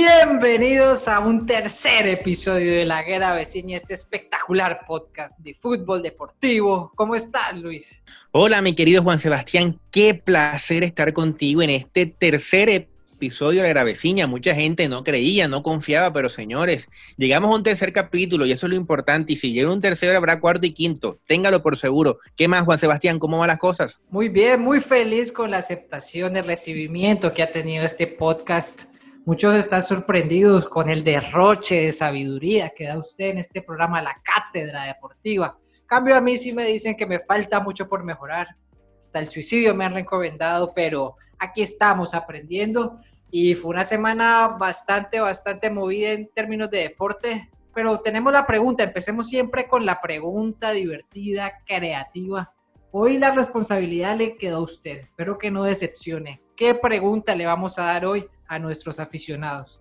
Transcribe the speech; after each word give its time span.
Bienvenidos 0.00 1.08
a 1.08 1.18
un 1.18 1.44
tercer 1.44 2.06
episodio 2.06 2.70
de 2.70 2.86
La 2.86 3.02
Guerra 3.02 3.32
Vecina, 3.32 3.74
este 3.74 3.94
espectacular 3.94 4.82
podcast 4.86 5.40
de 5.40 5.54
fútbol 5.54 6.02
deportivo. 6.02 6.92
¿Cómo 6.94 7.16
estás, 7.16 7.56
Luis? 7.56 8.00
Hola, 8.30 8.62
mi 8.62 8.76
querido 8.76 9.02
Juan 9.02 9.18
Sebastián. 9.18 9.80
Qué 9.90 10.14
placer 10.14 10.84
estar 10.84 11.12
contigo 11.12 11.62
en 11.62 11.70
este 11.70 12.06
tercer 12.06 12.68
episodio 12.68 13.56
de 13.56 13.62
La 13.62 13.68
Guerra 13.70 13.82
Vecina. 13.82 14.28
Mucha 14.28 14.54
gente 14.54 14.88
no 14.88 15.02
creía, 15.02 15.48
no 15.48 15.64
confiaba, 15.64 16.12
pero 16.12 16.28
señores, 16.28 16.86
llegamos 17.16 17.50
a 17.50 17.56
un 17.56 17.64
tercer 17.64 17.92
capítulo 17.92 18.46
y 18.46 18.52
eso 18.52 18.66
es 18.66 18.70
lo 18.70 18.76
importante. 18.76 19.32
Y 19.32 19.36
si 19.36 19.52
llega 19.52 19.72
un 19.72 19.80
tercero, 19.80 20.16
habrá 20.16 20.38
cuarto 20.38 20.64
y 20.64 20.70
quinto. 20.70 21.18
Téngalo 21.26 21.60
por 21.60 21.76
seguro. 21.76 22.20
¿Qué 22.36 22.46
más, 22.46 22.64
Juan 22.64 22.78
Sebastián? 22.78 23.18
¿Cómo 23.18 23.40
van 23.40 23.48
las 23.48 23.58
cosas? 23.58 24.00
Muy 24.10 24.28
bien, 24.28 24.60
muy 24.60 24.80
feliz 24.80 25.32
con 25.32 25.50
la 25.50 25.58
aceptación, 25.58 26.36
el 26.36 26.44
recibimiento 26.44 27.34
que 27.34 27.42
ha 27.42 27.50
tenido 27.50 27.84
este 27.84 28.06
podcast 28.06 28.82
Muchos 29.28 29.56
están 29.56 29.82
sorprendidos 29.82 30.70
con 30.70 30.88
el 30.88 31.04
derroche 31.04 31.82
de 31.82 31.92
sabiduría 31.92 32.70
que 32.70 32.86
da 32.86 32.96
usted 32.96 33.26
en 33.26 33.36
este 33.36 33.60
programa, 33.60 34.00
La 34.00 34.16
Cátedra 34.24 34.84
Deportiva. 34.84 35.58
cambio, 35.84 36.16
a 36.16 36.22
mí 36.22 36.38
sí 36.38 36.54
me 36.54 36.64
dicen 36.64 36.96
que 36.96 37.04
me 37.04 37.18
falta 37.18 37.60
mucho 37.60 37.90
por 37.90 38.04
mejorar. 38.04 38.56
Hasta 38.98 39.18
el 39.18 39.28
suicidio 39.28 39.74
me 39.74 39.84
han 39.84 39.92
recomendado, 39.92 40.72
pero 40.74 41.16
aquí 41.38 41.60
estamos 41.60 42.14
aprendiendo. 42.14 43.00
Y 43.30 43.54
fue 43.54 43.72
una 43.72 43.84
semana 43.84 44.56
bastante, 44.58 45.20
bastante 45.20 45.68
movida 45.68 46.12
en 46.12 46.30
términos 46.30 46.70
de 46.70 46.84
deporte. 46.84 47.50
Pero 47.74 48.00
tenemos 48.00 48.32
la 48.32 48.46
pregunta, 48.46 48.82
empecemos 48.82 49.28
siempre 49.28 49.68
con 49.68 49.84
la 49.84 50.00
pregunta 50.00 50.70
divertida, 50.70 51.52
creativa. 51.66 52.54
Hoy 52.92 53.18
la 53.18 53.32
responsabilidad 53.32 54.16
le 54.16 54.38
quedó 54.38 54.56
a 54.56 54.62
usted, 54.62 55.00
espero 55.00 55.36
que 55.36 55.50
no 55.50 55.64
decepcione. 55.64 56.40
¿Qué 56.56 56.74
pregunta 56.74 57.36
le 57.36 57.44
vamos 57.44 57.78
a 57.78 57.84
dar 57.84 58.06
hoy? 58.06 58.26
A 58.48 58.58
nuestros 58.58 58.98
aficionados. 58.98 59.80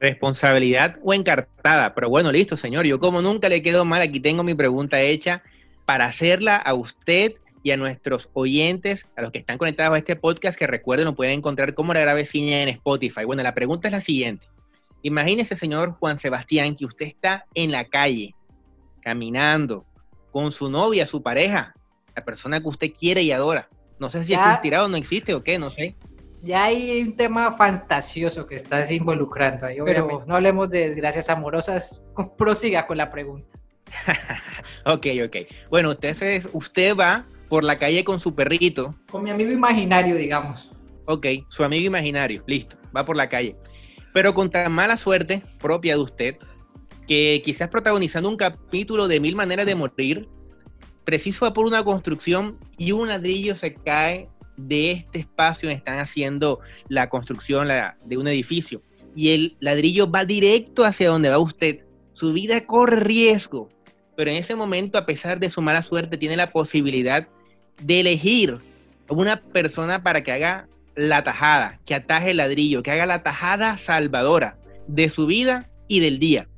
Responsabilidad 0.00 0.98
o 1.02 1.12
encartada, 1.12 1.94
pero 1.94 2.08
bueno, 2.08 2.32
listo, 2.32 2.56
señor. 2.56 2.86
Yo 2.86 2.98
como 2.98 3.22
nunca 3.22 3.48
le 3.48 3.62
quedo 3.62 3.84
mal, 3.84 4.02
aquí 4.02 4.20
tengo 4.20 4.42
mi 4.42 4.54
pregunta 4.54 5.00
hecha 5.00 5.42
para 5.84 6.06
hacerla 6.06 6.56
a 6.56 6.74
usted 6.74 7.34
y 7.62 7.70
a 7.70 7.76
nuestros 7.76 8.28
oyentes, 8.34 9.06
a 9.16 9.22
los 9.22 9.32
que 9.32 9.38
están 9.38 9.58
conectados 9.58 9.94
a 9.94 9.98
este 9.98 10.16
podcast, 10.16 10.58
que 10.58 10.66
recuerden, 10.66 11.06
lo 11.06 11.14
pueden 11.14 11.38
encontrar 11.38 11.74
como 11.74 11.94
la 11.94 12.00
grave 12.00 12.26
ciña 12.26 12.62
en 12.62 12.68
Spotify. 12.68 13.24
Bueno, 13.24 13.42
la 13.42 13.54
pregunta 13.54 13.88
es 13.88 13.92
la 13.92 14.00
siguiente. 14.00 14.46
Imagínese, 15.02 15.56
señor 15.56 15.96
Juan 15.98 16.18
Sebastián, 16.18 16.76
que 16.76 16.86
usted 16.86 17.06
está 17.06 17.46
en 17.54 17.70
la 17.72 17.84
calle, 17.84 18.34
caminando, 19.00 19.86
con 20.30 20.52
su 20.52 20.70
novia, 20.70 21.06
su 21.06 21.22
pareja, 21.22 21.74
la 22.14 22.24
persona 22.24 22.60
que 22.60 22.68
usted 22.68 22.92
quiere 22.92 23.22
y 23.22 23.32
adora. 23.32 23.68
No 23.98 24.10
sé 24.10 24.24
si 24.24 24.34
es 24.34 24.38
un 24.38 24.60
tirado 24.60 24.88
no 24.88 24.96
existe 24.96 25.34
o 25.34 25.42
qué, 25.42 25.58
no 25.58 25.70
sé 25.70 25.96
ya 26.44 26.64
hay 26.64 27.02
un 27.02 27.16
tema 27.16 27.56
fantasioso 27.56 28.46
que 28.46 28.54
estás 28.54 28.90
involucrando 28.90 29.66
ahí, 29.66 29.78
pero 29.84 30.24
no 30.26 30.36
hablemos 30.36 30.68
de 30.70 30.88
desgracias 30.88 31.30
amorosas. 31.30 32.02
Prosiga 32.38 32.86
con 32.86 32.98
la 32.98 33.10
pregunta. 33.10 33.48
ok, 34.84 35.06
ok. 35.24 35.36
Bueno, 35.70 35.90
usted, 35.90 36.46
usted 36.52 36.96
va 36.96 37.26
por 37.48 37.64
la 37.64 37.78
calle 37.78 38.04
con 38.04 38.20
su 38.20 38.34
perrito. 38.34 38.94
Con 39.10 39.24
mi 39.24 39.30
amigo 39.30 39.52
imaginario, 39.52 40.16
digamos. 40.16 40.70
Ok, 41.06 41.26
su 41.48 41.64
amigo 41.64 41.86
imaginario, 41.86 42.42
listo, 42.46 42.76
va 42.94 43.04
por 43.04 43.16
la 43.16 43.28
calle. 43.28 43.56
Pero 44.12 44.34
con 44.34 44.50
tan 44.50 44.72
mala 44.72 44.96
suerte 44.96 45.42
propia 45.58 45.96
de 45.96 46.02
usted, 46.02 46.36
que 47.06 47.40
quizás 47.44 47.68
protagonizando 47.68 48.28
un 48.28 48.36
capítulo 48.36 49.08
de 49.08 49.20
mil 49.20 49.34
maneras 49.34 49.66
de 49.66 49.74
morir, 49.74 50.28
preciso 51.04 51.44
va 51.44 51.52
por 51.52 51.66
una 51.66 51.84
construcción 51.84 52.58
y 52.78 52.92
un 52.92 53.08
ladrillo 53.08 53.56
se 53.56 53.74
cae 53.74 54.28
de 54.56 54.92
este 54.92 55.20
espacio 55.20 55.70
están 55.70 55.98
haciendo 55.98 56.60
la 56.88 57.08
construcción 57.08 57.68
de 58.04 58.16
un 58.16 58.28
edificio 58.28 58.82
y 59.16 59.30
el 59.30 59.56
ladrillo 59.60 60.10
va 60.10 60.24
directo 60.24 60.84
hacia 60.84 61.08
donde 61.08 61.30
va 61.30 61.38
usted. 61.38 61.80
Su 62.12 62.32
vida 62.32 62.66
corre 62.66 63.00
riesgo, 63.00 63.68
pero 64.16 64.30
en 64.30 64.36
ese 64.36 64.54
momento, 64.54 64.98
a 64.98 65.06
pesar 65.06 65.40
de 65.40 65.50
su 65.50 65.62
mala 65.62 65.82
suerte, 65.82 66.16
tiene 66.16 66.36
la 66.36 66.50
posibilidad 66.50 67.28
de 67.82 68.00
elegir 68.00 68.58
una 69.08 69.40
persona 69.40 70.02
para 70.02 70.22
que 70.22 70.32
haga 70.32 70.68
la 70.94 71.24
tajada, 71.24 71.80
que 71.84 71.94
ataje 71.94 72.30
el 72.30 72.38
ladrillo, 72.38 72.82
que 72.82 72.92
haga 72.92 73.06
la 73.06 73.22
tajada 73.22 73.78
salvadora 73.78 74.58
de 74.86 75.08
su 75.08 75.26
vida 75.26 75.70
y 75.88 76.00
del 76.00 76.18
día. 76.18 76.48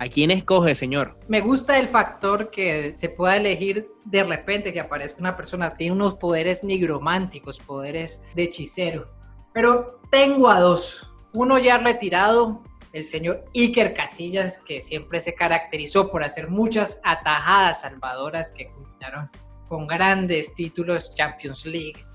¿A 0.00 0.08
quién 0.08 0.30
escoge, 0.30 0.74
señor? 0.74 1.18
Me 1.28 1.42
gusta 1.42 1.78
el 1.78 1.86
factor 1.86 2.50
que 2.50 2.94
se 2.96 3.10
pueda 3.10 3.36
elegir 3.36 3.90
de 4.06 4.24
repente 4.24 4.72
que 4.72 4.80
aparezca 4.80 5.20
una 5.20 5.36
persona, 5.36 5.76
tiene 5.76 5.92
unos 5.92 6.14
poderes 6.14 6.64
nigrománticos, 6.64 7.58
poderes 7.60 8.22
de 8.34 8.44
hechicero. 8.44 9.10
Pero 9.52 10.00
tengo 10.10 10.48
a 10.48 10.58
dos. 10.58 11.12
Uno 11.34 11.58
ya 11.58 11.76
retirado, 11.76 12.62
el 12.94 13.04
señor 13.04 13.44
Iker 13.54 13.92
Casillas, 13.92 14.58
que 14.60 14.80
siempre 14.80 15.20
se 15.20 15.34
caracterizó 15.34 16.10
por 16.10 16.24
hacer 16.24 16.48
muchas 16.48 16.98
atajadas 17.04 17.82
salvadoras 17.82 18.52
que 18.52 18.68
culminaron 18.68 19.28
con 19.68 19.86
grandes 19.86 20.54
títulos, 20.54 21.14
Champions 21.14 21.66
League, 21.66 22.06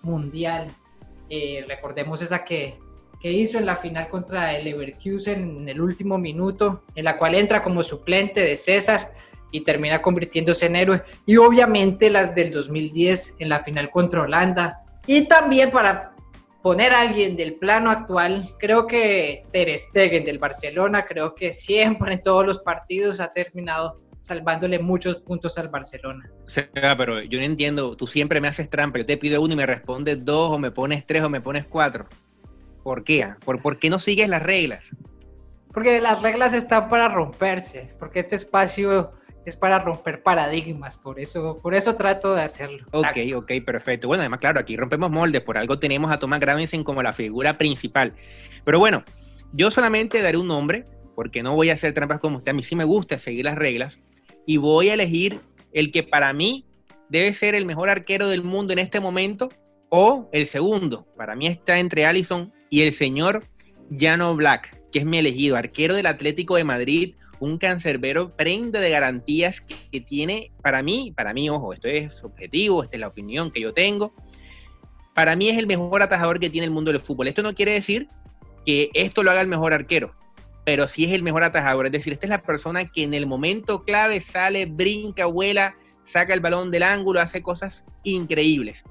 Mundial. 0.00 0.74
Eh, 1.28 1.62
recordemos 1.68 2.22
esa 2.22 2.42
que 2.42 2.78
que 3.24 3.32
hizo 3.32 3.56
en 3.56 3.64
la 3.64 3.76
final 3.76 4.10
contra 4.10 4.54
el 4.54 4.66
Leverkusen 4.66 5.56
en 5.60 5.66
el 5.70 5.80
último 5.80 6.18
minuto, 6.18 6.84
en 6.94 7.06
la 7.06 7.16
cual 7.16 7.34
entra 7.34 7.62
como 7.62 7.82
suplente 7.82 8.42
de 8.42 8.58
César 8.58 9.14
y 9.50 9.62
termina 9.62 10.02
convirtiéndose 10.02 10.66
en 10.66 10.76
héroe. 10.76 11.02
Y 11.24 11.38
obviamente 11.38 12.10
las 12.10 12.34
del 12.34 12.50
2010 12.50 13.36
en 13.38 13.48
la 13.48 13.64
final 13.64 13.90
contra 13.90 14.20
Holanda. 14.20 14.82
Y 15.06 15.22
también 15.22 15.70
para 15.70 16.14
poner 16.62 16.92
a 16.92 17.00
alguien 17.00 17.34
del 17.34 17.54
plano 17.54 17.90
actual, 17.90 18.50
creo 18.58 18.86
que 18.86 19.44
Ter 19.50 19.70
Stegen 19.78 20.26
del 20.26 20.38
Barcelona, 20.38 21.06
creo 21.06 21.34
que 21.34 21.54
siempre 21.54 22.12
en 22.12 22.22
todos 22.22 22.44
los 22.44 22.58
partidos 22.58 23.20
ha 23.20 23.32
terminado 23.32 24.02
salvándole 24.20 24.78
muchos 24.78 25.16
puntos 25.16 25.56
al 25.56 25.68
Barcelona. 25.68 26.30
O 26.44 26.48
sea, 26.50 26.68
pero 26.98 27.22
yo 27.22 27.38
no 27.38 27.44
entiendo, 27.46 27.96
tú 27.96 28.06
siempre 28.06 28.42
me 28.42 28.48
haces 28.48 28.68
trampa, 28.68 28.98
yo 28.98 29.06
te 29.06 29.16
pido 29.16 29.40
uno 29.40 29.54
y 29.54 29.56
me 29.56 29.64
respondes 29.64 30.22
dos, 30.22 30.52
o 30.52 30.58
me 30.58 30.70
pones 30.70 31.06
tres, 31.06 31.22
o 31.22 31.30
me 31.30 31.40
pones 31.40 31.64
cuatro. 31.64 32.06
¿Por 32.84 33.02
qué? 33.02 33.26
¿Por, 33.44 33.60
¿Por 33.60 33.78
qué 33.78 33.90
no 33.90 33.98
sigues 33.98 34.28
las 34.28 34.42
reglas? 34.42 34.90
Porque 35.72 36.00
las 36.00 36.22
reglas 36.22 36.52
están 36.52 36.88
para 36.88 37.08
romperse, 37.08 37.92
porque 37.98 38.20
este 38.20 38.36
espacio 38.36 39.12
es 39.44 39.56
para 39.56 39.78
romper 39.78 40.22
paradigmas, 40.22 40.96
por 40.96 41.18
eso, 41.18 41.58
por 41.60 41.74
eso 41.74 41.96
trato 41.96 42.34
de 42.34 42.42
hacerlo. 42.42 42.86
Ok, 42.92 43.16
ok, 43.34 43.52
perfecto. 43.66 44.06
Bueno, 44.06 44.20
además, 44.20 44.38
claro, 44.38 44.60
aquí 44.60 44.76
rompemos 44.76 45.10
moldes, 45.10 45.42
por 45.42 45.58
algo 45.58 45.78
tenemos 45.78 46.12
a 46.12 46.18
Thomas 46.18 46.40
Gravensen 46.40 46.84
como 46.84 47.02
la 47.02 47.12
figura 47.12 47.58
principal. 47.58 48.14
Pero 48.64 48.78
bueno, 48.78 49.02
yo 49.52 49.70
solamente 49.70 50.22
daré 50.22 50.38
un 50.38 50.46
nombre, 50.48 50.84
porque 51.16 51.42
no 51.42 51.54
voy 51.54 51.70
a 51.70 51.74
hacer 51.74 51.92
trampas 51.92 52.20
como 52.20 52.36
usted, 52.36 52.52
a 52.52 52.54
mí 52.54 52.62
sí 52.62 52.76
me 52.76 52.84
gusta 52.84 53.18
seguir 53.18 53.46
las 53.46 53.56
reglas, 53.56 53.98
y 54.46 54.58
voy 54.58 54.90
a 54.90 54.94
elegir 54.94 55.40
el 55.72 55.90
que 55.90 56.02
para 56.02 56.32
mí 56.32 56.66
debe 57.08 57.34
ser 57.34 57.54
el 57.54 57.66
mejor 57.66 57.88
arquero 57.88 58.28
del 58.28 58.44
mundo 58.44 58.72
en 58.72 58.78
este 58.78 59.00
momento, 59.00 59.48
o 59.88 60.28
el 60.32 60.46
segundo. 60.46 61.06
Para 61.16 61.34
mí 61.34 61.46
está 61.46 61.78
entre 61.78 62.06
Allison 62.06 62.52
y 62.74 62.82
el 62.82 62.92
señor 62.92 63.44
Jano 63.96 64.34
Black, 64.34 64.76
que 64.90 64.98
es 64.98 65.04
mi 65.04 65.18
elegido, 65.18 65.54
arquero 65.54 65.94
del 65.94 66.06
Atlético 66.06 66.56
de 66.56 66.64
Madrid, 66.64 67.14
un 67.38 67.56
cancerbero 67.56 68.34
prenda 68.34 68.80
de 68.80 68.90
garantías 68.90 69.60
que, 69.60 70.00
tiene, 70.00 70.50
para 70.60 70.82
mí, 70.82 71.14
para 71.16 71.32
mí, 71.32 71.48
ojo, 71.48 71.72
esto 71.72 71.86
es 71.86 72.24
objetivo, 72.24 72.82
esta 72.82 72.96
es 72.96 73.00
la 73.00 73.06
opinión 73.06 73.52
que 73.52 73.60
yo 73.60 73.72
tengo, 73.72 74.12
para 75.14 75.36
mí 75.36 75.50
es 75.50 75.56
el 75.56 75.68
mejor 75.68 76.02
atajador 76.02 76.40
que 76.40 76.50
tiene 76.50 76.64
el 76.64 76.72
mundo 76.72 76.90
del 76.90 77.00
fútbol. 77.00 77.28
Esto 77.28 77.44
no 77.44 77.54
quiere 77.54 77.70
decir 77.70 78.08
que 78.66 78.90
esto 78.94 79.22
lo 79.22 79.30
haga 79.30 79.40
el 79.40 79.46
mejor 79.46 79.72
arquero, 79.72 80.12
pero 80.64 80.88
sí 80.88 81.04
es 81.04 81.12
el 81.12 81.22
mejor 81.22 81.44
atajador. 81.44 81.86
Es 81.86 81.92
decir, 81.92 82.12
esta 82.12 82.26
es 82.26 82.30
la 82.30 82.42
persona 82.42 82.90
que 82.90 83.04
en 83.04 83.14
el 83.14 83.28
momento 83.28 83.84
clave 83.84 84.20
sale, 84.20 84.66
brinca, 84.66 85.26
vuela, 85.26 85.76
saca 86.02 86.34
el 86.34 86.40
balón 86.40 86.72
del 86.72 86.82
ángulo, 86.82 87.20
hace 87.20 87.40
cosas 87.40 87.84
increíbles. 88.02 88.82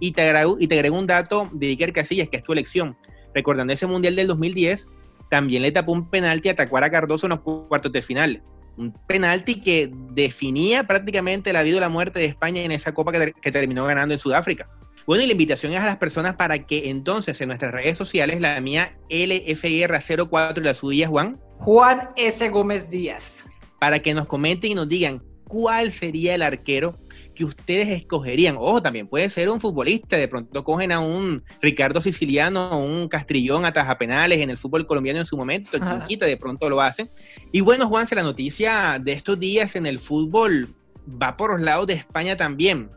Y 0.00 0.10
te 0.10 0.22
agrego, 0.22 0.56
y 0.58 0.66
te 0.66 0.74
agrego 0.74 0.98
un 0.98 1.06
dato 1.06 1.48
de 1.52 1.68
Iker 1.68 1.92
Casillas, 1.92 2.28
que 2.28 2.38
es 2.38 2.42
tu 2.42 2.52
elección 2.52 2.96
recordando 3.34 3.72
ese 3.72 3.86
Mundial 3.86 4.16
del 4.16 4.26
2010, 4.26 4.86
también 5.30 5.62
le 5.62 5.72
tapó 5.72 5.92
un 5.92 6.08
penalti 6.08 6.48
a 6.48 6.56
Tacuara 6.56 6.90
Cardoso 6.90 7.26
en 7.26 7.30
los 7.30 7.40
cuartos 7.40 7.92
de 7.92 8.02
final. 8.02 8.42
Un 8.76 8.92
penalti 9.06 9.60
que 9.60 9.90
definía 10.12 10.86
prácticamente 10.86 11.52
la 11.52 11.62
vida 11.62 11.78
o 11.78 11.80
la 11.80 11.88
muerte 11.88 12.20
de 12.20 12.26
España 12.26 12.62
en 12.62 12.72
esa 12.72 12.92
copa 12.92 13.12
que, 13.12 13.52
terminó 13.52 13.84
ganando 13.84 14.14
en 14.14 14.20
Sudáfrica. 14.20 14.68
Bueno, 15.06 15.24
y 15.24 15.26
la 15.26 15.32
invitación 15.32 15.72
es 15.72 15.80
a 15.80 15.86
las 15.86 15.96
personas 15.96 16.36
para 16.36 16.66
que 16.66 16.90
entonces 16.90 17.40
en 17.40 17.48
nuestras 17.48 17.72
redes 17.72 17.96
sociales, 17.96 18.40
la 18.40 18.60
mía 18.60 18.96
LFR04 19.08 20.58
y 20.58 20.60
la 20.60 20.74
suya, 20.74 21.08
Juan. 21.08 21.40
Juan 21.58 22.10
S. 22.16 22.48
Gómez 22.50 22.88
Díaz. 22.88 23.46
Para 23.80 23.98
que 24.00 24.14
nos 24.14 24.26
comenten 24.26 24.72
y 24.72 24.74
nos 24.74 24.88
digan 24.88 25.22
cuál 25.44 25.92
sería 25.92 26.34
el 26.34 26.42
arquero 26.42 26.98
que 27.38 27.44
ustedes 27.44 27.88
escogerían. 27.88 28.56
Ojo, 28.58 28.82
también 28.82 29.06
puede 29.06 29.30
ser 29.30 29.48
un 29.48 29.60
futbolista, 29.60 30.16
de 30.16 30.26
pronto 30.26 30.64
cogen 30.64 30.90
a 30.90 30.98
un 30.98 31.44
Ricardo 31.62 32.02
Siciliano, 32.02 32.76
un 32.80 33.06
Castrillón 33.06 33.64
a 33.64 33.72
penales 33.96 34.40
en 34.40 34.50
el 34.50 34.58
fútbol 34.58 34.88
colombiano 34.88 35.20
en 35.20 35.26
su 35.26 35.36
momento, 35.36 35.78
Chinchita 35.78 36.26
de 36.26 36.36
pronto 36.36 36.68
lo 36.68 36.80
hacen. 36.80 37.08
Y 37.52 37.60
bueno, 37.60 37.86
Juanse, 37.86 38.16
la 38.16 38.24
noticia 38.24 38.98
de 39.00 39.12
estos 39.12 39.38
días 39.38 39.76
en 39.76 39.86
el 39.86 40.00
fútbol 40.00 40.74
va 41.06 41.36
por 41.36 41.52
los 41.52 41.60
lados 41.60 41.86
de 41.86 41.92
España 41.92 42.36
también, 42.36 42.90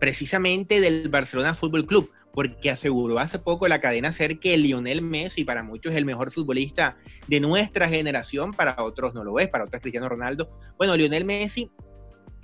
precisamente 0.00 0.80
del 0.80 1.08
Barcelona 1.08 1.54
Fútbol 1.54 1.86
Club, 1.86 2.10
porque 2.32 2.72
aseguró 2.72 3.20
hace 3.20 3.38
poco 3.38 3.68
la 3.68 3.80
cadena 3.80 4.10
ser 4.10 4.40
que 4.40 4.56
Lionel 4.56 5.00
Messi 5.00 5.44
para 5.44 5.62
muchos 5.62 5.92
es 5.92 5.98
el 5.98 6.04
mejor 6.04 6.32
futbolista 6.32 6.96
de 7.28 7.38
nuestra 7.38 7.88
generación, 7.88 8.52
para 8.52 8.82
otros 8.82 9.14
no 9.14 9.22
lo 9.22 9.38
es, 9.38 9.48
para 9.48 9.64
otros 9.64 9.80
Cristiano 9.80 10.08
Ronaldo. 10.08 10.50
Bueno, 10.76 10.96
Lionel 10.96 11.24
Messi 11.24 11.70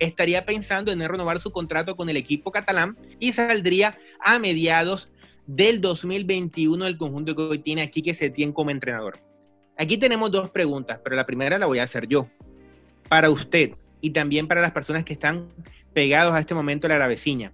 estaría 0.01 0.45
pensando 0.45 0.91
en 0.91 0.99
renovar 0.99 1.39
su 1.39 1.51
contrato 1.51 1.95
con 1.95 2.09
el 2.09 2.17
equipo 2.17 2.51
catalán 2.51 2.97
y 3.19 3.33
saldría 3.33 3.95
a 4.19 4.39
mediados 4.39 5.11
del 5.45 5.79
2021 5.79 6.87
el 6.87 6.97
conjunto 6.97 7.35
que 7.35 7.43
hoy 7.43 7.59
tiene 7.59 7.83
aquí 7.83 8.01
que 8.01 8.15
se 8.15 8.31
tiene 8.31 8.53
como 8.53 8.71
entrenador. 8.71 9.19
Aquí 9.77 9.97
tenemos 9.97 10.31
dos 10.31 10.49
preguntas, 10.49 10.99
pero 11.03 11.15
la 11.15 11.25
primera 11.25 11.59
la 11.59 11.67
voy 11.67 11.79
a 11.79 11.83
hacer 11.83 12.07
yo. 12.07 12.27
Para 13.09 13.29
usted 13.29 13.71
y 14.01 14.09
también 14.09 14.47
para 14.47 14.61
las 14.61 14.71
personas 14.71 15.03
que 15.03 15.13
están 15.13 15.49
pegados 15.93 16.33
a 16.33 16.39
este 16.39 16.55
momento 16.55 16.87
a 16.87 16.89
la 16.89 16.95
graveciña, 16.95 17.53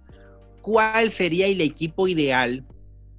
¿cuál 0.62 1.10
sería 1.10 1.46
el 1.46 1.60
equipo 1.60 2.08
ideal, 2.08 2.64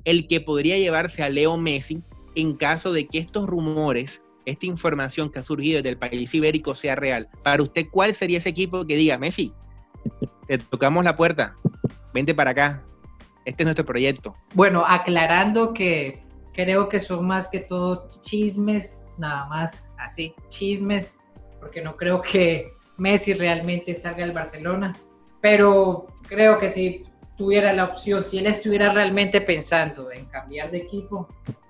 el 0.05 0.25
que 0.25 0.41
podría 0.41 0.77
llevarse 0.79 1.21
a 1.21 1.29
Leo 1.29 1.55
Messi 1.55 2.01
en 2.35 2.53
caso 2.53 2.93
de 2.93 3.05
que 3.05 3.19
estos 3.19 3.45
rumores, 3.45 4.21
esta 4.49 4.65
información 4.65 5.29
que 5.29 5.39
ha 5.39 5.43
surgido 5.43 5.81
del 5.81 5.97
país 5.97 6.33
ibérico 6.33 6.75
sea 6.75 6.95
real? 6.95 7.29
Para 7.43 7.63
usted, 7.63 7.85
¿cuál 7.91 8.13
sería 8.13 8.39
ese 8.39 8.49
equipo 8.49 8.85
que 8.85 8.95
diga, 8.95 9.17
Messi, 9.17 9.53
te 10.47 10.57
tocamos 10.57 11.03
la 11.03 11.15
puerta, 11.15 11.55
vente 12.13 12.35
para 12.35 12.51
acá, 12.51 12.83
este 13.45 13.63
es 13.63 13.65
nuestro 13.65 13.85
proyecto? 13.85 14.35
Bueno, 14.53 14.83
aclarando 14.85 15.73
que 15.73 16.23
creo 16.53 16.89
que 16.89 16.99
son 16.99 17.25
más 17.25 17.47
que 17.47 17.59
todo 17.59 18.09
chismes, 18.21 19.05
nada 19.17 19.47
más 19.47 19.91
así, 19.97 20.33
chismes, 20.49 21.17
porque 21.59 21.81
no 21.81 21.95
creo 21.95 22.21
que 22.21 22.73
Messi 22.97 23.33
realmente 23.33 23.95
salga 23.95 24.25
del 24.25 24.33
Barcelona, 24.33 24.93
pero 25.41 26.07
creo 26.27 26.59
que 26.59 26.69
si 26.69 27.05
tuviera 27.37 27.71
la 27.71 27.85
opción, 27.85 28.23
si 28.23 28.37
él 28.37 28.47
estuviera 28.47 28.91
realmente 28.91 29.39
pensando 29.39 30.11
en 30.11 30.25
cambiar 30.25 30.71
de 30.71 30.79
equipo, 30.79 31.29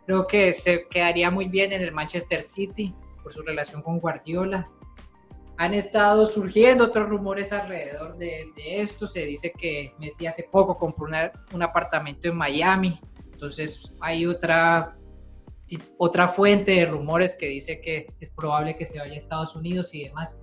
creo 0.10 0.26
que 0.26 0.54
se 0.54 0.88
quedaría 0.88 1.30
muy 1.30 1.48
bien 1.48 1.72
en 1.72 1.84
el 1.84 1.92
Manchester 1.92 2.42
City 2.42 2.96
por 3.22 3.32
su 3.32 3.44
relación 3.44 3.84
con 3.84 4.00
Guardiola. 4.00 4.68
Han 5.58 5.76
estado 5.76 6.26
surgiendo 6.26 6.86
otros 6.86 7.08
rumores 7.08 7.54
alrededor 7.54 8.18
de, 8.18 8.52
esto. 8.58 9.08
Se 9.08 9.24
dice 9.28 9.54
que 9.56 9.94
Messi 10.00 10.26
hace 10.26 10.48
poco 10.50 10.80
compró 10.80 11.08
un 11.54 11.62
apartamento 11.62 12.28
en 12.28 12.38
Miami 12.38 13.00
entonces 13.34 13.94
hay 14.02 14.26
otra, 14.26 14.98
otra 15.98 16.28
fuente 16.28 16.72
de 16.72 16.86
rumores 16.88 17.38
que 17.38 17.48
dice 17.48 17.80
que 17.80 18.08
es 18.20 18.32
probable 18.32 18.76
que 18.76 18.86
se 18.88 19.00
vaya 19.00 19.14
a 19.14 19.18
Estados 19.18 19.56
Unidos 19.56 19.94
y 19.94 20.06
demás. 20.06 20.42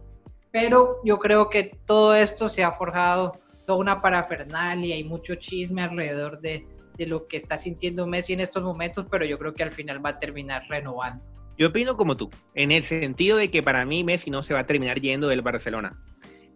Pero 0.52 1.00
yo 1.04 1.18
creo 1.18 1.50
que 1.50 1.76
todo 1.84 2.14
esto 2.14 2.48
se 2.48 2.62
ha 2.62 2.70
forjado 2.70 3.32
toda 3.66 3.80
una 3.80 4.00
parafernalia 4.00 4.96
y 4.96 5.04
mucho 5.04 5.34
chisme 5.34 5.82
alrededor 5.82 6.40
de, 6.40 6.66
de 6.96 7.06
lo 7.06 7.26
que 7.26 7.36
está 7.36 7.58
sintiendo 7.58 8.06
Messi 8.06 8.32
en 8.32 8.40
estos 8.40 8.62
momentos, 8.62 9.06
pero 9.10 9.24
yo 9.24 9.38
creo 9.38 9.54
que 9.54 9.62
al 9.62 9.72
final 9.72 10.04
va 10.04 10.10
a 10.10 10.18
terminar 10.18 10.62
renovando. 10.68 11.24
Yo 11.58 11.68
opino 11.68 11.96
como 11.96 12.16
tú, 12.16 12.30
en 12.54 12.70
el 12.70 12.82
sentido 12.82 13.38
de 13.38 13.50
que 13.50 13.62
para 13.62 13.84
mí 13.84 14.04
Messi 14.04 14.30
no 14.30 14.42
se 14.42 14.52
va 14.52 14.60
a 14.60 14.66
terminar 14.66 15.00
yendo 15.00 15.28
del 15.28 15.42
Barcelona. 15.42 15.98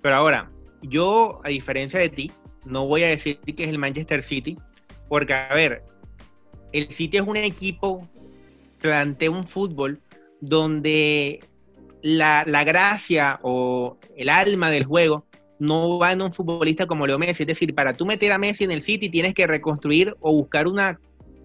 Pero 0.02 0.14
ahora, 0.14 0.50
yo, 0.82 1.40
a 1.42 1.48
diferencia 1.48 1.98
de 1.98 2.08
ti, 2.08 2.32
no 2.64 2.86
voy 2.86 3.04
a 3.04 3.08
decir 3.08 3.38
que 3.40 3.64
es 3.64 3.68
el 3.70 3.78
Manchester 3.78 4.22
City, 4.22 4.58
porque, 5.08 5.32
a 5.32 5.54
ver, 5.54 5.82
el 6.72 6.90
City 6.90 7.16
es 7.16 7.22
un 7.22 7.36
equipo, 7.36 8.08
plantea 8.78 9.30
un 9.30 9.46
fútbol 9.46 10.00
donde 10.40 11.40
la, 12.02 12.44
gracia 12.64 13.40
o 13.42 13.98
el 14.16 14.28
alma 14.28 14.70
del 14.70 14.84
juego 14.84 15.26
no 15.60 15.98
va 15.98 16.12
en 16.12 16.22
un 16.22 16.32
futbolista 16.32 16.86
como 16.86 17.06
Leo 17.06 17.18
Messi. 17.18 17.44
Es 17.44 17.46
decir, 17.46 17.74
para 17.74 17.92
tú 17.92 18.04
meter 18.04 18.32
a 18.32 18.38
Messi 18.38 18.64
en 18.64 18.72
el 18.72 18.82
City 18.82 19.08
tienes 19.08 19.34
que 19.34 19.46
reconstruir 19.46 20.16
o 20.20 20.32
buscar 20.32 20.66
una, 20.66 20.98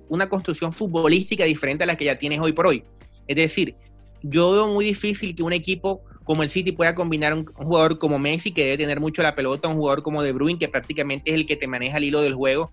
una 0.09 0.27
construcción 0.27 0.73
futbolística 0.73 1.43
diferente 1.43 1.83
a 1.83 1.87
la 1.87 1.95
que 1.95 2.05
ya 2.05 2.17
tienes 2.17 2.39
hoy 2.39 2.53
por 2.53 2.65
hoy. 2.65 2.83
Es 3.27 3.35
decir, 3.35 3.75
yo 4.23 4.53
veo 4.53 4.67
muy 4.67 4.85
difícil 4.85 5.35
que 5.35 5.43
un 5.43 5.53
equipo 5.53 6.01
como 6.23 6.41
el 6.41 6.49
City 6.49 6.71
pueda 6.71 6.95
combinar 6.95 7.33
un, 7.33 7.45
un, 7.59 7.65
jugador 7.65 7.99
como 7.99 8.17
Messi, 8.17 8.51
que 8.51 8.63
debe 8.63 8.77
tener 8.77 8.99
mucho 8.99 9.21
la 9.21 9.35
pelota, 9.35 9.67
un 9.67 9.75
jugador 9.75 10.01
como 10.01 10.23
De 10.23 10.31
Bruyne, 10.31 10.57
que 10.57 10.67
prácticamente 10.67 11.29
es 11.29 11.35
el 11.35 11.45
que 11.45 11.55
te 11.55 11.67
maneja 11.67 11.97
el 11.97 12.05
hilo 12.05 12.21
del 12.21 12.33
juego, 12.33 12.71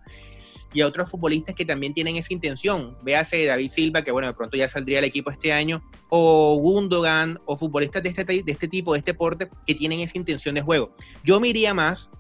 y 0.73 0.81
a 0.81 0.87
otros 0.87 1.11
futbolistas 1.11 1.55
que 1.55 1.65
también 1.65 1.95
tienen 1.95 2.17
esa 2.17 2.33
intención. 2.33 2.97
Véase 3.03 3.45
David 3.45 3.71
Silva, 3.71 4.03
que 4.03 4.13
bueno, 4.13 4.29
de 4.29 4.35
pronto 4.35 4.57
ya 4.57 4.69
saldría 4.69 4.99
el 4.99 5.05
equipo 5.05 5.31
este 5.31 5.53
año, 5.53 5.83
o 6.09 6.59
Gundogan, 6.59 7.39
o 7.45 7.57
futbolistas 7.57 8.03
de 8.03 8.11
este, 8.11 8.25
de 8.25 8.43
este 8.47 8.69
tipo, 8.69 8.93
de 8.93 9.01
este 9.01 9.15
porte, 9.15 9.49
que 9.67 9.75
tienen 9.75 10.01
esa 10.01 10.19
intención 10.19 10.55
de 10.55 10.63
juego. 10.63 10.95
Yo 11.25 11.41
me 11.41 11.49
iría 11.49 11.75
más, 11.75 12.11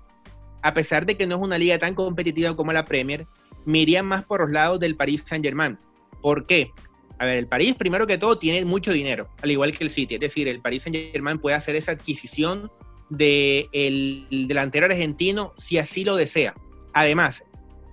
a 0.62 0.74
pesar 0.74 1.06
de 1.06 1.16
que 1.16 1.26
no 1.26 1.36
es 1.36 1.42
una 1.42 1.58
liga 1.58 1.78
tan 1.78 1.94
competitiva 1.94 2.54
como 2.56 2.72
la 2.72 2.84
Premier, 2.84 3.26
me 3.64 3.78
iría 3.78 4.02
más 4.02 4.24
por 4.24 4.40
los 4.40 4.50
lados 4.50 4.80
del 4.80 4.96
Paris 4.96 5.24
Saint-Germain. 5.26 5.78
¿Por 6.20 6.46
qué? 6.46 6.70
A 7.18 7.26
ver, 7.26 7.38
el 7.38 7.46
París, 7.46 7.76
primero 7.76 8.06
que 8.06 8.18
todo, 8.18 8.38
tiene 8.38 8.64
mucho 8.64 8.92
dinero, 8.92 9.28
al 9.42 9.50
igual 9.50 9.76
que 9.76 9.84
el 9.84 9.90
City. 9.90 10.14
Es 10.14 10.20
decir, 10.20 10.48
el 10.48 10.60
Paris 10.60 10.82
Saint-Germain 10.82 11.38
puede 11.38 11.56
hacer 11.56 11.76
esa 11.76 11.92
adquisición 11.92 12.70
del 13.10 14.26
de 14.30 14.46
delantero 14.48 14.86
argentino 14.86 15.52
si 15.58 15.78
así 15.78 16.04
lo 16.04 16.16
desea. 16.16 16.54
Además, 16.94 17.44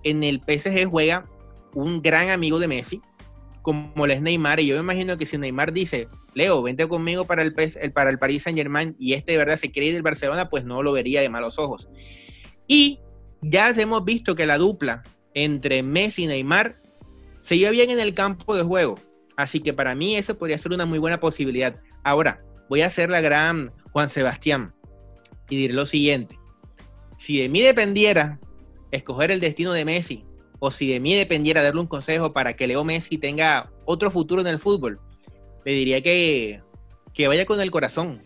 en 0.03 0.23
el 0.23 0.41
PSG 0.45 0.85
juega 0.89 1.29
un 1.73 2.01
gran 2.01 2.29
amigo 2.29 2.59
de 2.59 2.67
Messi, 2.67 3.01
como 3.61 4.05
es 4.05 4.21
Neymar, 4.21 4.59
y 4.59 4.67
yo 4.67 4.75
me 4.75 4.81
imagino 4.81 5.17
que 5.17 5.25
si 5.25 5.37
Neymar 5.37 5.73
dice, 5.73 6.07
Leo, 6.33 6.61
vente 6.61 6.87
conmigo 6.87 7.25
para 7.25 7.41
el, 7.41 7.53
para 7.93 8.09
el 8.09 8.17
Paris 8.17 8.43
Saint 8.43 8.57
Germain, 8.57 8.95
y 8.97 9.13
este 9.13 9.33
de 9.33 9.37
verdad 9.37 9.57
se 9.57 9.71
cree 9.71 9.93
del 9.93 10.01
Barcelona, 10.01 10.49
pues 10.49 10.63
no 10.63 10.81
lo 10.81 10.91
vería 10.91 11.21
de 11.21 11.29
malos 11.29 11.59
ojos. 11.59 11.89
Y 12.67 12.99
ya 13.41 13.69
hemos 13.69 14.03
visto 14.05 14.35
que 14.35 14.45
la 14.45 14.57
dupla 14.57 15.03
entre 15.33 15.83
Messi 15.83 16.23
y 16.23 16.27
Neymar 16.27 16.81
se 17.41 17.57
lleva 17.57 17.71
bien 17.71 17.89
en 17.89 17.99
el 17.99 18.13
campo 18.13 18.55
de 18.55 18.63
juego. 18.63 18.95
Así 19.37 19.59
que 19.59 19.73
para 19.73 19.95
mí 19.95 20.15
eso 20.15 20.37
podría 20.37 20.57
ser 20.57 20.73
una 20.73 20.85
muy 20.85 20.99
buena 20.99 21.19
posibilidad. 21.19 21.79
Ahora, 22.03 22.41
voy 22.69 22.81
a 22.81 22.87
hacer 22.87 23.09
la 23.09 23.21
gran 23.21 23.71
Juan 23.91 24.09
Sebastián 24.09 24.73
y 25.49 25.57
diré 25.57 25.73
lo 25.73 25.85
siguiente. 25.85 26.37
Si 27.17 27.39
de 27.39 27.49
mí 27.49 27.61
dependiera, 27.61 28.39
escoger 28.91 29.31
el 29.31 29.39
destino 29.39 29.73
de 29.73 29.85
Messi 29.85 30.25
o 30.59 30.71
si 30.71 30.91
de 30.91 30.99
mí 30.99 31.15
dependiera 31.15 31.63
darle 31.63 31.81
un 31.81 31.87
consejo 31.87 32.33
para 32.33 32.55
que 32.55 32.67
Leo 32.67 32.83
Messi 32.83 33.17
tenga 33.17 33.71
otro 33.85 34.11
futuro 34.11 34.41
en 34.41 34.47
el 34.47 34.59
fútbol, 34.59 34.99
le 35.65 35.71
diría 35.71 36.01
que, 36.01 36.61
que 37.13 37.27
vaya 37.27 37.45
con 37.45 37.61
el 37.61 37.71
corazón 37.71 38.23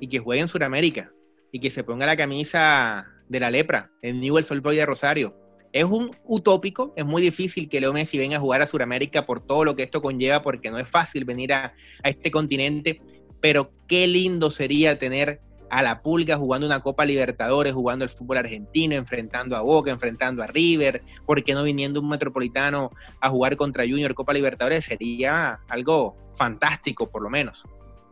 y 0.00 0.08
que 0.08 0.18
juegue 0.18 0.42
en 0.42 0.48
Sudamérica 0.48 1.12
y 1.52 1.58
que 1.58 1.70
se 1.70 1.84
ponga 1.84 2.06
la 2.06 2.16
camisa 2.16 3.08
de 3.28 3.40
la 3.40 3.50
lepra, 3.50 3.90
en 4.02 4.20
Newell's 4.20 4.50
Old 4.50 4.64
de 4.64 4.86
Rosario. 4.86 5.36
Es 5.72 5.84
un 5.84 6.10
utópico, 6.24 6.94
es 6.96 7.04
muy 7.04 7.20
difícil 7.20 7.68
que 7.68 7.80
Leo 7.80 7.92
Messi 7.92 8.16
venga 8.18 8.36
a 8.36 8.40
jugar 8.40 8.62
a 8.62 8.66
Sudamérica 8.66 9.26
por 9.26 9.40
todo 9.40 9.64
lo 9.64 9.74
que 9.74 9.82
esto 9.82 10.00
conlleva, 10.00 10.42
porque 10.42 10.70
no 10.70 10.78
es 10.78 10.88
fácil 10.88 11.24
venir 11.24 11.52
a, 11.52 11.74
a 12.02 12.08
este 12.08 12.30
continente, 12.30 13.02
pero 13.40 13.72
qué 13.88 14.06
lindo 14.06 14.50
sería 14.50 14.98
tener 14.98 15.40
a 15.70 15.82
la 15.82 16.02
pulga 16.02 16.36
jugando 16.36 16.66
una 16.66 16.80
Copa 16.80 17.04
Libertadores, 17.04 17.72
jugando 17.72 18.04
el 18.04 18.10
fútbol 18.10 18.38
argentino, 18.38 18.94
enfrentando 18.94 19.56
a 19.56 19.60
Boca, 19.60 19.90
enfrentando 19.90 20.42
a 20.42 20.46
River, 20.46 21.02
¿por 21.24 21.42
qué 21.42 21.54
no 21.54 21.62
viniendo 21.62 22.00
un 22.00 22.08
metropolitano 22.08 22.90
a 23.20 23.30
jugar 23.30 23.56
contra 23.56 23.84
Junior 23.84 24.14
Copa 24.14 24.32
Libertadores? 24.32 24.84
Sería 24.84 25.60
algo 25.68 26.16
fantástico, 26.34 27.08
por 27.08 27.22
lo 27.22 27.30
menos. 27.30 27.64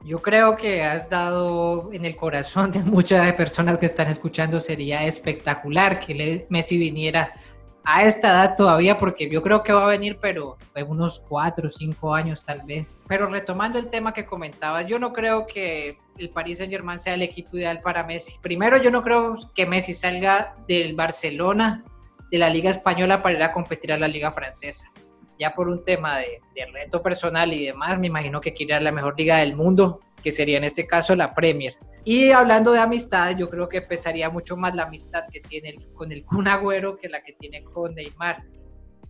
Yo 0.05 0.21
creo 0.21 0.57
que 0.57 0.85
has 0.85 1.09
dado 1.09 1.91
en 1.93 2.05
el 2.05 2.15
corazón 2.15 2.71
de 2.71 2.81
muchas 2.81 3.33
personas 3.33 3.79
que 3.79 3.87
están 3.87 4.09
escuchando, 4.09 4.61
sería 4.61 5.05
espectacular 5.05 5.99
que 5.99 6.47
Messi 6.51 6.77
viniera 6.77 7.33
a 7.85 8.05
esta 8.05 8.29
edad 8.29 8.57
todavía, 8.57 8.99
porque 8.99 9.29
yo 9.29 9.43
creo 9.43 9.63
que 9.63 9.73
va 9.73 9.85
a 9.85 9.89
venir, 9.89 10.19
pero 10.21 10.57
en 10.75 10.89
unos 10.89 11.21
cuatro 11.21 11.69
o 11.69 11.71
cinco 11.71 12.15
años 12.15 12.43
tal 12.43 12.63
vez. 12.63 12.99
Pero 13.07 13.27
retomando 13.27 13.79
el 13.79 13.91
tema 13.91 14.15
que 14.15 14.25
comentabas, 14.25 14.87
yo 14.87 14.99
no 14.99 15.13
creo 15.13 15.47
que 15.47 15.99
el 16.19 16.31
Paris 16.31 16.59
Saint 16.59 16.73
Germain 16.73 16.99
sea 16.99 17.15
el 17.15 17.23
equipo 17.23 17.57
ideal 17.57 17.81
para 17.83 18.03
Messi. 18.05 18.37
Primero, 18.41 18.79
yo 18.79 18.91
no 18.91 19.03
creo 19.03 19.37
que 19.55 19.67
Messi 19.67 19.93
salga 19.93 20.57
del 20.67 20.95
Barcelona, 20.95 21.85
de 22.31 22.39
la 22.39 22.49
Liga 22.49 22.71
Española, 22.71 23.23
para 23.23 23.37
ir 23.37 23.43
a 23.43 23.53
competir 23.53 23.93
a 23.93 23.99
la 23.99 24.09
Liga 24.09 24.33
Francesa. 24.33 24.91
Ya 25.39 25.55
por 25.55 25.69
un 25.69 25.85
tema 25.85 26.19
de, 26.19 26.41
de 26.55 26.67
reto 26.67 27.03
personal 27.03 27.53
y 27.53 27.67
demás, 27.67 27.99
me 27.99 28.07
imagino 28.07 28.41
que 28.41 28.55
quiere 28.55 28.81
la 28.81 28.93
mejor 28.93 29.19
liga 29.19 29.39
del 29.39 29.57
mundo, 29.57 30.01
que 30.25 30.33
sería 30.33 30.57
en 30.57 30.65
este 30.65 30.87
caso 30.87 31.15
la 31.15 31.35
Premier. 31.35 31.77
Y 32.03 32.31
hablando 32.31 32.73
de 32.73 32.81
amistad, 32.81 33.37
yo 33.37 33.51
creo 33.51 33.69
que 33.69 33.83
pesaría 33.83 34.31
mucho 34.31 34.57
más 34.57 34.75
la 34.75 34.85
amistad 34.85 35.25
que 35.31 35.41
tiene 35.41 35.77
con 35.95 36.11
el 36.11 36.25
Kun 36.25 36.49
Agüero 36.49 36.97
que 36.97 37.09
la 37.09 37.23
que 37.23 37.35
tiene 37.35 37.63
con 37.63 37.95
Neymar. 37.95 38.43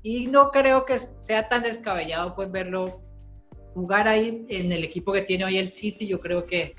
Y 0.02 0.26
no 0.26 0.50
creo 0.50 0.84
que 0.84 0.98
sea 0.98 1.48
tan 1.48 1.62
descabellado 1.62 2.34
pues 2.34 2.50
verlo 2.50 3.00
jugar 3.74 4.08
ahí 4.08 4.44
en 4.48 4.72
el 4.72 4.84
equipo 4.84 5.12
que 5.12 5.22
tiene 5.22 5.44
hoy 5.44 5.58
el 5.58 5.70
City. 5.70 6.06
Yo 6.06 6.20
creo 6.20 6.46
que 6.46 6.74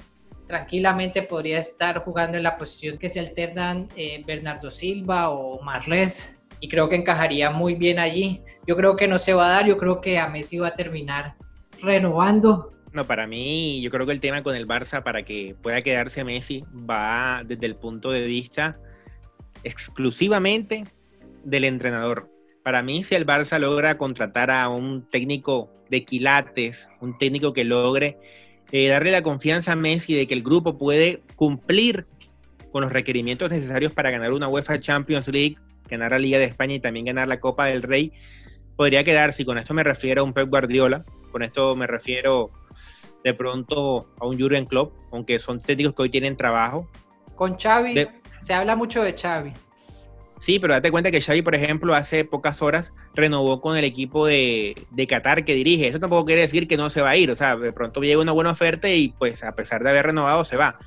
tranquilamente 0.48 1.24
podría 1.24 1.60
estar 1.60 2.04
jugando 2.04 2.38
en 2.38 2.44
la 2.44 2.58
posición 2.58 2.98
que 2.98 3.10
se 3.10 3.20
alternan 3.20 3.88
eh, 3.96 4.24
Bernardo 4.27 4.70
Silva 4.70 5.30
o 5.30 5.62
Marles 5.62 6.36
y 6.60 6.70
creo 6.70 6.88
que 6.89 6.96
encajaría 6.96 7.50
muy 7.51 7.75
bien 7.75 8.00
allí. 8.00 8.44
Yo 8.68 8.75
creo 8.75 8.96
que 8.96 9.08
no 9.08 9.18
se 9.18 9.34
va 9.34 9.48
a 9.48 9.50
dar, 9.50 9.65
yo 9.65 9.77
creo 9.77 10.01
que 10.01 10.20
a 10.20 10.27
Messi 10.27 10.60
va 10.60 10.70
a 10.70 10.75
terminar 10.75 11.36
renovando 11.82 12.75
no, 12.96 13.06
para 13.06 13.28
mí, 13.28 13.82
yo 13.82 13.92
creo 13.92 14.06
que 14.06 14.14
el 14.14 14.20
tema 14.20 14.42
con 14.42 14.56
el 14.56 14.68
Barça, 14.68 15.04
para 15.04 15.24
que 15.24 15.56
pueda 15.62 15.82
quedarse 15.82 16.24
Messi, 16.24 16.64
va 16.74 17.44
desde 17.46 17.66
el 17.66 17.75
punto 17.75 18.12
de 18.12 18.25
vista 18.25 18.80
exclusivamente 19.64 20.86
del 21.44 21.66
entrenador. 21.66 22.32
Para 22.64 22.82
mí, 22.82 23.04
si 23.04 23.16
el 23.16 23.25
Barça 23.25 23.60
logra 23.60 23.98
contratar 23.98 24.50
a 24.50 24.70
un 24.70 25.08
técnico 25.10 25.70
de 25.90 26.04
quilates, 26.04 26.90
un 27.02 27.18
técnico 27.18 27.54
que 27.54 27.66
logre 27.66 28.18
eh, 28.72 28.88
darle 28.88 29.12
la 29.12 29.22
confianza 29.22 29.74
a 29.74 29.75
Messi 29.75 30.16
de 30.16 30.25
que 30.25 30.34
el 30.34 30.42
grupo 30.42 30.78
puede 30.78 31.22
cumplir 31.36 32.08
con 32.72 32.82
los 32.82 32.92
requerimientos 32.92 33.50
necesarios 33.50 33.94
para 33.94 34.10
ganar 34.10 34.34
una 34.34 34.48
UEFA 34.48 34.80
Champions 34.80 35.28
League, 35.28 35.58
ganar 35.88 36.12
la 36.12 36.20
Liga 36.20 36.40
de 36.40 36.46
España 36.46 36.75
y 36.75 36.80
también 36.80 37.06
ganar 37.06 37.28
la 37.28 37.40
Copa 37.40 37.66
del 37.66 37.84
Rey, 37.84 38.12
podría 38.75 39.04
quedarse. 39.04 39.44
Y 39.44 39.46
con 39.46 39.58
esto 39.58 39.74
me 39.74 39.84
refiero 39.84 40.22
a 40.22 40.25
un 40.25 40.34
Pep 40.34 40.50
Guardiola, 40.50 41.06
con 41.32 41.44
esto 41.44 41.75
me 41.75 41.88
refiero 41.88 42.52
de 43.25 43.34
pronto 43.34 44.08
a 44.20 44.27
un 44.27 44.39
Jurgen 44.39 44.65
Klopp, 44.65 44.94
aunque 45.12 45.39
son 45.39 45.60
técnicos 45.60 45.96
que 45.96 46.03
hoy 46.03 46.10
tienen 46.10 46.38
trabajo. 46.38 46.88
Con 47.36 47.58
Xavi, 47.58 48.08
se 48.39 48.53
habla 48.53 48.75
mucho 48.75 49.01
de 49.01 49.17
Xavi. 49.17 49.51
Sí, 50.38 50.60
pero 50.60 50.75
date 50.75 50.91
cuenta 50.91 51.10
que 51.10 51.22
Xavi, 51.22 51.41
por 51.41 51.55
ejemplo, 51.55 51.96
hace 51.96 52.24
pocas 52.24 52.62
horas 52.62 52.94
renovó 53.15 53.62
con 53.62 53.77
el 53.77 53.84
equipo 53.84 54.27
de, 54.27 54.75
de, 54.91 55.08
Qatar 55.08 55.44
que 55.44 55.55
dirige. 55.55 55.88
Eso 55.88 56.00
tampoco 56.00 56.25
quiere 56.25 56.41
decir 56.41 56.67
que 56.67 56.77
no 56.77 56.91
se 56.91 57.01
va 57.01 57.10
a 57.10 57.17
ir. 57.17 57.32
O 57.32 57.36
sea, 57.36 57.55
de 57.55 57.74
pronto 57.74 58.01
llega 58.01 58.22
una 58.22 58.32
buena 58.32 58.51
oferta 58.51 58.88
y 58.89 59.10
pues 59.17 59.44
a 59.44 59.55
pesar 59.55 59.84
de 59.84 59.89
haber 59.89 60.05
renovado 60.05 60.46
se 60.46 60.55
va. 60.55 60.77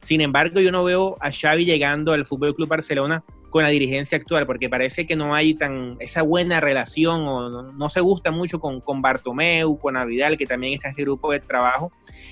Sin 0.00 0.20
embargo, 0.20 0.60
yo 0.60 0.70
no 0.70 0.84
veo 0.84 1.16
a 1.20 1.32
Xavi 1.32 1.64
llegando 1.64 2.12
al 2.12 2.26
Fútbol 2.26 2.54
Club 2.54 2.68
Barcelona 2.68 3.24
con 3.50 3.62
la 3.62 3.70
dirigencia 3.70 4.18
actual, 4.18 4.46
porque 4.46 4.68
parece 4.68 5.06
que 5.06 5.16
no 5.16 5.34
hay 5.34 5.54
tan 5.54 5.96
esa 6.00 6.22
buena 6.22 6.60
relación 6.60 7.22
o 7.26 7.72
no, 7.72 7.88
se 7.88 8.00
gusta 8.00 8.30
mucho 8.30 8.60
con, 8.60 8.80
con, 8.80 9.00
Bartomeu, 9.00 9.78
con 9.78 9.96
Avidal, 9.96 10.36
que 10.36 10.46
también 10.46 10.74
está 10.74 10.88
en 10.88 10.90
este 10.90 11.02
grupo 11.02 11.32
de 11.32 11.40
trabajo. 11.40 11.90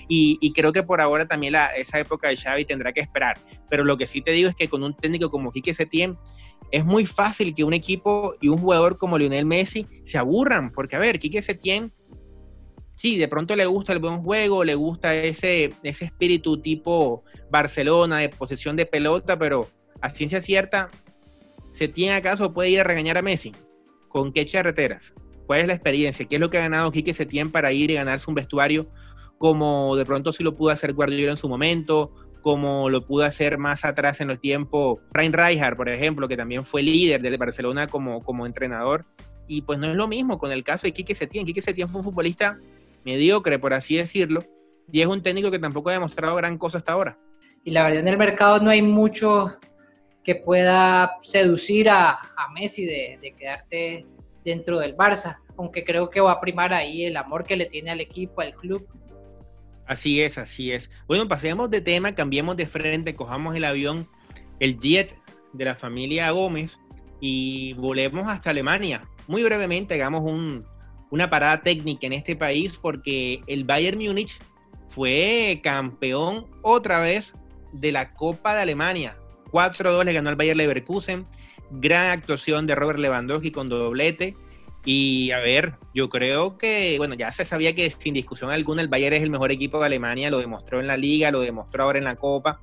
Y, 0.09 0.53
creo 0.53 0.73
que 0.73 0.83
por 0.83 1.01
ahora 1.01 1.27
también 1.27 1.55
la, 1.55 1.67
esa 1.69 1.99
época 1.99 2.29
de 2.29 2.37
Xavi 2.37 2.65
tendrá 2.65 2.93
que 2.93 3.01
esperar. 3.01 3.39
Pero 3.69 3.85
lo 3.85 3.97
que 3.97 4.07
sí 4.07 4.21
te 4.21 4.33
digo 4.33 4.49
es 4.49 4.55
que 4.55 4.69
con 4.69 4.83
un 4.83 4.95
técnico 4.95 5.31
como 5.31 5.51
Quique 5.51 5.75
Setién, 5.75 6.19
es 6.71 6.85
muy 6.85 7.07
fácil 7.07 7.55
que 7.55 7.65
un 7.65 7.73
equipo 7.73 8.35
y 8.41 8.49
un 8.49 8.59
jugador 8.59 8.99
como 8.99 9.19
Lionel 9.19 9.47
Messi 9.47 9.87
se 10.05 10.19
aburran, 10.19 10.73
porque 10.73 10.97
a 10.97 10.99
ver, 10.99 11.19
Quique 11.19 11.41
Setién, 11.41 11.93
sí, 12.97 13.17
de 13.17 13.29
pronto 13.29 13.55
le 13.57 13.67
gusta 13.67 13.93
el 13.93 14.01
buen 14.01 14.23
juego, 14.23 14.65
le 14.65 14.75
gusta 14.75 15.15
ese, 15.15 15.73
ese 15.83 16.07
espíritu 16.07 16.61
tipo 16.61 17.23
Barcelona 17.51 18.19
de 18.19 18.29
posesión 18.29 18.77
de 18.77 18.87
pelota, 18.87 19.39
pero 19.39 19.69
a 20.01 20.11
ciencia 20.11 20.41
cierta, 20.41 20.91
¿Setién 21.77 22.15
acaso 22.15 22.55
puede 22.55 22.71
ir 22.71 22.81
a 22.81 22.85
regañar 22.85 23.19
a 23.19 23.23
Messi? 23.23 23.53
¿Con 24.09 24.33
qué 24.33 24.47
charreteras? 24.47 25.13
¿Cuál 25.47 25.61
es 25.61 25.67
la 25.67 25.75
experiencia? 25.75 26.25
¿Qué 26.25 26.37
es 26.37 26.41
lo 26.41 26.49
que 26.49 26.57
ha 26.57 26.63
ganado 26.63 26.91
Quique 26.91 27.13
Setién 27.13 27.53
para 27.53 27.71
ir 27.71 27.91
y 27.91 27.95
ganarse 27.95 28.31
un 28.31 28.35
vestuario 28.35 28.89
como 29.37 29.95
de 29.95 30.07
pronto 30.07 30.33
sí 30.33 30.43
lo 30.43 30.55
pudo 30.55 30.71
hacer 30.71 30.95
Guardiola 30.95 31.33
en 31.33 31.37
su 31.37 31.51
momento, 31.51 32.15
como 32.41 32.89
lo 32.89 33.05
pudo 33.05 33.27
hacer 33.27 33.59
más 33.59 33.85
atrás 33.85 34.23
en 34.23 34.31
el 34.31 34.41
tiempo 34.41 35.01
Ryan 35.13 35.35
Rijkaard, 35.35 35.77
por 35.77 35.91
ejemplo, 35.91 36.29
que 36.29 36.39
también 36.39 36.65
fue 36.65 36.83
líder 36.83 37.21
del 37.21 37.37
Barcelona 37.37 37.87
como, 37.87 38.23
como 38.23 38.47
entrenador. 38.47 39.05
Y 39.47 39.61
pues 39.61 39.79
no 39.79 39.89
es 39.89 39.97
lo 39.97 40.09
mismo 40.09 40.39
con 40.39 40.53
el 40.53 40.65
caso 40.65 40.87
de 40.87 40.95
Quique 40.95 41.15
Setién. 41.15 41.45
Quique 41.45 41.61
Setién 41.61 41.91
fue 41.91 41.99
un 41.99 42.05
futbolista 42.05 42.59
mediocre, 43.05 43.59
por 43.59 43.75
así 43.75 43.99
decirlo, 43.99 44.43
y 44.91 45.03
es 45.03 45.07
un 45.07 45.21
técnico 45.21 45.51
que 45.51 45.59
tampoco 45.59 45.91
ha 45.91 45.93
demostrado 45.93 46.37
gran 46.37 46.57
cosa 46.57 46.79
hasta 46.79 46.93
ahora. 46.93 47.19
Y 47.65 47.73
la 47.73 47.83
verdad 47.83 48.01
en 48.01 48.09
el 48.09 48.17
mercado 48.17 48.61
no 48.61 48.71
hay 48.71 48.81
mucho 48.81 49.59
que 50.27 50.35
pueda 50.35 51.17
seducir 51.23 51.89
a, 51.89 52.11
a 52.11 52.51
Messi 52.53 52.85
de, 52.85 53.19
de 53.23 53.33
quedarse 53.33 54.05
dentro 54.45 54.79
del 54.81 54.95
Barça, 54.95 55.39
aunque 55.57 55.85
creo 55.85 56.11
que 56.11 56.21
va 56.21 56.33
a 56.33 56.41
primar 56.41 56.75
ahí 56.75 57.05
el 57.05 57.17
amor 57.17 57.45
que 57.45 57.57
le 57.57 57.65
tiene 57.65 57.93
al 57.93 58.01
equipo, 58.01 58.43
al 58.43 58.55
club 58.55 58.87
Así 59.87 60.21
es, 60.21 60.37
así 60.37 60.73
es. 60.73 60.91
Bueno, 61.07 61.29
pasemos 61.29 61.71
de 61.71 61.81
tema, 61.81 62.15
cambiemos 62.15 62.57
de 62.57 62.67
frente, 62.67 63.15
cojamos 63.15 63.55
el 63.55 63.65
avión, 63.65 64.09
el 64.59 64.79
jet 64.79 65.17
de 65.53 65.65
la 65.65 65.77
familia 65.77 66.31
Gómez 66.33 66.79
y 67.21 67.75
volvemos 67.75 68.27
hasta 68.27 68.51
Alemania. 68.51 69.09
Muy 69.29 69.45
brevemente 69.45 69.95
hagamos 69.95 70.25
una 71.11 71.31
parada 71.31 71.63
técnica 71.63 72.07
en 72.07 72.15
este 72.15 72.35
país 72.35 72.77
porque 72.77 73.41
el 73.47 73.65
Bayern 73.65 73.99
Múnich 73.99 74.39
fue 74.89 75.61
campeón 75.63 76.49
otra 76.63 76.99
vez 76.99 77.33
de 77.73 77.93
la 77.93 78.13
Copa 78.15 78.57
de 78.57 78.63
Alemania. 78.63 79.17
4-2 79.57 80.05
le 80.05 80.13
ganó 80.13 80.29
al 80.29 80.37
Bayern 80.37 80.59
Leverkusen. 80.59 81.25
Gran 81.71 82.11
actuación 82.11 82.67
de 82.67 82.75
Robert 82.75 82.99
Lewandowski 82.99 83.51
con 83.51 83.69
doblete. 83.69 84.37
Y 84.85 85.31
a 85.33 85.41
ver, 85.41 85.75
yo 85.95 86.09
creo 86.09 86.59
que, 86.59 86.95
bueno, 86.99 87.15
ya 87.15 87.33
se 87.33 87.45
sabía 87.45 87.75
que 87.75 87.91
sin 87.91 88.15
discusión 88.15 88.51
alguna 88.51 88.83
el 88.83 88.89
Bayern 88.89 89.17
es 89.17 89.23
el 89.23 89.31
mejor 89.31 89.51
equipo 89.51 89.81
de 89.81 89.87
Alemania, 89.87 90.31
lo 90.31 90.39
demostró 90.39 90.79
en 90.79 90.87
la 90.87 90.97
liga, 90.97 91.33
lo 91.33 91.41
demostró 91.41 91.83
ahora 91.83 91.99
en 91.99 92.05
la 92.05 92.15
Copa, 92.15 92.61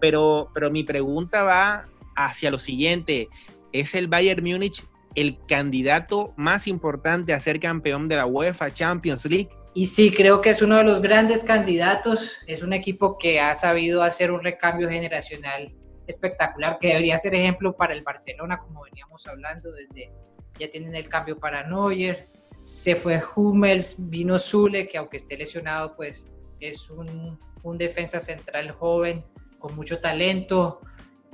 pero, 0.00 0.48
pero 0.54 0.70
mi 0.70 0.84
pregunta 0.84 1.42
va 1.42 1.86
hacia 2.14 2.50
lo 2.50 2.58
siguiente, 2.58 3.28
¿es 3.72 3.94
el 3.94 4.08
Bayern 4.08 4.42
Múnich 4.42 4.84
el 5.16 5.38
candidato 5.46 6.32
más 6.38 6.66
importante 6.66 7.34
a 7.34 7.40
ser 7.40 7.60
campeón 7.60 8.08
de 8.08 8.16
la 8.16 8.24
UEFA 8.24 8.72
Champions 8.72 9.26
League? 9.26 9.50
Y 9.74 9.84
sí, 9.84 10.10
creo 10.10 10.40
que 10.40 10.48
es 10.48 10.62
uno 10.62 10.78
de 10.78 10.84
los 10.84 11.02
grandes 11.02 11.44
candidatos, 11.44 12.30
es 12.46 12.62
un 12.62 12.72
equipo 12.72 13.18
que 13.18 13.38
ha 13.38 13.54
sabido 13.54 14.02
hacer 14.02 14.30
un 14.30 14.42
recambio 14.42 14.88
generacional 14.88 15.74
espectacular, 16.06 16.78
que 16.78 16.88
debería 16.88 17.18
ser 17.18 17.34
ejemplo 17.34 17.76
para 17.76 17.94
el 17.94 18.02
Barcelona, 18.02 18.58
como 18.58 18.82
veníamos 18.82 19.26
hablando 19.26 19.72
desde 19.72 20.12
ya 20.58 20.70
tienen 20.70 20.94
el 20.94 21.08
cambio 21.08 21.38
para 21.38 21.66
Neuer, 21.66 22.28
se 22.62 22.96
fue 22.96 23.22
Hummels, 23.34 23.96
vino 23.98 24.38
Zule, 24.38 24.88
que 24.88 24.98
aunque 24.98 25.18
esté 25.18 25.36
lesionado, 25.36 25.94
pues 25.94 26.26
es 26.60 26.88
un, 26.90 27.38
un 27.62 27.78
defensa 27.78 28.20
central 28.20 28.72
joven 28.72 29.24
con 29.58 29.76
mucho 29.76 30.00
talento, 30.00 30.80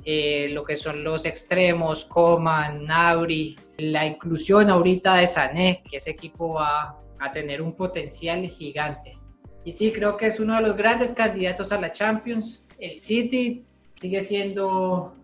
eh, 0.05 0.49
lo 0.49 0.65
que 0.65 0.75
son 0.75 1.03
los 1.03 1.25
extremos, 1.25 2.05
Coman, 2.05 2.85
Nauri, 2.85 3.55
la 3.77 4.05
inclusión 4.05 4.69
ahorita 4.69 5.15
de 5.15 5.27
Sané, 5.27 5.83
que 5.89 5.97
ese 5.97 6.11
equipo 6.11 6.53
va 6.53 6.99
a 7.19 7.31
tener 7.31 7.61
un 7.61 7.73
potencial 7.73 8.45
gigante. 8.49 9.17
Y 9.63 9.71
sí, 9.71 9.93
creo 9.93 10.17
que 10.17 10.27
es 10.27 10.41
uno 10.41 10.55
de 10.55 10.61
los 10.61 10.75
grandes 10.75 11.13
candidatos 11.13 11.71
a 11.71 11.79
la 11.79 11.93
Champions. 11.93 12.61
El 12.77 12.97
City 12.97 13.65
sigue 13.95 14.21
siendo 14.23 15.15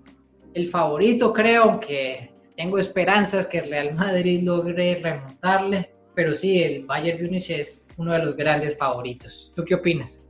el 0.54 0.68
favorito, 0.68 1.34
creo, 1.34 1.64
aunque 1.64 2.32
tengo 2.56 2.78
esperanzas 2.78 3.46
que 3.46 3.62
Real 3.62 3.96
Madrid 3.96 4.42
logre 4.44 5.00
remontarle, 5.02 5.92
pero 6.16 6.36
sí, 6.36 6.62
el 6.62 6.86
Bayern 6.86 7.24
Munich 7.24 7.50
es 7.50 7.88
uno 7.98 8.14
de 8.14 8.20
los 8.20 8.36
grandes 8.36 8.78
favoritos. 8.78 9.52
¿Tú 9.56 9.64
qué 9.64 9.76
opinas? 9.76 10.24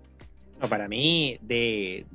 No, 0.62 0.68
para 0.68 0.88
mí, 0.88 1.40
de 1.42 2.06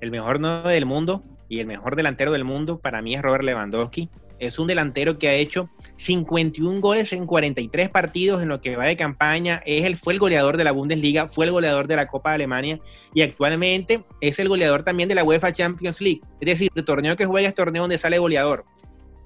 el 0.00 0.10
mejor 0.10 0.40
9 0.40 0.74
del 0.74 0.84
mundo 0.86 1.22
y 1.48 1.60
el 1.60 1.66
mejor 1.66 1.96
delantero 1.96 2.32
del 2.32 2.44
mundo, 2.44 2.80
para 2.80 3.00
mí 3.00 3.14
es 3.14 3.22
Robert 3.22 3.44
Lewandowski. 3.44 4.10
Es 4.42 4.58
un 4.58 4.66
delantero 4.66 5.18
que 5.18 5.28
ha 5.28 5.34
hecho 5.34 5.70
51 5.96 6.80
goles 6.80 7.12
en 7.12 7.26
43 7.26 7.88
partidos 7.90 8.42
en 8.42 8.48
lo 8.48 8.60
que 8.60 8.76
va 8.76 8.86
de 8.86 8.96
campaña. 8.96 9.62
Es 9.64 9.84
el, 9.84 9.96
fue 9.96 10.14
el 10.14 10.18
goleador 10.18 10.56
de 10.56 10.64
la 10.64 10.72
Bundesliga, 10.72 11.28
fue 11.28 11.46
el 11.46 11.52
goleador 11.52 11.86
de 11.86 11.96
la 11.96 12.08
Copa 12.08 12.30
de 12.30 12.34
Alemania 12.36 12.80
y 13.14 13.22
actualmente 13.22 14.04
es 14.20 14.38
el 14.38 14.48
goleador 14.48 14.82
también 14.82 15.08
de 15.08 15.14
la 15.14 15.22
UEFA 15.22 15.52
Champions 15.52 16.00
League. 16.00 16.22
Es 16.40 16.46
decir, 16.46 16.70
el 16.74 16.84
torneo 16.84 17.16
que 17.16 17.24
juega 17.24 17.48
es 17.48 17.54
torneo 17.54 17.84
donde 17.84 17.98
sale 17.98 18.18
goleador 18.18 18.64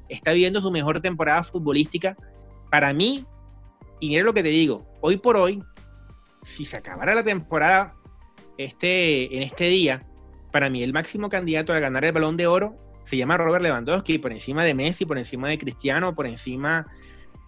está 0.08 0.32
viviendo 0.32 0.61
su 0.61 0.70
mejor 0.70 1.00
temporada 1.00 1.42
futbolística. 1.42 2.16
Para 2.70 2.92
mí, 2.92 3.25
y 4.00 4.08
mira 4.08 4.25
lo 4.25 4.35
que 4.35 4.42
te 4.42 4.49
digo, 4.49 4.87
hoy 5.00 5.16
por 5.16 5.37
hoy, 5.37 5.62
si 6.42 6.64
se 6.64 6.76
acabara 6.76 7.14
la 7.14 7.25
temporada 7.25 7.94
este, 8.58 9.35
en 9.37 9.42
este 9.42 9.68
día, 9.68 10.06
para 10.52 10.70
mí 10.70 10.82
el 10.82 10.92
máximo 10.92 11.28
candidato 11.28 11.73
a 11.73 11.80
ganar 11.80 12.04
el 12.04 12.12
balón 12.12 12.37
de 12.37 12.46
oro 12.46 12.76
se 13.07 13.17
llama 13.17 13.39
Robert 13.39 13.63
Lewandowski, 13.63 14.19
por 14.19 14.33
encima 14.33 14.65
de 14.65 14.75
Messi, 14.75 15.07
por 15.07 15.17
encima 15.17 15.49
de 15.49 15.59
Cristiano, 15.59 16.15
por 16.15 16.27
encima 16.27 16.87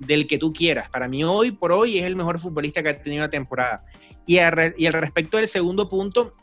del 0.00 0.26
que 0.26 0.38
tú 0.38 0.52
quieras. 0.52 0.88
Para 0.88 1.08
mí 1.08 1.24
hoy 1.24 1.50
por 1.50 1.72
hoy 1.72 1.98
es 1.98 2.04
el 2.04 2.16
mejor 2.16 2.38
futbolista 2.38 2.82
que 2.82 2.88
ha 2.88 3.02
tenido 3.02 3.22
la 3.22 3.30
temporada. 3.30 3.82
Y, 4.26 4.38
al, 4.38 4.54
respecto 4.54 5.36
del 5.36 5.48
segundo 5.48 5.88
punto, 5.88 6.34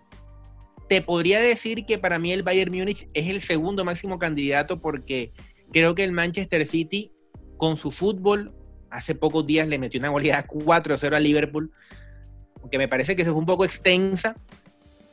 te 0.90 1.02
podría 1.02 1.40
decir 1.40 1.86
que 1.86 1.98
para 1.98 2.20
mí 2.20 2.32
el 2.32 2.44
Bayern 2.44 2.76
Múnich 2.76 3.08
es 3.14 3.30
el 3.30 3.42
segundo 3.42 3.84
máximo 3.86 4.20
candidato 4.20 4.80
porque 4.80 5.32
Creo 5.72 5.96
que 5.96 6.04
el 6.04 6.12
Manchester 6.12 6.66
City, 6.68 7.12
con 7.58 7.78
su 7.78 7.92
fútbol, 7.92 8.54
hace 8.90 9.16
pocos 9.16 9.46
días 9.46 9.68
le 9.68 9.80
metió 9.80 10.00
una 10.00 10.10
goleada 10.10 10.48
4-0 10.48 11.16
a 11.16 11.20
Liverpool, 11.20 11.72
aunque 12.62 12.78
me 12.78 12.88
parece 12.88 13.16
que 13.16 13.24
se 13.24 13.32
fue 13.32 13.40
un 13.40 13.46
poco 13.46 13.66
extensa, 13.66 14.36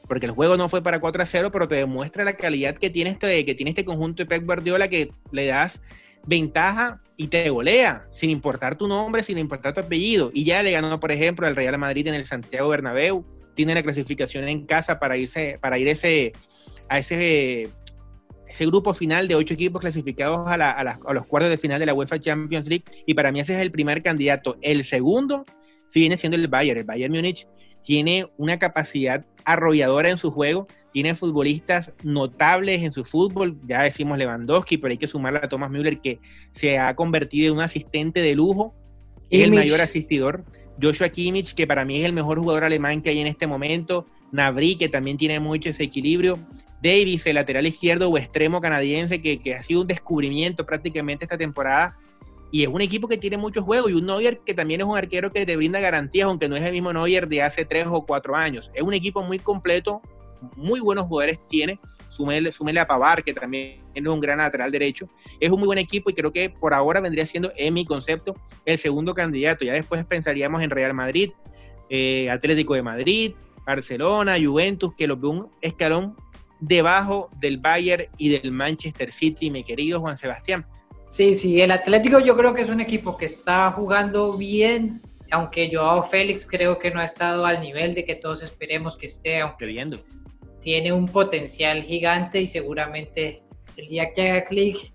porque 0.09 0.27
el 0.27 0.33
juego 0.33 0.57
no 0.57 0.69
fue 0.69 0.83
para 0.83 1.01
4-0, 1.01 1.51
pero 1.53 1.69
te 1.69 1.77
demuestra 1.77 2.25
la 2.25 2.35
calidad 2.35 2.77
que 2.77 2.91
tiene, 2.91 3.11
este, 3.11 3.45
que 3.45 3.55
tiene 3.55 3.71
este 3.71 3.85
conjunto 3.85 4.23
de 4.23 4.27
Pep 4.27 4.45
Guardiola, 4.45 4.89
que 4.89 5.13
le 5.31 5.47
das 5.47 5.81
ventaja 6.27 7.01
y 7.17 7.29
te 7.29 7.51
golea, 7.51 8.07
sin 8.11 8.31
importar 8.31 8.77
tu 8.77 8.89
nombre, 8.89 9.23
sin 9.23 9.39
importar 9.39 9.75
tu 9.75 9.81
apellido. 9.81 10.31
Y 10.35 10.45
ya 10.45 10.63
le 10.63 10.73
ganó, 10.73 10.99
por 11.01 11.13
ejemplo, 11.13 11.47
al 11.47 11.57
Real 11.57 11.79
Madrid 11.79 12.07
en 12.07 12.15
el 12.15 12.27
Santiago 12.27 12.69
Bernabéu. 12.69 13.25
Tiene 13.55 13.75
la 13.75 13.83
clasificación 13.83 14.49
en 14.49 14.65
casa 14.65 14.99
para 14.99 15.17
irse, 15.17 15.59
para 15.61 15.79
ir 15.79 15.89
a 15.89 16.99
ese 16.99 17.71
grupo 18.61 18.95
final 18.95 19.29
de 19.29 19.35
ocho 19.35 19.55
equipos 19.55 19.81
clasificados 19.81 20.49
a, 20.49 20.99
los 21.13 21.27
cuartos 21.27 21.51
de 21.51 21.59
final 21.59 21.79
de 21.79 21.87
la 21.87 21.95
UEFA 21.95 22.19
Champions 22.19 22.67
League 22.69 22.85
y 23.07 23.15
para 23.15 23.31
mí 23.31 23.41
ese 23.41 23.55
es 23.55 23.61
el 23.61 23.71
primer 23.71 24.03
candidato. 24.03 24.57
El 24.63 24.85
segundo 24.85 25.45
si 25.93 26.01
viene 26.01 26.17
siendo 26.17 26.37
el 26.37 26.49
Bayern. 26.49 26.79
El 26.79 26.85
Bayern 26.85 27.13
Múnich 27.13 27.47
tiene 27.83 28.29
una 28.37 28.59
capacidad 28.59 29.25
arrolladora 29.45 30.11
en 30.11 30.19
su 30.19 30.31
juego, 30.31 30.69
tiene 30.93 31.15
futbolistas 31.15 31.93
notables 32.03 32.83
en 32.83 32.93
su 32.93 33.05
fútbol, 33.05 33.59
ya 33.67 33.83
decimos 33.83 34.19
Lewandowski, 34.19 34.79
pero 34.79 34.93
hay 34.93 34.99
que 34.99 35.07
sumarle 35.07 35.41
a 35.43 35.49
Thomas 35.49 35.71
Müller 35.71 36.01
que 36.01 36.21
se 36.53 36.79
ha 36.79 36.95
convertido 36.95 37.49
en 37.49 37.59
un 37.59 37.65
asistente 37.65 38.21
de 38.21 38.35
lujo, 38.35 38.75
es 39.31 39.43
el 39.43 39.53
mayor 39.53 39.81
asistidor. 39.81 40.45
Joshua 40.81 41.09
Kimmich, 41.09 41.55
que 41.55 41.67
para 41.67 41.85
mí 41.85 42.01
es 42.01 42.05
el 42.05 42.12
mejor 42.12 42.39
jugador 42.39 42.65
alemán 42.65 43.03
que 43.03 43.11
hay 43.11 43.19
en 43.19 43.27
este 43.27 43.47
momento, 43.47 44.07
Nabri, 44.31 44.77
que 44.77 44.89
también 44.89 45.17
tiene 45.17 45.41
mucho 45.41 45.71
ese 45.71 45.85
equilibrio, 45.85 46.39
Davis, 46.83 47.27
el 47.27 47.37
lateral 47.37 47.67
izquierdo 47.67 48.11
o 48.11 48.19
extremo 48.19 48.61
canadiense, 48.61 49.23
que, 49.23 49.41
que 49.41 49.55
ha 49.55 49.62
sido 49.62 49.83
un 49.83 49.87
descubrimiento 49.87 50.67
prácticamente 50.67 51.25
esta 51.25 51.39
temporada, 51.39 51.97
y 52.53 52.63
es 52.63 52.69
un 52.69 52.83
equipo 52.83 53.09
que 53.09 53.17
tiene 53.17 53.39
muchos 53.39 53.65
juegos 53.65 53.91
y 53.91 53.95
un 53.95 54.05
Neuer 54.05 54.41
que 54.41 54.53
también 54.53 54.83
es 54.83 54.87
un 54.87 54.97
arquero 54.97 55.33
que 55.33 55.47
te 55.47 55.57
brinda 55.57 55.81
garantías, 55.81 56.27
aunque 56.27 56.51
no 56.51 56.55
es 56.55 56.63
el 56.63 56.71
mismo 56.71 56.93
Neuer 56.93 57.27
de 57.27 57.41
hace 57.41 57.65
tres 57.65 57.87
o 57.89 58.05
cuatro 58.05 58.37
años. 58.37 58.71
Es 58.75 58.83
un 58.83 58.93
equipo 58.93 59.23
muy 59.23 59.39
completo, 59.39 60.03
muy 60.55 60.79
buenos 60.81 61.07
jugadores 61.07 61.41
tiene. 61.49 61.81
Súmele, 62.11 62.53
súmele 62.53 62.79
a 62.79 62.87
Pavar, 62.87 63.25
que 63.25 63.33
también 63.33 63.83
es 63.95 64.07
un 64.07 64.21
gran 64.21 64.37
lateral 64.37 64.71
derecho. 64.71 65.09
Es 65.41 65.51
un 65.51 65.61
muy 65.61 65.67
buen 65.67 65.79
equipo 65.79 66.11
y 66.11 66.13
creo 66.13 66.31
que 66.31 66.51
por 66.51 66.75
ahora 66.75 67.01
vendría 67.01 67.25
siendo, 67.25 67.51
en 67.57 67.73
mi 67.73 67.87
concepto, 67.87 68.35
el 68.67 68.77
segundo 68.77 69.15
candidato. 69.15 69.65
Ya 69.65 69.73
después 69.73 70.05
pensaríamos 70.05 70.61
en 70.61 70.69
Real 70.69 70.93
Madrid, 70.93 71.31
eh, 71.89 72.29
Atlético 72.29 72.75
de 72.75 72.83
Madrid, 72.83 73.33
Barcelona, 73.65 74.37
Juventus, 74.39 74.93
que 74.95 75.07
los 75.07 75.19
veo 75.19 75.31
un 75.31 75.51
escalón 75.63 76.17
debajo 76.61 77.31
del 77.41 77.57
Bayern 77.57 78.05
y 78.19 78.29
del 78.29 78.53
Manchester 78.53 79.11
City, 79.11 79.51
mi 79.51 79.65
querido 79.65 80.01
Juan 80.01 80.19
Sebastián. 80.19 80.67
Sí, 81.12 81.35
sí, 81.35 81.61
el 81.61 81.73
Atlético 81.73 82.21
yo 82.21 82.35
creo 82.38 82.54
que 82.54 82.62
es 82.62 82.71
un 82.71 82.81
equipo 82.81 83.19
que 83.19 83.26
está 83.26 83.71
jugando 83.73 84.33
bien, 84.33 85.02
aunque 85.31 85.69
Joao 85.71 86.04
Félix 86.04 86.47
creo 86.47 86.78
que 86.78 86.90
no 86.90 87.00
ha 87.00 87.04
estado 87.04 87.45
al 87.45 87.61
nivel 87.61 87.92
de 87.92 88.07
que 88.07 88.14
todos 88.14 88.42
esperemos 88.42 88.97
que 88.97 89.04
esté, 89.04 89.42
viendo. 89.59 90.02
tiene 90.62 90.90
un 90.90 91.04
potencial 91.04 91.83
gigante 91.83 92.40
y 92.40 92.47
seguramente 92.47 93.42
el 93.76 93.88
día 93.88 94.14
que 94.14 94.31
haga 94.31 94.47
clic 94.47 94.90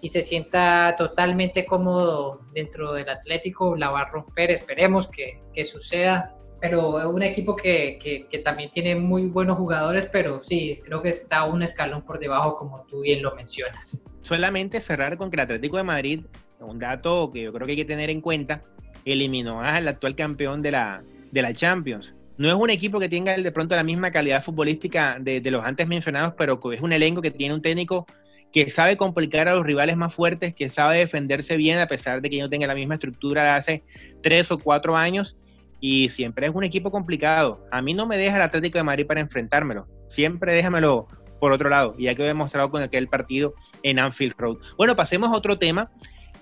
y 0.00 0.08
se 0.08 0.22
sienta 0.22 0.94
totalmente 0.96 1.66
cómodo 1.66 2.40
dentro 2.54 2.94
del 2.94 3.10
Atlético 3.10 3.76
la 3.76 3.90
va 3.90 4.00
a 4.00 4.04
romper, 4.06 4.52
esperemos 4.52 5.06
que, 5.06 5.42
que 5.52 5.66
suceda 5.66 6.34
pero 6.62 7.00
es 7.00 7.06
un 7.06 7.24
equipo 7.24 7.56
que, 7.56 7.98
que, 8.30 8.38
también 8.38 8.70
tiene 8.70 8.94
muy 8.94 9.22
buenos 9.22 9.58
jugadores, 9.58 10.06
pero 10.06 10.44
sí, 10.44 10.80
creo 10.84 11.02
que 11.02 11.08
está 11.08 11.42
un 11.42 11.60
escalón 11.60 12.02
por 12.02 12.20
debajo, 12.20 12.56
como 12.56 12.86
tú 12.88 13.00
bien 13.00 13.20
lo 13.20 13.34
mencionas. 13.34 14.04
Solamente 14.20 14.80
cerrar 14.80 15.16
con 15.18 15.28
que 15.28 15.34
el 15.34 15.40
Atlético 15.40 15.76
de 15.76 15.82
Madrid, 15.82 16.20
un 16.60 16.78
dato 16.78 17.32
que 17.32 17.42
yo 17.42 17.52
creo 17.52 17.66
que 17.66 17.72
hay 17.72 17.78
que 17.78 17.84
tener 17.84 18.10
en 18.10 18.20
cuenta, 18.20 18.62
eliminó 19.04 19.60
al 19.60 19.88
actual 19.88 20.14
campeón 20.14 20.62
de 20.62 20.70
la, 20.70 21.02
de 21.32 21.42
la 21.42 21.52
Champions. 21.52 22.14
No 22.38 22.46
es 22.46 22.54
un 22.54 22.70
equipo 22.70 23.00
que 23.00 23.08
tenga 23.08 23.36
de 23.36 23.52
pronto 23.52 23.74
la 23.74 23.82
misma 23.82 24.12
calidad 24.12 24.40
futbolística 24.40 25.18
de, 25.18 25.40
de 25.40 25.50
los 25.50 25.64
antes 25.64 25.88
mencionados, 25.88 26.34
pero 26.38 26.60
es 26.72 26.80
un 26.80 26.92
elenco 26.92 27.20
que 27.20 27.32
tiene 27.32 27.56
un 27.56 27.62
técnico 27.62 28.06
que 28.52 28.70
sabe 28.70 28.96
complicar 28.96 29.48
a 29.48 29.54
los 29.54 29.64
rivales 29.64 29.96
más 29.96 30.14
fuertes, 30.14 30.54
que 30.54 30.70
sabe 30.70 30.98
defenderse 30.98 31.56
bien 31.56 31.80
a 31.80 31.88
pesar 31.88 32.22
de 32.22 32.30
que 32.30 32.40
no 32.40 32.48
tenga 32.48 32.68
la 32.68 32.76
misma 32.76 32.94
estructura 32.94 33.42
de 33.42 33.48
hace 33.48 33.82
tres 34.22 34.52
o 34.52 34.60
cuatro 34.60 34.96
años 34.96 35.36
y 35.82 36.08
siempre 36.10 36.46
es 36.46 36.54
un 36.54 36.62
equipo 36.62 36.92
complicado. 36.92 37.66
A 37.72 37.82
mí 37.82 37.92
no 37.92 38.06
me 38.06 38.16
deja 38.16 38.36
el 38.36 38.42
Atlético 38.42 38.78
de 38.78 38.84
Madrid 38.84 39.04
para 39.04 39.20
enfrentármelo. 39.20 39.88
Siempre 40.08 40.54
déjamelo 40.54 41.08
por 41.40 41.50
otro 41.50 41.68
lado, 41.68 41.96
y 41.98 42.04
ya 42.04 42.14
que 42.14 42.22
he 42.22 42.26
demostrado 42.26 42.70
con 42.70 42.82
aquel 42.82 43.08
partido 43.08 43.54
en 43.82 43.98
Anfield 43.98 44.34
Road. 44.38 44.58
Bueno, 44.78 44.94
pasemos 44.94 45.32
a 45.32 45.36
otro 45.36 45.58
tema 45.58 45.90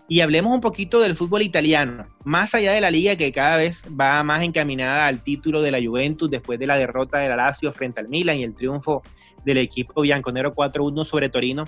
y 0.09 0.21
hablemos 0.21 0.53
un 0.53 0.61
poquito 0.61 1.01
del 1.01 1.17
fútbol 1.17 1.41
italiano. 1.41 2.07
Más 2.25 2.55
allá 2.55 2.73
de 2.73 2.83
la 2.83 2.91
liga 2.91 3.17
que 3.17 3.33
cada 3.33 3.57
vez 3.57 3.83
va 3.99 4.23
más 4.23 4.43
encaminada 4.43 5.07
al 5.07 5.23
título 5.23 5.63
de 5.63 5.71
la 5.71 5.83
Juventus 5.83 6.29
después 6.29 6.59
de 6.59 6.67
la 6.67 6.77
derrota 6.77 7.17
de 7.17 7.31
la 7.31 7.37
Lazio 7.37 7.73
frente 7.73 8.01
al 8.01 8.11
Milan 8.11 8.37
y 8.37 8.45
el 8.45 8.55
triunfo 8.55 9.03
del 9.47 9.57
equipo 9.57 10.03
bianconero 10.03 10.55
4-1 10.55 11.07
sobre 11.07 11.31
Torino, 11.31 11.65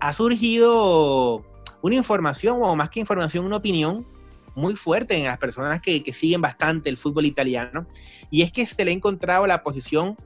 ha 0.00 0.12
surgido 0.12 1.46
una 1.80 1.94
información, 1.94 2.58
o 2.60 2.76
más 2.76 2.90
que 2.90 3.00
información, 3.00 3.46
una 3.46 3.56
opinión 3.56 4.06
muy 4.56 4.74
fuerte 4.74 5.14
en 5.14 5.24
las 5.24 5.38
personas 5.38 5.80
que, 5.80 6.02
siguen 6.12 6.40
bastante 6.40 6.88
el 6.88 6.96
fútbol 6.96 7.26
italiano, 7.26 7.86
y 8.30 8.42
es 8.42 8.50
que 8.50 8.66
se 8.66 8.84
le 8.84 8.90
ha 8.90 8.94
encontrado 8.94 9.46
la 9.46 9.62
posición, 9.62 10.16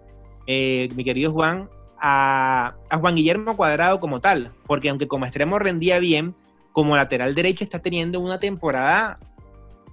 eh, 0.47 0.89
mi 0.95 1.05
querido 1.05 1.33
Juan, 1.33 1.69
a, 1.99 2.77
Juan 2.99 3.17
Guillermo 3.17 3.57
Cuadrado 3.57 4.01
como 4.01 4.21
tal, 4.21 4.53
porque 4.67 4.89
aunque 4.89 5.09
como 5.09 5.27
extremo 5.27 5.59
rendía 5.59 5.99
bien, 5.99 6.35
como 6.73 6.97
lateral 6.97 7.35
derecho 7.35 7.65
está 7.65 7.81
teniendo 7.81 8.21
una 8.21 8.39
temporada 8.39 9.19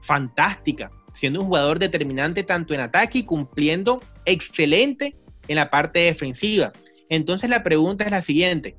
fantástica, 0.02 0.92
siendo 1.12 1.42
un 1.42 1.48
jugador 1.48 1.80
determinante 1.80 2.44
tanto 2.44 2.74
en 2.74 2.82
ataque 2.82 3.20
y 3.20 3.24
cumpliendo 3.24 4.02
excelente 4.26 5.16
en 5.48 5.56
la 5.56 5.70
parte 5.70 6.00
defensiva. 6.00 6.72
Entonces 7.10 7.50
la 7.50 7.64
pregunta 7.64 8.06
es 8.06 8.12
la 8.12 8.22
siguiente, 8.22 8.78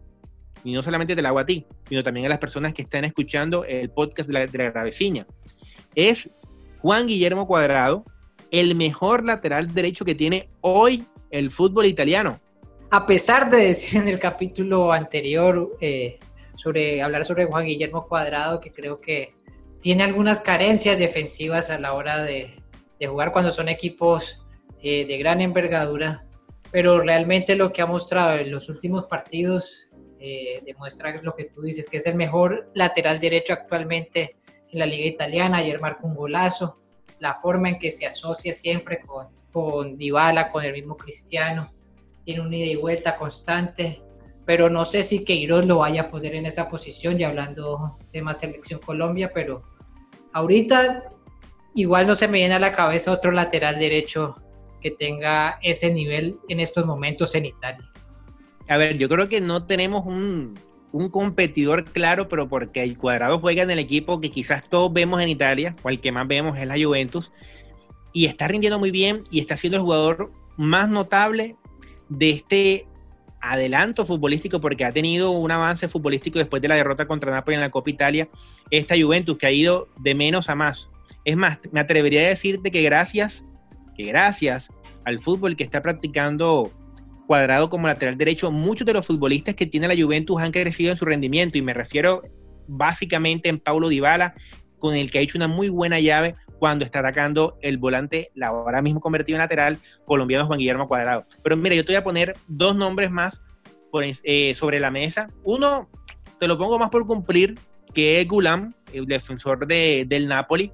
y 0.69 0.73
no 0.75 0.83
solamente 0.83 1.17
te 1.17 1.23
la 1.23 1.31
hago 1.31 1.39
a 1.39 1.47
ti, 1.47 1.65
sino 1.89 2.03
también 2.03 2.27
a 2.27 2.29
las 2.29 2.39
personas 2.39 2.75
que 2.75 2.83
están 2.83 3.07
escuchando 3.07 3.65
el 3.65 3.89
podcast 3.89 4.29
de 4.29 4.35
la, 4.35 4.47
de 4.47 4.71
Gravecina. 4.71 5.27
Es 5.95 6.31
Juan 6.81 7.07
Guillermo 7.07 7.47
Cuadrado 7.47 8.05
el 8.51 8.75
mejor 8.75 9.25
lateral 9.25 9.73
derecho 9.73 10.05
que 10.05 10.15
tiene 10.15 10.51
hoy 10.61 11.07
el 11.31 11.51
fútbol 11.51 11.87
italiano. 11.87 12.39
A 12.91 13.07
pesar 13.07 13.49
de 13.49 13.69
decir 13.69 13.99
en 13.99 14.09
el 14.09 14.19
capítulo 14.19 14.93
anterior 14.93 15.75
eh, 15.81 16.19
sobre 16.57 17.01
hablar 17.01 17.25
sobre 17.25 17.47
Juan 17.47 17.65
Guillermo 17.65 18.07
Cuadrado, 18.07 18.61
que 18.61 18.71
creo 18.71 19.01
que 19.01 19.35
tiene 19.81 20.03
algunas 20.03 20.39
carencias 20.39 20.99
defensivas 20.99 21.71
a 21.71 21.79
la 21.79 21.95
hora 21.95 22.23
de, 22.23 22.63
jugar 23.07 23.33
cuando 23.33 23.53
son 23.53 23.71
equipos 23.71 24.45
eh, 24.83 25.07
de 25.07 25.17
gran 25.17 25.41
envergadura, 25.41 26.27
pero 26.71 27.01
realmente 27.01 27.57
lo 27.57 27.73
que 27.73 27.81
ha 27.81 27.87
mostrado 27.87 28.37
en 28.37 28.51
los 28.51 28.69
últimos 28.69 29.07
partidos 29.07 29.88
eh, 30.21 30.63
demuestra 30.65 31.21
lo 31.23 31.35
que 31.35 31.45
tú 31.45 31.63
dices, 31.63 31.89
que 31.89 31.99
es 31.99 32.07
el 32.07 32.17
mejor 32.17 32.71
lateral 32.75 33.21
derecho 33.21 33.53
actualmente 33.53 34.37
en 34.73 34.79
la 34.79 34.87
liga 34.87 35.07
italiana. 35.07 35.59
Ayer 35.59 35.81
marcó 35.81 36.07
un 36.07 36.15
golazo, 36.15 36.81
la 37.21 37.35
forma 37.35 37.69
en 37.69 37.79
que 37.79 37.91
se 37.91 38.07
asocia 38.07 38.53
siempre 38.53 39.01
con, 39.01 39.29
con 39.53 39.97
Dybala, 39.97 40.51
con 40.51 40.65
el 40.65 40.73
mismo 40.73 40.97
Cristiano, 40.97 41.73
tiene 42.25 42.41
un 42.41 42.53
ida 42.53 42.67
y 42.67 42.77
vuelta 42.77 43.17
constante, 43.17 44.03
pero 44.45 44.69
no 44.69 44.85
sé 44.85 45.03
si 45.03 45.25
Queiroz 45.25 45.67
lo 45.67 45.79
vaya 45.79 46.03
a 46.03 46.11
poner 46.11 46.35
en 46.35 46.47
esa 46.47 46.69
posición, 46.69 47.17
ya 47.17 47.29
hablando 47.29 47.97
de 48.13 48.23
más 48.23 48.41
selección 48.41 48.81
Colombia, 48.81 49.31
pero 49.33 49.63
ahorita 50.33 51.05
igual 51.75 52.07
no 52.07 52.17
se 52.17 52.29
me 52.29 52.39
viene 52.39 52.55
a 52.55 52.59
la 52.59 52.73
cabeza 52.73 53.13
otro 53.13 53.31
lateral 53.31 53.79
derecho 53.79 54.35
que 54.81 54.91
tenga 54.91 55.59
ese 55.63 55.93
nivel 55.93 56.39
en 56.49 56.61
estos 56.61 56.87
momentos 56.87 57.35
en 57.35 57.47
Italia 57.47 57.89
a 58.69 58.77
ver, 58.77 58.99
yo 58.99 59.09
creo 59.09 59.29
que 59.29 59.41
no 59.41 59.65
tenemos 59.65 60.05
un, 60.07 60.55
competidor 61.11 61.85
claro, 61.85 62.29
pero 62.29 62.49
porque 62.49 62.83
el 62.83 62.97
cuadrado 62.97 63.41
juega 63.41 63.63
en 63.63 63.71
el 63.71 63.79
equipo 63.79 64.21
que 64.21 64.31
quizás 64.31 64.69
todos 64.69 64.93
vemos 64.93 65.21
en 65.23 65.29
Italia, 65.29 65.77
o 65.83 65.91
el 65.91 66.01
que 66.01 66.13
más 66.13 66.27
vemos 66.27 66.59
es 66.59 66.67
la 66.67 66.77
Juventus, 66.77 67.33
y 68.13 68.27
está 68.27 68.49
rindiendo 68.49 68.79
muy 68.79 68.91
bien 68.91 69.25
y 69.31 69.41
está 69.41 69.57
siendo 69.57 69.77
el 69.77 69.83
jugador 69.83 70.33
más 70.57 70.89
notable 70.89 71.57
de 72.09 72.31
este 72.31 72.87
adelanto 73.41 74.05
futbolístico 74.05 74.61
porque 74.61 74.85
ha 74.85 74.93
tenido 74.93 75.31
un 75.31 75.51
avance 75.51 75.89
futbolístico 75.89 76.39
después 76.39 76.61
de 76.61 76.69
la 76.69 76.75
derrota 76.75 77.07
contra 77.07 77.31
Napoli 77.31 77.55
en 77.55 77.61
la 77.61 77.71
Copa 77.71 77.91
Italia, 77.91 78.29
esta 78.71 78.97
Juventus 79.01 79.39
que 79.39 79.47
ha 79.47 79.53
ido 79.53 79.89
de 80.01 80.15
menos 80.15 80.49
a 80.49 80.55
más. 80.55 80.89
Es 81.25 81.37
más, 81.37 81.59
me 81.71 81.81
atrevería 81.81 82.21
a 82.21 82.29
decirte 82.29 82.71
que 82.71 82.83
gracias, 82.83 83.45
que 83.97 84.05
gracias 84.05 84.71
al 85.05 85.21
fútbol 85.21 85.57
que 85.57 85.65
está 85.65 85.83
practicando 85.83 86.73
Cuadrado 87.29 87.69
como 87.69 87.87
lateral 87.87 88.17
derecho, 88.17 88.51
muchos 88.51 88.87
de 88.87 88.95
los 88.95 89.07
futbolistas 89.07 89.55
que 89.55 89.67
tiene 89.67 89.87
la 89.87 89.95
Juventus 89.95 90.41
han 90.41 90.51
crecido 90.51 90.93
en 90.93 90.97
su 90.97 91.05
rendimiento 91.05 91.59
y 91.59 91.63
me 91.63 91.75
refiero 91.75 92.23
básicamente 92.67 93.51
en 93.51 93.59
Paulo 93.59 93.91
Dybala, 93.91 94.35
con 94.79 94.95
el 94.95 95.11
que 95.11 95.19
ha 95.19 95.21
hecho 95.21 95.37
una 95.37 95.47
muy 95.47 95.69
buena 95.69 96.01
llave 96.01 96.37
cuando 96.59 96.87
está 96.87 97.01
atacando 97.01 97.59
el 97.61 97.77
volante, 97.77 98.31
la 98.35 98.47
ahora 98.47 98.81
mismo 98.81 99.01
convertido 99.01 99.37
en 99.37 99.41
lateral, 99.41 99.79
colombiano 100.07 100.47
Juan 100.47 100.59
Guillermo 100.59 100.89
Cuadrado. 100.89 101.27
Pero 101.43 101.55
mira, 101.59 101.75
yo 101.75 101.85
te 101.85 101.93
voy 101.93 101.97
a 101.97 102.05
poner 102.05 102.35
dos 102.47 102.75
nombres 102.75 103.11
más 103.11 103.43
eh, 104.23 104.55
sobre 104.55 104.81
la 104.81 104.91
mesa. 104.91 105.29
Uno, 105.45 105.91
te 106.41 106.49
lo 106.49 106.57
pongo 106.57 106.79
más 106.79 106.89
por 106.89 107.07
cumplir, 107.07 107.59
que 107.93 108.23
es 108.23 108.27
Gulam, 108.27 108.73
el 108.95 109.05
defensor 109.05 109.67
del 109.67 110.29
Napoli, 110.29 110.73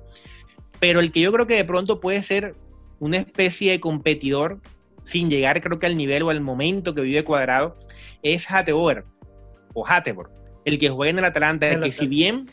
pero 0.79 1.01
el 1.01 1.11
que 1.11 1.19
yo 1.19 1.33
creo 1.33 1.49
que 1.49 1.57
de 1.57 1.65
pronto 1.65 1.99
puede 1.99 2.23
ser 2.23 2.55
una 3.01 3.17
especie 3.17 3.73
de 3.73 3.81
competidor 3.81 4.61
sin 5.05 5.31
llegar 5.31 5.61
creo 5.61 5.79
que 5.79 5.87
al 5.87 5.97
nivel 5.97 6.23
o 6.25 6.31
al 6.31 6.41
momento 6.41 6.95
que 6.95 7.03
vive 7.03 7.25
Cuadrado, 7.25 7.77
es 8.23 8.51
Hateboer 8.51 9.05
o 9.75 9.87
Hatebor, 9.87 10.31
el 10.65 10.79
que 10.79 10.89
juega 10.89 11.11
en 11.11 11.19
el 11.19 11.25
Atalanta, 11.25 11.69
el 11.71 11.81
que 11.81 11.93
si 11.93 12.07
bien 12.07 12.51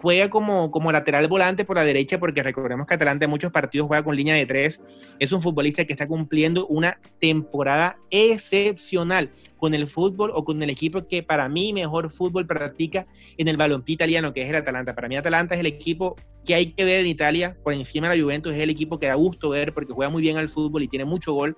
juega 0.00 0.30
como, 0.30 0.70
como 0.70 0.92
lateral 0.92 1.26
volante 1.26 1.64
por 1.64 1.76
la 1.76 1.84
derecha, 1.84 2.20
porque 2.20 2.42
recordemos 2.42 2.86
que 2.86 2.94
Atalanta 2.94 3.24
en 3.24 3.30
muchos 3.30 3.50
partidos 3.50 3.88
juega 3.88 4.04
con 4.04 4.14
línea 4.14 4.34
de 4.34 4.46
tres. 4.46 4.80
Es 5.18 5.32
un 5.32 5.42
futbolista 5.42 5.84
que 5.84 5.92
está 5.92 6.06
cumpliendo 6.06 6.66
una 6.68 7.00
temporada 7.18 7.98
excepcional 8.10 9.32
con 9.56 9.74
el 9.74 9.88
fútbol 9.88 10.30
o 10.34 10.44
con 10.44 10.62
el 10.62 10.70
equipo 10.70 11.08
que 11.08 11.24
para 11.24 11.48
mí 11.48 11.72
mejor 11.72 12.12
fútbol 12.12 12.46
practica 12.46 13.06
en 13.38 13.48
el 13.48 13.56
balompié 13.56 13.94
italiano, 13.94 14.32
que 14.32 14.42
es 14.42 14.48
el 14.48 14.56
Atalanta. 14.56 14.94
Para 14.94 15.08
mí 15.08 15.16
Atalanta 15.16 15.54
es 15.54 15.60
el 15.60 15.66
equipo 15.66 16.14
que 16.44 16.54
hay 16.54 16.72
que 16.72 16.84
ver 16.84 17.00
en 17.00 17.08
Italia, 17.08 17.56
por 17.64 17.72
encima 17.72 18.08
de 18.08 18.16
la 18.16 18.22
Juventus, 18.22 18.54
es 18.54 18.60
el 18.60 18.70
equipo 18.70 19.00
que 19.00 19.08
da 19.08 19.16
gusto 19.16 19.50
ver 19.50 19.74
porque 19.74 19.92
juega 19.92 20.10
muy 20.10 20.22
bien 20.22 20.36
al 20.36 20.48
fútbol 20.48 20.84
y 20.84 20.88
tiene 20.88 21.06
mucho 21.06 21.32
gol. 21.32 21.56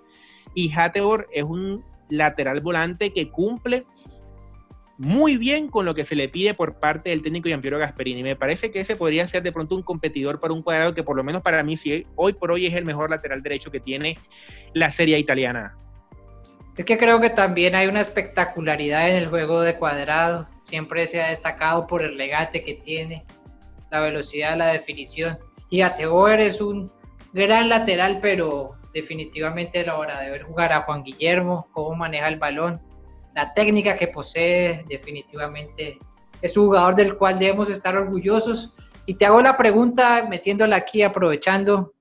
Y 0.55 0.73
Hatebor 0.73 1.29
es 1.33 1.45
un 1.45 1.85
lateral 2.09 2.63
volante 2.63 3.13
que 3.13 3.31
cumple 3.31 3.85
muy 5.01 5.39
bien 5.39 5.69
con 5.69 5.87
lo 5.87 5.95
que 5.95 6.05
se 6.05 6.15
le 6.15 6.29
pide 6.29 6.53
por 6.53 6.79
parte 6.79 7.09
del 7.09 7.23
técnico 7.23 7.49
Giampiero 7.49 7.79
Gasperini. 7.79 8.23
Me 8.23 8.37
parece 8.37 8.71
que 8.71 8.81
ese 8.81 8.97
podría 8.97 9.27
ser 9.27 9.43
de 9.43 9.51
pronto 9.51 9.75
un 9.75 9.83
competidor 9.83 10.41
para 10.41 10.53
un 10.53 10.61
cuadrado 10.61 10.93
que 10.93 11.03
por 11.03 11.17
lo 11.17 11.25
menos 11.25 11.41
para 11.41 11.63
mí 11.63 11.79
sí, 11.79 12.07
hoy 12.17 12.35
por 12.35 12.53
hoy 12.53 12.67
es 12.67 12.75
el 12.75 12.85
mejor 12.85 13.09
lateral 13.09 13.43
derecho 13.43 13.71
que 13.71 13.81
tiene 13.81 14.19
la 14.75 14.93
serie 14.93 15.19
italiana. 15.19 15.75
Es 16.77 16.85
que 16.85 16.99
creo 16.99 17.19
que 17.19 17.31
también 17.31 17.75
hay 17.75 17.87
una 17.87 18.03
espectacularidad 18.03 19.09
en 19.09 19.17
el 19.17 19.29
juego 19.29 19.63
de 19.63 19.77
cuadrado. 19.77 20.47
Siempre 20.65 21.07
se 21.07 21.23
ha 21.23 21.29
destacado 21.29 21.87
por 21.87 22.03
el 22.03 22.19
regate 22.19 22.63
que 22.63 22.75
tiene, 22.75 23.25
la 23.91 24.01
velocidad, 24.01 24.55
la 24.59 24.67
definición. 24.67 25.39
Y 25.71 25.81
Ateoer 25.81 26.41
es 26.41 26.61
un 26.61 26.93
gran 27.33 27.71
lateral, 27.71 28.19
pero 28.21 28.73
definitivamente 28.93 29.81
a 29.81 29.87
la 29.87 29.97
hora 29.97 30.21
de 30.21 30.31
ver 30.31 30.43
jugar 30.43 30.75
a 30.75 30.83
Juan 30.83 31.05
Guillermo, 31.05 31.69
cómo 31.73 31.97
maneja 31.97 32.29
el 32.29 32.37
balón, 32.37 32.83
la 33.35 33.53
técnica 33.55 33.97
que 33.97 34.09
posee 34.09 34.85
definitivamente 34.89 35.99
es 36.43 36.57
un 36.57 36.67
jugador 36.67 36.97
del 36.97 37.17
cual 37.17 37.39
debemos 37.39 37.69
estar 37.71 37.97
orgullosos. 37.97 38.73
Y 39.07 39.15
te 39.15 39.27
hago 39.27 39.41
la 39.41 39.57
pregunta, 39.57 40.27
metiéndola 40.29 40.77
aquí, 40.77 41.03
aprovechando, 41.03 41.95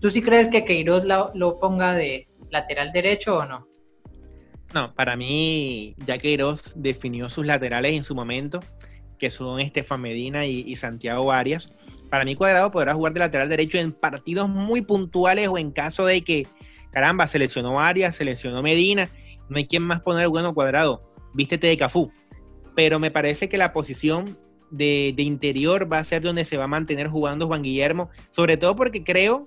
¿tú 0.00 0.10
sí 0.10 0.22
crees 0.22 0.48
que 0.48 0.64
Queiroz 0.64 1.04
lo, 1.04 1.58
ponga 1.58 1.94
de 1.94 2.28
lateral 2.50 2.92
derecho 2.92 3.38
o 3.38 3.46
no? 3.46 3.66
No, 4.74 4.94
para 4.94 5.16
mí 5.16 5.94
ya 6.04 6.18
Queiroz 6.18 6.74
definió 6.76 7.28
sus 7.28 7.46
laterales 7.46 7.92
en 7.92 8.02
su 8.02 8.14
momento, 8.14 8.60
que 9.18 9.30
son 9.30 9.60
Estefan 9.60 10.00
Medina 10.00 10.44
y, 10.46 10.60
y, 10.66 10.76
Santiago 10.76 11.32
Arias. 11.32 11.70
Para 12.10 12.24
mí 12.24 12.34
Cuadrado 12.34 12.70
podrá 12.70 12.94
jugar 12.94 13.14
de 13.14 13.20
lateral 13.20 13.48
derecho 13.48 13.78
en 13.78 13.92
partidos 13.92 14.48
muy 14.48 14.82
puntuales 14.82 15.48
o 15.48 15.56
en 15.56 15.70
caso 15.70 16.04
de 16.06 16.22
que, 16.22 16.46
caramba, 16.90 17.26
seleccionó 17.28 17.80
Arias, 17.80 18.16
seleccionó 18.16 18.62
Medina 18.62 19.08
no 19.48 19.56
hay 19.56 19.66
quien 19.66 19.82
más 19.82 20.00
poner 20.00 20.28
bueno 20.28 20.54
cuadrado, 20.54 21.02
vístete 21.34 21.66
de 21.66 21.76
Cafú. 21.76 22.10
Pero 22.74 22.98
me 22.98 23.10
parece 23.10 23.48
que 23.48 23.58
la 23.58 23.72
posición 23.72 24.38
de, 24.70 25.14
interior 25.16 25.90
va 25.90 25.98
a 25.98 26.04
ser 26.04 26.22
donde 26.22 26.44
se 26.44 26.56
va 26.56 26.64
a 26.64 26.68
mantener 26.68 27.08
jugando 27.08 27.46
Juan 27.46 27.62
Guillermo, 27.62 28.10
sobre 28.30 28.56
todo 28.56 28.76
porque 28.76 29.04
creo, 29.04 29.46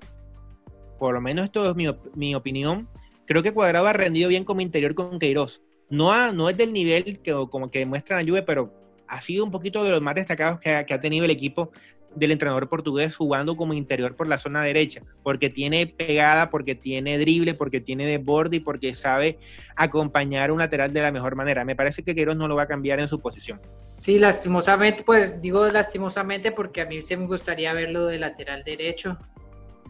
por 0.97 1.13
lo 1.13 1.21
menos 1.21 1.45
esto 1.45 1.69
es 1.69 1.75
mi, 2.15 2.35
opinión, 2.35 2.89
creo 3.25 3.43
que 3.43 3.53
Cuadrado 3.53 3.87
ha 3.87 3.93
rendido 3.93 4.29
bien 4.29 4.43
como 4.43 4.61
interior 4.61 4.95
con 4.95 5.19
Queiroz. 5.19 5.61
No, 5.89 6.31
no 6.33 6.49
es 6.49 6.57
del 6.57 6.71
nivel 6.71 7.19
que 7.21 7.33
como 7.49 7.71
que 7.71 7.79
demuestra 7.79 8.21
la 8.21 8.27
Juve, 8.27 8.43
pero 8.43 8.73
ha 9.07 9.21
sido 9.21 9.43
un 9.43 9.51
poquito 9.51 9.83
de 9.83 9.91
los 9.91 10.01
más 10.01 10.15
destacados 10.15 10.59
que 10.59 10.71
ha 10.71 11.01
tenido 11.01 11.25
el 11.25 11.31
equipo 11.31 11.71
del 12.15 12.31
entrenador 12.31 12.69
portugués 12.69 13.15
jugando 13.15 13.55
como 13.55 13.73
interior 13.73 14.15
por 14.15 14.27
la 14.27 14.37
zona 14.37 14.63
derecha, 14.63 15.01
porque 15.23 15.49
tiene 15.49 15.87
pegada, 15.87 16.49
porque 16.49 16.75
tiene 16.75 17.17
drible, 17.17 17.53
porque 17.53 17.81
tiene 17.81 18.05
de 18.07 18.17
borde 18.17 18.57
y 18.57 18.59
porque 18.59 18.95
sabe 18.95 19.37
acompañar 19.75 20.51
un 20.51 20.59
lateral 20.59 20.93
de 20.93 21.01
la 21.01 21.11
mejor 21.11 21.35
manera. 21.35 21.65
Me 21.65 21.75
parece 21.75 22.03
que 22.03 22.15
Queiroz 22.15 22.35
no 22.35 22.47
lo 22.47 22.55
va 22.55 22.63
a 22.63 22.67
cambiar 22.67 22.99
en 22.99 23.07
su 23.07 23.19
posición. 23.19 23.61
Sí, 23.97 24.17
lastimosamente, 24.17 25.03
pues 25.03 25.41
digo 25.41 25.67
lastimosamente 25.67 26.51
porque 26.51 26.81
a 26.81 26.85
mí 26.85 27.01
sí 27.01 27.17
me 27.17 27.27
gustaría 27.27 27.73
verlo 27.73 28.05
de 28.05 28.17
lateral 28.17 28.63
derecho, 28.63 29.17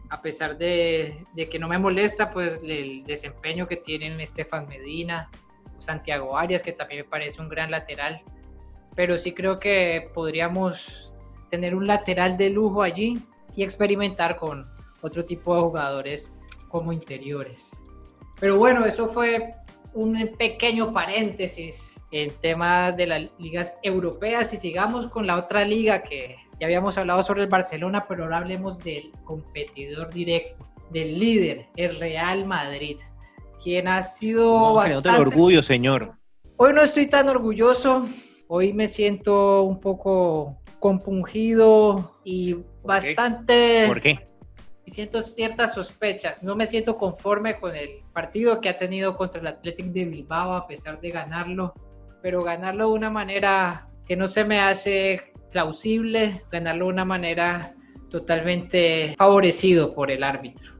a 0.09 0.21
pesar 0.21 0.57
de, 0.57 1.25
que 1.49 1.59
no 1.59 1.67
me 1.67 1.77
molesta 1.77 2.31
pues 2.31 2.59
el 2.63 3.03
desempeño 3.03 3.67
que 3.67 3.77
tienen 3.77 4.19
Estefan 4.19 4.67
Medina, 4.67 5.29
Santiago 5.77 6.37
Arias, 6.37 6.63
que 6.63 6.73
también 6.73 7.03
me 7.03 7.09
parece 7.09 7.39
un 7.39 7.49
gran 7.49 7.69
lateral, 7.69 8.21
pero 8.95 9.17
sí 9.17 9.33
creo 9.33 9.59
que 9.59 10.09
podríamos 10.13 11.08
tener 11.49 11.75
un 11.75 11.87
lateral 11.87 12.37
de 12.37 12.49
lujo 12.49 12.81
allí 12.81 13.19
y 13.55 13.63
experimentar 13.63 14.37
con 14.37 14.67
otro 15.01 15.25
tipo 15.25 15.55
de 15.55 15.61
jugadores 15.61 16.31
como 16.67 16.93
interiores. 16.93 17.83
Pero 18.39 18.57
bueno, 18.57 18.85
eso 18.85 19.09
fue 19.09 19.55
un 19.93 20.31
pequeño 20.37 20.93
paréntesis 20.93 21.99
en 22.11 22.31
temas 22.41 22.95
de 22.95 23.07
las 23.07 23.29
ligas 23.39 23.77
europeas 23.81 24.53
y 24.53 24.57
sigamos 24.57 25.07
con 25.07 25.25
la 25.25 25.37
otra 25.37 25.65
liga 25.65 26.03
que 26.03 26.37
ya 26.59 26.67
habíamos 26.67 26.97
hablado 26.97 27.23
sobre 27.23 27.43
el 27.43 27.49
Barcelona, 27.49 28.05
pero 28.07 28.23
ahora 28.23 28.37
hablemos 28.37 28.77
del 28.79 29.11
competidor 29.23 30.13
directo, 30.13 30.67
del 30.91 31.17
líder, 31.17 31.67
el 31.75 31.99
Real 31.99 32.45
Madrid, 32.45 32.97
quien 33.63 33.87
ha 33.87 34.01
sido 34.01 34.73
bastante... 34.73 35.09
orgullo, 35.09 35.63
señor. 35.63 36.13
Hoy 36.57 36.73
no 36.73 36.81
estoy 36.81 37.07
tan 37.07 37.29
orgulloso, 37.29 38.07
hoy 38.47 38.73
me 38.73 38.87
siento 38.87 39.63
un 39.63 39.79
poco 39.79 40.58
compungido 40.79 42.19
y 42.23 42.57
bastante... 42.83 43.85
¿Por 43.87 44.01
qué? 44.01 44.27
Y 44.85 44.91
siento 44.91 45.21
ciertas 45.21 45.73
sospechas. 45.73 46.41
No 46.41 46.55
me 46.55 46.65
siento 46.65 46.97
conforme 46.97 47.59
con 47.59 47.75
el 47.75 48.03
partido 48.13 48.59
que 48.59 48.69
ha 48.69 48.77
tenido 48.77 49.15
contra 49.15 49.39
el 49.41 49.47
Athletic 49.47 49.87
de 49.87 50.05
Bilbao 50.05 50.53
a 50.53 50.67
pesar 50.67 50.99
de 50.99 51.11
ganarlo, 51.11 51.73
pero 52.21 52.43
ganarlo 52.43 52.87
de 52.87 52.93
una 52.93 53.09
manera 53.09 53.87
que 54.05 54.15
no 54.15 54.27
se 54.27 54.43
me 54.45 54.59
hace 54.59 55.33
plausible, 55.51 56.43
ganarlo 56.51 56.85
de 56.85 56.93
una 56.93 57.05
manera 57.05 57.75
totalmente 58.09 59.13
favorecido 59.17 59.93
por 59.93 60.09
el 60.09 60.23
árbitro. 60.23 60.73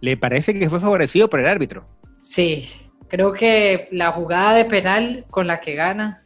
¿Le 0.00 0.16
parece 0.16 0.58
que 0.58 0.70
fue 0.70 0.80
favorecido 0.80 1.28
por 1.28 1.40
el 1.40 1.46
árbitro? 1.46 1.86
Sí, 2.20 2.68
creo 3.08 3.32
que 3.32 3.88
la 3.90 4.12
jugada 4.12 4.54
de 4.54 4.64
penal 4.64 5.26
con 5.30 5.46
la 5.46 5.60
que 5.60 5.74
gana 5.74 6.22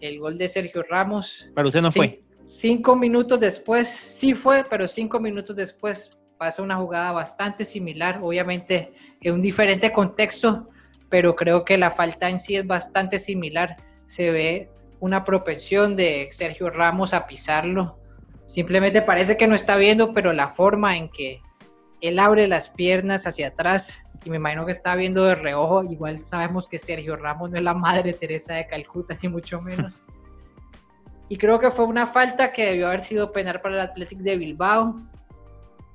el 0.00 0.18
gol 0.18 0.38
de 0.38 0.48
Sergio 0.48 0.82
Ramos. 0.88 1.46
Para 1.54 1.68
usted 1.68 1.82
no 1.82 1.92
fue. 1.92 2.22
Cinco 2.44 2.94
minutos 2.94 3.40
después, 3.40 3.88
sí 3.88 4.34
fue, 4.34 4.64
pero 4.68 4.86
cinco 4.86 5.18
minutos 5.18 5.56
después 5.56 6.10
pasa 6.38 6.62
una 6.62 6.76
jugada 6.76 7.12
bastante 7.12 7.64
similar, 7.64 8.20
obviamente 8.22 8.92
en 9.20 9.34
un 9.34 9.42
diferente 9.42 9.92
contexto, 9.92 10.68
pero 11.08 11.34
creo 11.34 11.64
que 11.64 11.78
la 11.78 11.90
falta 11.90 12.28
en 12.28 12.38
sí 12.38 12.56
es 12.56 12.66
bastante 12.66 13.18
similar. 13.18 13.76
Se 14.06 14.30
ve 14.30 14.70
una 15.00 15.24
propensión 15.24 15.96
de 15.96 16.28
Sergio 16.30 16.70
Ramos 16.70 17.14
a 17.14 17.26
pisarlo. 17.26 17.98
Simplemente 18.46 19.02
parece 19.02 19.36
que 19.36 19.48
no 19.48 19.54
está 19.54 19.76
viendo, 19.76 20.12
pero 20.12 20.32
la 20.32 20.48
forma 20.48 20.96
en 20.96 21.10
que 21.10 21.40
él 22.00 22.18
abre 22.18 22.46
las 22.46 22.70
piernas 22.70 23.26
hacia 23.26 23.48
atrás 23.48 24.05
y 24.26 24.30
me 24.30 24.38
imagino 24.38 24.66
que 24.66 24.72
está 24.72 24.96
viendo 24.96 25.24
de 25.24 25.36
reojo. 25.36 25.84
Igual 25.84 26.24
sabemos 26.24 26.66
que 26.66 26.80
Sergio 26.80 27.14
Ramos 27.14 27.48
no 27.48 27.58
es 27.58 27.62
la 27.62 27.74
madre 27.74 28.12
Teresa 28.12 28.54
de 28.54 28.66
Calcuta, 28.66 29.16
ni 29.22 29.28
mucho 29.28 29.62
menos. 29.62 30.02
Y 31.28 31.38
creo 31.38 31.58
que 31.58 31.72
fue 31.72 31.86
una 31.86 32.06
falta 32.06 32.52
que 32.52 32.66
debió 32.66 32.86
haber 32.86 33.00
sido 33.00 33.32
penal 33.32 33.60
para 33.60 33.74
el 33.74 33.80
Athletic 33.80 34.20
de 34.20 34.36
Bilbao. 34.36 34.94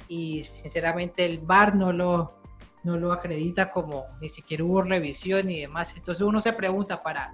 Y 0.10 0.42
sinceramente 0.42 1.26
el 1.26 1.40
VAR 1.40 1.74
no 1.74 1.94
lo, 1.94 2.42
no 2.84 2.98
lo 2.98 3.14
acredita 3.14 3.72
como 3.72 4.08
ni 4.20 4.28
siquiera 4.28 4.66
hubo 4.66 4.82
revisión 4.82 5.50
y 5.50 5.62
demás. 5.62 5.94
Entonces 5.96 6.22
uno 6.22 6.42
se 6.42 6.52
pregunta 6.52 7.02
para... 7.02 7.34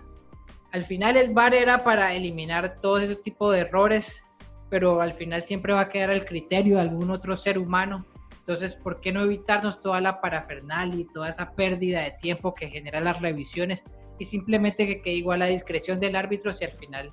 Al 0.71 0.83
final 0.83 1.17
el 1.17 1.33
VAR 1.33 1.55
era 1.55 1.83
para 1.83 2.13
eliminar 2.13 2.75
todo 2.75 2.99
ese 2.99 3.15
tipo 3.15 3.49
de 3.49 3.61
errores, 3.61 4.23
pero 4.69 5.01
al 5.01 5.15
final 5.15 5.43
siempre 5.43 5.73
va 5.73 5.81
a 5.81 5.89
quedar 5.89 6.11
el 6.11 6.23
criterio 6.23 6.75
de 6.75 6.81
algún 6.81 7.09
otro 7.09 7.35
ser 7.35 7.57
humano 7.57 8.05
entonces, 8.47 8.75
¿por 8.75 9.01
qué 9.01 9.11
no 9.11 9.23
evitarnos 9.23 9.81
toda 9.81 9.99
la 9.99 10.21
parafernalia 10.21 11.01
y 11.01 11.07
toda 11.13 11.27
esa 11.27 11.53
pérdida 11.53 12.03
de 12.03 12.11
tiempo 12.11 12.53
que 12.53 12.69
genera 12.69 13.01
las 13.01 13.19
revisiones 13.21 13.83
y 14.19 14.23
simplemente 14.23 14.87
que 14.87 15.01
quede 15.01 15.15
igual 15.15 15.41
a 15.41 15.47
discreción 15.47 15.99
del 15.99 16.15
árbitro 16.15 16.53
si 16.53 16.63
al 16.63 16.71
final 16.71 17.09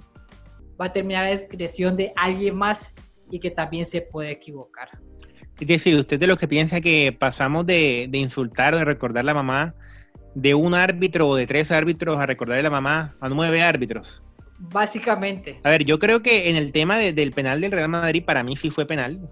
va 0.80 0.86
a 0.86 0.92
terminar 0.92 1.24
a 1.24 1.30
discreción 1.30 1.96
de 1.96 2.12
alguien 2.14 2.54
más 2.54 2.94
y 3.32 3.40
que 3.40 3.50
también 3.50 3.84
se 3.84 4.00
puede 4.00 4.30
equivocar? 4.30 4.90
Es 5.58 5.66
decir, 5.66 5.96
usted 5.96 6.20
de 6.20 6.28
lo 6.28 6.36
que 6.36 6.46
piensa 6.46 6.80
que 6.80 7.10
pasamos 7.18 7.66
de, 7.66 8.08
insultar 8.12 8.74
o 8.74 8.78
de 8.78 8.84
recordar 8.84 9.22
a 9.22 9.24
la 9.24 9.34
mamá 9.34 9.74
de 10.36 10.54
un 10.54 10.72
árbitro 10.72 11.26
o 11.28 11.34
de 11.34 11.48
tres 11.48 11.72
árbitros 11.72 12.16
a 12.16 12.26
recordar 12.26 12.60
a 12.60 12.62
la 12.62 12.70
mamá 12.70 13.16
a 13.20 13.28
nueve 13.28 13.60
árbitros. 13.60 14.22
Básicamente. 14.60 15.58
A 15.64 15.70
ver, 15.70 15.84
yo 15.84 15.98
creo 15.98 16.22
que 16.22 16.48
en 16.48 16.54
el 16.54 16.70
tema 16.70 16.96
del 16.96 17.32
penal 17.32 17.60
del 17.60 17.72
Real 17.72 17.88
Madrid, 17.88 18.24
para 18.24 18.44
mí 18.44 18.56
sí 18.56 18.70
fue 18.70 18.86
penal. 18.86 19.28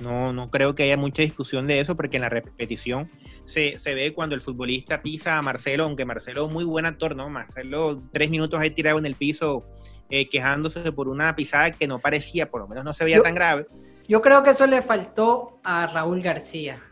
No, 0.00 0.32
no 0.32 0.50
creo 0.50 0.74
que 0.74 0.84
haya 0.84 0.96
mucha 0.96 1.22
discusión 1.22 1.66
de 1.66 1.80
eso 1.80 1.96
porque 1.96 2.16
en 2.16 2.22
la 2.22 2.28
repetición 2.28 3.10
se, 3.44 3.76
ve 3.86 4.12
cuando 4.14 4.34
el 4.34 4.40
futbolista 4.40 5.02
pisa 5.02 5.38
a 5.38 5.42
Marcelo, 5.42 5.84
aunque 5.84 6.04
Marcelo 6.04 6.46
es 6.46 6.52
muy 6.52 6.64
buen 6.64 6.86
actor, 6.86 7.16
¿no? 7.16 7.28
Marcelo 7.28 8.02
tres 8.12 8.30
minutos 8.30 8.60
ahí 8.60 8.70
tirado 8.70 8.98
en 8.98 9.06
el 9.06 9.14
piso 9.14 9.64
eh, 10.08 10.28
quejándose 10.28 10.92
por 10.92 11.08
una 11.08 11.34
pisada 11.36 11.70
que 11.70 11.86
no 11.86 11.98
parecía, 11.98 12.50
por 12.50 12.62
lo 12.62 12.68
menos 12.68 12.84
no 12.84 12.92
se 12.92 13.04
veía 13.04 13.20
tan 13.20 13.34
grave. 13.34 13.66
Yo 14.08 14.22
creo 14.22 14.42
que 14.42 14.50
eso 14.50 14.66
le 14.66 14.82
faltó 14.82 15.60
a 15.62 15.86
Raúl 15.86 16.22
García. 16.22 16.82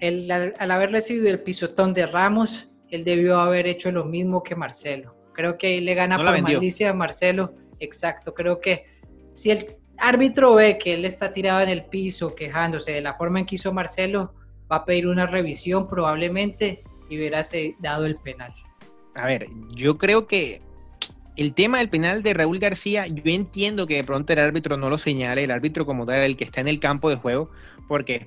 al, 0.00 0.70
haber 0.70 0.90
recibido 0.90 1.28
el 1.28 1.42
pisotón 1.42 1.92
de 1.92 2.06
Ramos, 2.06 2.68
él 2.88 3.04
debió 3.04 3.40
haber 3.40 3.66
hecho 3.66 3.90
lo 3.92 4.04
mismo 4.04 4.42
que 4.42 4.56
Marcelo. 4.56 5.14
Creo 5.34 5.58
que 5.58 5.68
ahí 5.68 5.80
le 5.80 5.94
gana 5.94 6.16
por 6.16 6.42
malicia 6.42 6.90
a 6.90 6.94
Marcelo. 6.94 7.54
Exacto, 7.78 8.34
creo 8.34 8.60
que 8.60 8.84
Si 9.32 9.50
el 9.50 9.79
árbitro 10.00 10.54
ve 10.54 10.78
que 10.78 10.94
él 10.94 11.04
está 11.04 11.32
tirado 11.32 11.60
en 11.60 11.68
el 11.68 11.84
piso 11.84 12.34
quejándose 12.34 12.92
de 12.92 13.00
la 13.00 13.14
forma 13.14 13.40
en 13.40 13.46
que 13.46 13.56
hizo 13.56 13.72
Marcelo, 13.72 14.34
va 14.70 14.76
a 14.76 14.84
pedir 14.84 15.06
una 15.06 15.26
revisión 15.26 15.88
probablemente 15.88 16.82
y 17.08 17.16
verás 17.16 17.52
dado 17.80 18.06
el 18.06 18.16
penal. 18.16 18.52
A 19.16 19.26
ver, 19.26 19.48
yo 19.74 19.98
creo 19.98 20.26
que 20.26 20.62
el 21.36 21.54
tema 21.54 21.78
del 21.78 21.88
penal 21.88 22.22
de 22.22 22.34
Raúl 22.34 22.58
García, 22.58 23.06
yo 23.06 23.22
entiendo 23.24 23.86
que 23.86 23.96
de 23.96 24.04
pronto 24.04 24.32
el 24.32 24.38
árbitro 24.38 24.76
no 24.76 24.90
lo 24.90 24.98
señale, 24.98 25.44
el 25.44 25.50
árbitro 25.50 25.86
como 25.86 26.06
tal, 26.06 26.20
el 26.20 26.36
que 26.36 26.44
está 26.44 26.60
en 26.60 26.68
el 26.68 26.78
campo 26.78 27.08
de 27.08 27.16
juego, 27.16 27.50
porque 27.88 28.26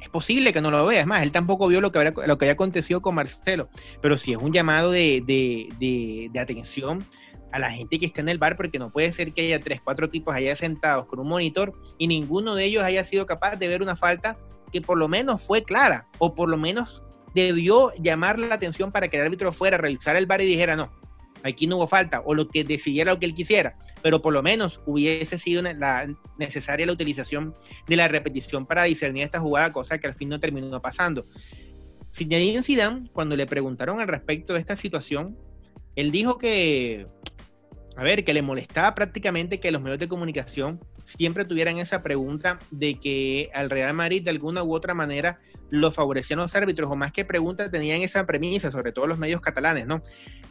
es 0.00 0.08
posible 0.08 0.52
que 0.52 0.60
no 0.60 0.70
lo 0.70 0.86
vea. 0.86 1.00
Es 1.00 1.06
más, 1.06 1.22
él 1.22 1.32
tampoco 1.32 1.66
vio 1.68 1.80
lo 1.80 1.92
que, 1.92 1.98
había, 1.98 2.12
lo 2.26 2.38
que 2.38 2.44
había 2.46 2.52
acontecido 2.52 3.02
con 3.02 3.14
Marcelo. 3.14 3.68
Pero 4.00 4.16
si 4.16 4.32
es 4.32 4.38
un 4.38 4.52
llamado 4.52 4.90
de, 4.90 5.22
de, 5.26 6.40
atención 6.40 7.04
a 7.54 7.60
la 7.60 7.70
gente 7.70 8.00
que 8.00 8.06
está 8.06 8.20
en 8.20 8.28
el 8.28 8.38
bar, 8.38 8.56
porque 8.56 8.80
no 8.80 8.90
puede 8.90 9.12
ser 9.12 9.32
que 9.32 9.42
haya 9.42 9.60
tres, 9.60 9.80
cuatro 9.80 10.10
tipos 10.10 10.34
allá 10.34 10.56
sentados 10.56 11.06
con 11.06 11.20
un 11.20 11.28
monitor 11.28 11.72
y 11.98 12.08
ninguno 12.08 12.56
de 12.56 12.64
ellos 12.64 12.82
haya 12.82 13.04
sido 13.04 13.26
capaz 13.26 13.54
de 13.54 13.68
ver 13.68 13.80
una 13.80 13.94
falta 13.94 14.36
que 14.72 14.80
por 14.80 14.98
lo 14.98 15.06
menos 15.06 15.40
fue 15.40 15.62
clara 15.62 16.08
o 16.18 16.34
por 16.34 16.48
lo 16.48 16.56
menos 16.56 17.04
debió 17.32 17.92
llamar 17.94 18.40
la 18.40 18.56
atención 18.56 18.90
para 18.90 19.06
que 19.06 19.18
el 19.18 19.22
árbitro 19.22 19.52
fuera 19.52 19.76
a 19.76 19.80
revisar 19.80 20.16
el 20.16 20.26
bar 20.26 20.40
y 20.40 20.46
dijera 20.46 20.74
no, 20.74 20.90
aquí 21.44 21.68
no 21.68 21.76
hubo 21.76 21.86
falta, 21.86 22.22
o 22.24 22.34
lo 22.34 22.48
que 22.48 22.64
decidiera 22.64 23.12
lo 23.12 23.20
que 23.20 23.26
él 23.26 23.34
quisiera, 23.34 23.76
pero 24.02 24.20
por 24.20 24.32
lo 24.32 24.42
menos 24.42 24.80
hubiese 24.84 25.38
sido 25.38 25.62
la, 25.62 26.12
necesaria 26.36 26.86
la 26.86 26.92
utilización 26.92 27.54
de 27.86 27.94
la 27.94 28.08
repetición 28.08 28.66
para 28.66 28.82
discernir 28.82 29.22
esta 29.22 29.38
jugada, 29.38 29.70
cosa 29.70 29.98
que 29.98 30.08
al 30.08 30.14
fin 30.14 30.28
no 30.28 30.40
terminó 30.40 30.82
pasando. 30.82 31.24
Zinedine 32.12 32.64
Zidane, 32.64 33.08
cuando 33.12 33.36
le 33.36 33.46
preguntaron 33.46 34.00
al 34.00 34.08
respecto 34.08 34.54
de 34.54 34.58
esta 34.58 34.76
situación, 34.76 35.38
él 35.96 36.10
dijo 36.10 36.38
que, 36.38 37.06
a 37.96 38.02
ver, 38.02 38.24
que 38.24 38.34
le 38.34 38.42
molestaba 38.42 38.94
prácticamente 38.94 39.60
que 39.60 39.70
los 39.70 39.80
medios 39.80 40.00
de 40.00 40.08
comunicación 40.08 40.80
siempre 41.04 41.44
tuvieran 41.44 41.78
esa 41.78 42.02
pregunta 42.02 42.58
de 42.70 42.98
que 42.98 43.50
al 43.54 43.70
Real 43.70 43.94
Madrid 43.94 44.22
de 44.22 44.30
alguna 44.30 44.64
u 44.64 44.74
otra 44.74 44.94
manera 44.94 45.38
lo 45.70 45.92
favorecían 45.92 46.38
los 46.38 46.54
árbitros, 46.54 46.90
o 46.90 46.96
más 46.96 47.12
que 47.12 47.24
preguntas 47.24 47.70
tenían 47.70 48.02
esa 48.02 48.26
premisa, 48.26 48.70
sobre 48.70 48.92
todo 48.92 49.06
los 49.06 49.18
medios 49.18 49.40
catalanes, 49.40 49.86
¿no? 49.86 50.02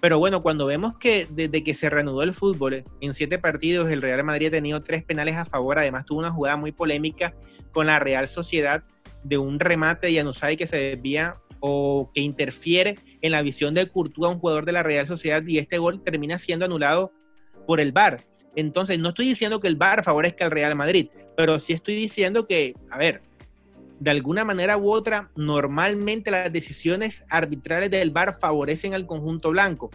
Pero 0.01 0.19
bueno, 0.19 0.41
cuando 0.41 0.65
vemos 0.65 0.97
que 0.97 1.27
desde 1.29 1.63
que 1.63 1.73
se 1.73 1.89
reanudó 1.89 2.23
el 2.23 2.33
fútbol, 2.33 2.83
en 3.01 3.13
siete 3.13 3.39
partidos 3.39 3.89
el 3.91 4.01
Real 4.01 4.23
Madrid 4.23 4.47
ha 4.47 4.51
tenido 4.51 4.81
tres 4.81 5.03
penales 5.03 5.35
a 5.35 5.45
favor, 5.45 5.79
además 5.79 6.05
tuvo 6.05 6.19
una 6.19 6.31
jugada 6.31 6.57
muy 6.57 6.71
polémica 6.71 7.33
con 7.71 7.87
la 7.87 7.99
Real 7.99 8.27
Sociedad 8.27 8.83
de 9.23 9.37
un 9.37 9.59
remate 9.59 10.07
de 10.07 10.13
Yanusay 10.13 10.57
que 10.57 10.67
se 10.67 10.77
desvía 10.77 11.37
o 11.61 12.11
que 12.13 12.19
interfiere 12.19 12.95
en 13.21 13.31
la 13.31 13.41
visión 13.41 13.73
de 13.73 13.87
Courtois, 13.87 14.33
un 14.33 14.39
jugador 14.39 14.65
de 14.65 14.73
la 14.73 14.83
Real 14.83 15.07
Sociedad, 15.07 15.41
y 15.45 15.57
este 15.57 15.77
gol 15.77 16.03
termina 16.03 16.37
siendo 16.37 16.65
anulado 16.65 17.13
por 17.65 17.79
el 17.79 17.91
VAR. 17.91 18.23
Entonces, 18.55 18.99
no 18.99 19.09
estoy 19.09 19.27
diciendo 19.27 19.59
que 19.59 19.67
el 19.67 19.75
VAR 19.75 20.03
favorezca 20.03 20.45
al 20.45 20.51
Real 20.51 20.75
Madrid, 20.75 21.09
pero 21.35 21.59
sí 21.59 21.73
estoy 21.73 21.95
diciendo 21.95 22.45
que, 22.45 22.75
a 22.91 22.97
ver, 22.97 23.21
de 23.99 24.11
alguna 24.11 24.43
manera 24.43 24.77
u 24.77 24.91
otra, 24.91 25.31
normalmente 25.35 26.29
las 26.29 26.51
decisiones 26.51 27.23
arbitrales 27.29 27.89
del 27.89 28.11
VAR 28.11 28.37
favorecen 28.39 28.93
al 28.93 29.05
conjunto 29.05 29.51
blanco. 29.51 29.89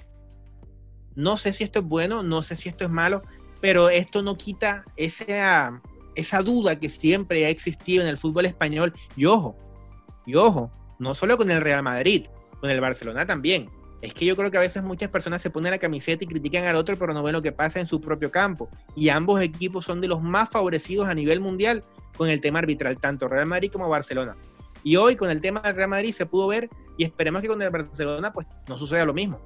No 1.15 1.37
sé 1.37 1.53
si 1.53 1.65
esto 1.65 1.81
es 1.81 1.85
bueno, 1.85 2.23
no 2.23 2.43
sé 2.43 2.57
si 2.57 2.69
esto 2.69 2.85
es 2.85 2.91
malo, 2.91 3.23
pero 3.61 3.89
esto 3.89 4.23
no 4.23 4.37
quita 4.37 4.85
esa, 4.97 5.83
esa 6.15 6.43
duda 6.43 6.79
que 6.79 6.89
siempre 6.89 7.45
ha 7.45 7.49
existido 7.49 8.03
en 8.03 8.09
el 8.09 8.19
fútbol 8.19 8.47
español. 8.47 8.95
Y 9.17 9.27
ojo, 9.27 9.57
y 10.27 10.35
ojo, 10.37 10.71
no 10.99 11.15
solo 11.15 11.37
con 11.37 11.51
el 11.51 11.61
Real 11.61 11.83
Madrid, 11.83 12.27
con 12.61 12.71
el 12.71 12.81
Barcelona 12.81 13.27
también. 13.27 13.69
Es 14.01 14.15
que 14.15 14.25
yo 14.25 14.37
creo 14.37 14.51
que 14.51 14.59
a 14.59 14.61
veces 14.61 14.83
muchas 14.83 15.09
personas 15.09 15.43
se 15.43 15.51
ponen 15.51 15.73
la 15.73 15.79
camiseta 15.79 16.23
y 16.23 16.29
critican 16.29 16.65
al 16.65 16.77
otro, 16.77 16.97
pero 16.97 17.13
no 17.13 17.23
ven 17.23 17.33
lo 17.33 17.43
que 17.43 17.53
pasa 17.53 17.81
en 17.81 17.87
su 17.87 18.01
propio 18.01 18.31
campo. 18.31 18.69
Y 18.95 19.09
ambos 19.09 19.41
equipos 19.41 19.85
son 19.85 20.01
de 20.01 20.09
los 20.09 20.23
más 20.23 20.51
favorecidos 20.51 21.09
a 21.09 21.15
nivel 21.15 21.41
mundial 21.41 21.83
con 22.17 22.29
el 22.29 22.41
tema 22.41 22.61
arbitral, 22.61 22.99
tanto 22.99 23.29
Real 23.29 23.47
Madrid 23.47 23.71
como 23.73 23.89
Barcelona. 23.89 24.37
Y 24.85 24.97
hoy 24.97 25.17
con 25.17 25.31
el 25.31 25.41
tema 25.41 25.61
del 25.61 25.75
Real 25.75 25.89
Madrid 25.89 26.13
se 26.13 26.27
pudo 26.27 26.49
ver 26.49 26.69
y 26.97 27.05
esperemos 27.05 27.43
que 27.43 27.49
con 27.49 27.61
el 27.61 27.71
Barcelona 27.71 28.33
pues 28.33 28.47
no 28.69 28.79
suceda 28.79 29.05
lo 29.05 29.15
mismo. 29.15 29.41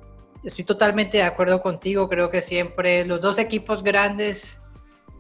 Estoy 0.45 0.65
totalmente 0.65 1.19
de 1.19 1.23
acuerdo 1.23 1.63
contigo, 1.63 2.09
creo 2.09 2.29
que 2.29 2.43
siempre 2.43 3.05
los 3.07 3.21
dos 3.21 3.39
equipos 3.39 3.83
grandes, 3.83 4.61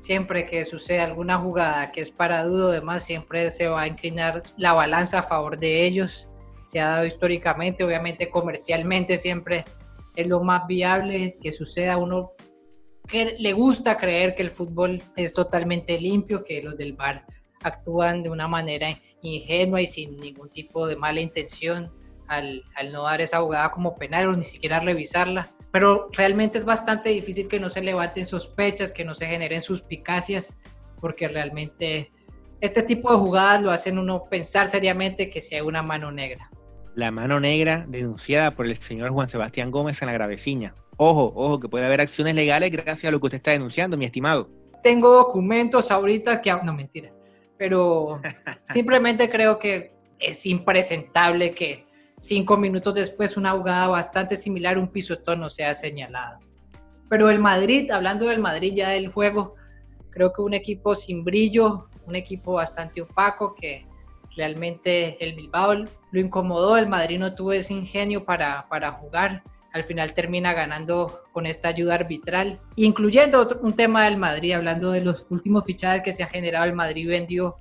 siempre 0.00 0.48
que 0.48 0.64
sucede 0.64 1.00
alguna 1.00 1.38
jugada 1.38 1.92
que 1.92 2.00
es 2.00 2.10
para 2.10 2.44
dudo, 2.44 2.70
además 2.70 3.04
siempre 3.04 3.50
se 3.52 3.68
va 3.68 3.82
a 3.82 3.86
inclinar 3.86 4.42
la 4.56 4.72
balanza 4.72 5.20
a 5.20 5.22
favor 5.22 5.58
de 5.58 5.86
ellos. 5.86 6.26
Se 6.72 6.80
ha 6.80 6.88
dado 6.88 7.04
históricamente, 7.04 7.84
obviamente 7.84 8.30
comercialmente 8.30 9.18
siempre 9.18 9.66
es 10.16 10.26
lo 10.26 10.42
más 10.42 10.66
viable 10.66 11.36
que 11.42 11.52
suceda. 11.52 11.98
Uno 11.98 12.32
que 13.06 13.36
le 13.38 13.52
gusta 13.52 13.98
creer 13.98 14.34
que 14.34 14.40
el 14.40 14.52
fútbol 14.52 15.02
es 15.14 15.34
totalmente 15.34 16.00
limpio, 16.00 16.42
que 16.42 16.62
los 16.62 16.78
del 16.78 16.94
bar 16.94 17.26
actúan 17.62 18.22
de 18.22 18.30
una 18.30 18.48
manera 18.48 18.88
ingenua 19.20 19.82
y 19.82 19.86
sin 19.86 20.16
ningún 20.16 20.48
tipo 20.48 20.86
de 20.86 20.96
mala 20.96 21.20
intención 21.20 21.92
al, 22.28 22.64
al, 22.74 22.90
no 22.90 23.02
dar 23.02 23.20
esa 23.20 23.42
jugada 23.42 23.70
como 23.70 23.94
penal 23.94 24.30
o 24.30 24.32
ni 24.34 24.44
siquiera 24.44 24.80
revisarla. 24.80 25.50
Pero 25.72 26.08
realmente 26.12 26.56
es 26.56 26.64
bastante 26.64 27.10
difícil 27.10 27.48
que 27.48 27.60
no 27.60 27.68
se 27.68 27.82
levanten 27.82 28.24
sospechas, 28.24 28.94
que 28.94 29.04
no 29.04 29.12
se 29.12 29.26
generen 29.26 29.60
suspicacias, 29.60 30.56
porque 31.02 31.28
realmente 31.28 32.10
este 32.62 32.82
tipo 32.82 33.12
de 33.12 33.18
jugadas 33.18 33.60
lo 33.60 33.70
hacen 33.70 33.98
uno 33.98 34.24
pensar 34.30 34.68
seriamente 34.68 35.28
que 35.28 35.42
sea 35.42 35.62
una 35.64 35.82
mano 35.82 36.10
negra. 36.10 36.48
La 36.94 37.10
mano 37.10 37.40
negra 37.40 37.86
denunciada 37.88 38.50
por 38.52 38.66
el 38.66 38.78
señor 38.78 39.10
Juan 39.10 39.28
Sebastián 39.28 39.70
Gómez 39.70 40.02
en 40.02 40.06
la 40.06 40.12
Graveciña. 40.12 40.74
Ojo, 40.96 41.32
ojo, 41.34 41.58
que 41.58 41.68
puede 41.68 41.86
haber 41.86 42.00
acciones 42.00 42.34
legales 42.34 42.70
gracias 42.70 43.04
a 43.04 43.10
lo 43.10 43.20
que 43.20 43.26
usted 43.26 43.36
está 43.36 43.50
denunciando, 43.52 43.96
mi 43.96 44.04
estimado. 44.04 44.50
Tengo 44.82 45.12
documentos 45.12 45.90
ahorita 45.90 46.40
que... 46.42 46.52
No, 46.64 46.74
mentira 46.74 47.12
pero 47.62 48.20
simplemente 48.74 49.30
creo 49.30 49.56
que 49.56 49.92
es 50.18 50.46
impresentable 50.46 51.52
que 51.52 51.86
cinco 52.18 52.56
minutos 52.56 52.92
después 52.92 53.36
una 53.36 53.52
jugada 53.52 53.86
bastante 53.86 54.36
similar, 54.36 54.78
un 54.78 54.88
pisotón, 54.88 55.38
no 55.38 55.48
sea 55.48 55.72
señalado. 55.72 56.40
Pero 57.08 57.30
el 57.30 57.38
Madrid, 57.38 57.88
hablando 57.92 58.26
del 58.26 58.40
Madrid 58.40 58.72
ya 58.74 58.88
del 58.88 59.12
juego, 59.12 59.54
creo 60.10 60.32
que 60.32 60.42
un 60.42 60.54
equipo 60.54 60.96
sin 60.96 61.22
brillo, 61.22 61.88
un 62.04 62.16
equipo 62.16 62.54
bastante 62.54 63.00
opaco 63.00 63.54
que 63.54 63.86
realmente 64.36 65.22
el 65.24 65.34
Bilbao 65.34 65.74
lo 65.74 66.20
incomodó, 66.20 66.76
el 66.76 66.88
Madrid 66.88 67.18
no 67.18 67.34
tuvo 67.34 67.52
ese 67.52 67.74
ingenio 67.74 68.24
para, 68.24 68.68
para 68.68 68.92
jugar, 68.92 69.42
al 69.72 69.84
final 69.84 70.14
termina 70.14 70.52
ganando 70.52 71.22
con 71.32 71.46
esta 71.46 71.68
ayuda 71.68 71.94
arbitral, 71.94 72.60
incluyendo 72.76 73.48
un 73.62 73.74
tema 73.74 74.04
del 74.04 74.16
Madrid, 74.16 74.52
hablando 74.52 74.92
de 74.92 75.02
los 75.02 75.26
últimos 75.30 75.64
fichajes 75.64 76.02
que 76.02 76.12
se 76.12 76.22
ha 76.22 76.26
generado, 76.26 76.64
el 76.64 76.74
Madrid 76.74 77.08
vendió 77.08 77.56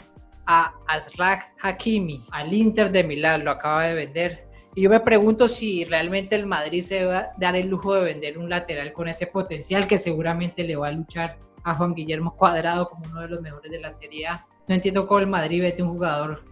a 0.46 0.74
Asraq 0.88 1.54
Hakimi 1.62 2.26
al 2.32 2.54
Inter 2.54 2.92
de 2.92 3.04
Milán, 3.04 3.46
lo 3.46 3.52
acaba 3.52 3.84
de 3.84 3.96
vender. 3.96 4.48
Y 4.76 4.82
yo 4.84 4.90
me 4.90 5.00
pregunto 5.02 5.50
si 5.50 5.84
realmente 5.86 6.36
el 6.36 6.46
Madrid 6.46 6.82
se 6.82 7.06
va 7.06 7.18
a 7.18 7.32
dar 7.38 7.56
el 7.56 7.68
lujo 7.68 7.94
de 7.94 8.04
vender 8.04 8.38
un 8.38 8.50
lateral 8.50 8.94
con 8.94 9.08
ese 9.08 9.28
potencial 9.28 9.88
que 9.88 9.98
seguramente 9.98 10.64
le 10.64 10.76
va 10.76 10.88
a 10.88 10.92
luchar 10.92 11.38
a 11.64 11.76
Juan 11.76 11.94
Guillermo 11.94 12.36
Cuadrado 12.36 12.90
como 12.90 13.06
uno 13.10 13.22
de 13.22 13.28
los 13.28 13.42
mejores 13.42 13.72
de 13.72 13.80
la 13.80 13.92
Serie 13.92 14.28
A. 14.28 14.48
No 14.68 14.76
entiendo 14.76 15.08
cómo 15.08 15.20
el 15.20 15.28
Madrid 15.28 15.62
vende 15.62 15.84
un 15.84 15.90
jugador 15.90 16.44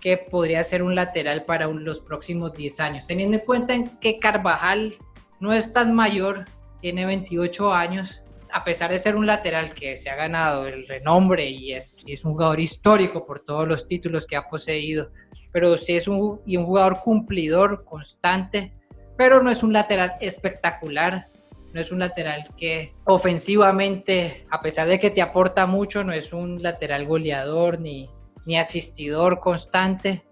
que 0.00 0.16
podría 0.16 0.62
ser 0.62 0.82
un 0.82 0.94
lateral 0.94 1.44
para 1.44 1.66
los 1.66 2.00
próximos 2.00 2.52
10 2.54 2.80
años. 2.80 3.06
Teniendo 3.06 3.36
en 3.36 3.44
cuenta 3.44 3.74
que 4.00 4.18
Carvajal 4.18 4.94
no 5.38 5.52
es 5.52 5.72
tan 5.72 5.94
mayor, 5.94 6.46
tiene 6.80 7.06
28 7.06 7.72
años, 7.72 8.22
a 8.52 8.64
pesar 8.64 8.90
de 8.90 8.98
ser 8.98 9.16
un 9.16 9.26
lateral 9.26 9.74
que 9.74 9.96
se 9.96 10.10
ha 10.10 10.16
ganado 10.16 10.66
el 10.66 10.86
renombre 10.88 11.48
y 11.48 11.72
es, 11.72 12.00
es 12.06 12.24
un 12.24 12.32
jugador 12.32 12.60
histórico 12.60 13.26
por 13.26 13.40
todos 13.40 13.68
los 13.68 13.86
títulos 13.86 14.26
que 14.26 14.36
ha 14.36 14.48
poseído, 14.48 15.10
pero 15.52 15.76
sí 15.76 15.96
es 15.96 16.08
un, 16.08 16.40
y 16.46 16.56
un 16.56 16.64
jugador 16.64 17.00
cumplidor, 17.00 17.84
constante, 17.84 18.72
pero 19.16 19.42
no 19.42 19.50
es 19.50 19.62
un 19.62 19.72
lateral 19.72 20.14
espectacular, 20.20 21.28
no 21.72 21.80
es 21.80 21.92
un 21.92 22.00
lateral 22.00 22.48
que 22.56 22.94
ofensivamente, 23.04 24.46
a 24.50 24.60
pesar 24.60 24.88
de 24.88 24.98
que 24.98 25.10
te 25.10 25.22
aporta 25.22 25.66
mucho, 25.66 26.02
no 26.02 26.12
es 26.12 26.32
un 26.32 26.62
lateral 26.62 27.06
goleador 27.06 27.78
ni, 27.78 28.10
ni 28.46 28.58
asistidor 28.58 29.40
constante. 29.40 30.24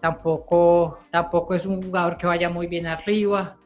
Tampoco, 0.00 0.98
tampoco 1.10 1.54
es 1.54 1.64
un 1.64 1.82
jugador 1.82 2.16
que 2.16 2.26
vaya 2.26 2.50
muy 2.50 2.66
bien 2.66 2.86
arriba. 2.86 3.56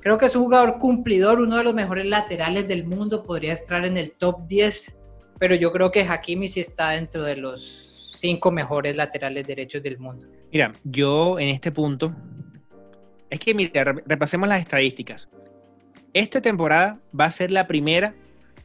Creo 0.00 0.16
que 0.18 0.26
es 0.26 0.36
un 0.36 0.44
jugador 0.44 0.78
cumplidor, 0.78 1.40
uno 1.40 1.56
de 1.56 1.64
los 1.64 1.74
mejores 1.74 2.06
laterales 2.06 2.66
del 2.68 2.86
mundo, 2.86 3.22
podría 3.22 3.52
estar 3.52 3.84
en 3.84 3.96
el 3.96 4.12
top 4.12 4.46
10, 4.46 4.96
pero 5.38 5.54
yo 5.54 5.72
creo 5.72 5.90
que 5.90 6.02
Hakimi 6.02 6.48
sí 6.48 6.60
está 6.60 6.90
dentro 6.90 7.22
de 7.24 7.36
los 7.36 8.12
cinco 8.12 8.50
mejores 8.50 8.96
laterales 8.96 9.46
derechos 9.46 9.82
del 9.82 9.98
mundo. 9.98 10.26
Mira, 10.52 10.72
yo 10.84 11.38
en 11.38 11.48
este 11.48 11.70
punto, 11.70 12.14
es 13.28 13.38
que 13.38 13.54
mira, 13.54 13.84
repasemos 14.06 14.48
las 14.48 14.60
estadísticas. 14.60 15.28
Esta 16.12 16.40
temporada 16.40 16.98
va 17.18 17.26
a 17.26 17.30
ser 17.30 17.50
la 17.50 17.66
primera 17.66 18.14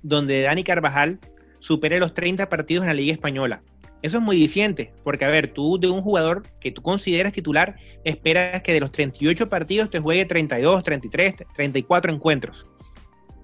donde 0.02 0.42
Dani 0.42 0.64
Carvajal 0.64 1.20
supere 1.60 2.00
los 2.00 2.14
30 2.14 2.50
partidos 2.50 2.84
en 2.84 2.88
la 2.88 2.94
Liga 2.94 3.14
Española. 3.14 3.62
Eso 4.06 4.18
es 4.18 4.24
muy 4.24 4.36
diciente, 4.36 4.94
porque 5.04 5.26
a 5.26 5.30
ver, 5.30 5.48
tú 5.52 5.80
de 5.80 5.90
un 5.90 6.04
jugador 6.04 6.44
que 6.60 6.70
tú 6.70 6.84
consideras 6.84 7.34
titular, 7.34 7.76
esperas 8.04 8.62
que 8.62 8.72
de 8.72 8.80
los 8.80 8.92
38 8.92 9.50
partidos 9.50 9.90
te 9.90 10.00
juegue 10.00 10.26
32, 10.26 10.84
33, 10.84 11.34
34 11.56 12.14
encuentros. 12.14 12.68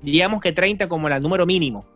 Digamos 0.04 0.39
que 0.39 0.52
30 0.52 0.88
como 0.88 1.08
el 1.08 1.24
número 1.24 1.47
mínimo. 1.47 1.88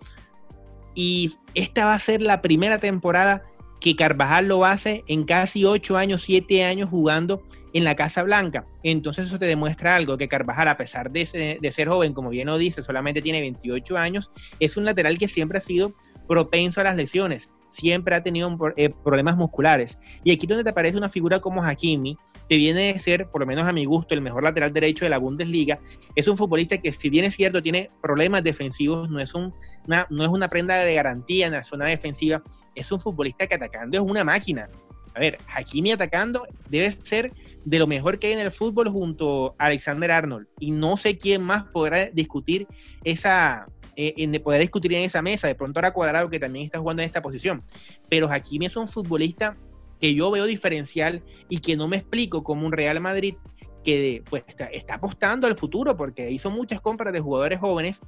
Y 0.96 1.36
esta 1.54 1.86
va 1.86 1.94
a 1.94 2.00
ser 2.00 2.24
la 2.24 2.42
primera 2.42 2.80
temporada 2.80 3.44
que 3.80 3.96
Carvajal 3.96 4.48
lo 4.48 4.66
hace 4.66 5.04
en 5.08 5.26
casi 5.26 5.64
ocho 5.64 5.96
años, 5.96 6.24
siete 6.24 6.64
años 6.64 6.90
jugando 6.90 7.44
en 7.74 7.84
la 7.84 7.96
Casa 7.96 8.24
Blanca. 8.24 8.66
Entonces 8.82 9.28
eso 9.28 9.38
te 9.38 9.46
demuestra 9.46 9.96
algo, 9.96 10.18
que 10.18 10.28
Carvajal, 10.28 10.70
a 10.70 10.78
pesar 10.78 11.12
de 11.12 11.28
ser, 11.28 11.60
de 11.60 11.72
ser 11.72 11.88
joven, 11.88 12.14
como 12.14 12.32
bien 12.32 12.48
lo 12.48 12.58
dice, 12.58 12.82
solamente 12.82 13.22
tiene 13.22 13.42
28 13.42 13.96
años, 13.96 14.32
es 14.60 14.76
un 14.76 14.86
lateral 14.86 15.20
que 15.20 15.28
siempre 15.28 15.60
ha 15.60 15.62
sido 15.62 15.94
propenso 16.28 16.82
a 16.82 16.86
las 16.86 16.96
lesiones 16.96 17.50
siempre 17.76 18.16
ha 18.16 18.24
tenido 18.24 18.58
eh, 18.78 18.90
problemas 19.04 19.36
musculares. 19.36 19.98
Y 20.24 20.32
aquí 20.32 20.48
donde 20.48 20.64
te 20.64 20.70
aparece 20.70 20.98
una 20.98 21.10
figura 21.10 21.40
como 21.40 21.64
Hakimi, 21.64 22.18
que 22.48 22.58
viene 22.58 22.92
a 22.92 23.00
ser, 23.00 23.30
por 23.30 23.42
lo 23.42 23.48
menos 23.48 23.68
a 23.68 23.74
mi 23.74 23.86
gusto, 23.86 24.16
el 24.16 24.22
mejor 24.22 24.44
lateral 24.44 24.72
derecho 24.72 25.06
de 25.06 25.10
la 25.10 25.18
Bundesliga, 25.18 25.80
es 26.16 26.28
un 26.28 26.38
futbolista 26.38 26.78
que 26.78 26.92
si 26.92 27.10
bien 27.10 27.26
es 27.26 27.36
cierto 27.36 27.62
tiene 27.62 27.90
problemas 28.02 28.44
defensivos, 28.44 29.10
no 29.10 29.20
es, 29.20 29.34
un, 29.34 29.54
una, 29.88 30.08
no 30.10 30.24
es 30.24 30.30
una 30.30 30.48
prenda 30.48 30.78
de 30.78 30.94
garantía 30.94 31.48
en 31.48 31.54
la 31.54 31.64
zona 31.64 31.86
defensiva, 31.86 32.42
es 32.76 32.92
un 32.92 33.02
futbolista 33.02 33.48
que 33.48 33.56
atacando 33.56 33.98
es 33.98 34.04
una 34.10 34.24
máquina. 34.24 34.70
A 35.16 35.20
ver, 35.20 35.38
Hakimi 35.48 35.92
atacando 35.92 36.46
debe 36.70 36.92
ser 37.04 37.32
de 37.66 37.80
lo 37.80 37.88
mejor 37.88 38.20
que 38.20 38.28
hay 38.28 38.34
en 38.34 38.40
el 38.40 38.52
fútbol 38.52 38.90
junto 38.90 39.56
a 39.58 39.66
Alexander 39.66 40.12
Arnold. 40.12 40.48
Y 40.60 40.72
no 40.72 40.98
sé 40.98 41.18
quién 41.18 41.42
más 41.42 41.66
podrá 41.66 42.06
discutir 42.12 42.68
esa, 43.04 43.68
eh, 43.96 44.14
en 44.18 44.32
poder 44.42 44.62
discutir 44.62 44.94
en 44.94 45.04
esa 45.04 45.22
mesa. 45.22 45.48
De 45.48 45.56
pronto 45.56 45.80
ahora 45.80 45.92
Cuadrado, 45.92 46.30
que 46.30 46.40
también 46.40 46.66
está 46.66 46.80
jugando 46.80 47.02
en 47.02 47.08
esta 47.08 47.22
posición. 47.22 47.64
Pero 48.10 48.32
Hakimi 48.32 48.68
es 48.68 48.78
un 48.78 48.88
futbolista 48.88 49.58
que 50.00 50.14
yo 50.14 50.30
veo 50.30 50.46
diferencial 50.46 51.24
y 51.50 51.60
que 51.60 51.76
no 51.76 51.88
me 51.88 51.98
explico 51.98 52.44
como 52.44 52.66
un 52.66 52.72
Real 52.72 53.02
Madrid 53.02 53.36
que 53.84 54.24
pues 54.30 54.44
está, 54.48 54.66
está 54.66 54.96
apostando 54.96 55.48
al 55.48 55.56
futuro 55.56 55.96
porque 55.96 56.32
hizo 56.32 56.50
muchas 56.50 56.82
compras 56.82 57.14
de 57.14 57.20
jugadores 57.20 57.60
jóvenes 57.60 58.02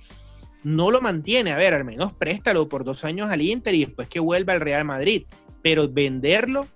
no 0.63 0.91
lo 0.91 1.01
mantiene. 1.01 1.51
A 1.51 1.55
ver, 1.55 1.73
al 1.73 1.85
menos 1.85 2.13
préstalo 2.13 2.67
por 2.67 2.83
dos 2.83 3.03
años 3.05 3.29
al 3.29 3.41
Inter 3.41 3.73
y 3.73 3.85
después 3.85 4.07
que 4.07 4.19
vuelva 4.19 4.53
al 4.53 4.61
Real 4.61 4.85
Madrid. 4.85 5.25
Pero 5.63 5.87
venderlo 5.87 6.67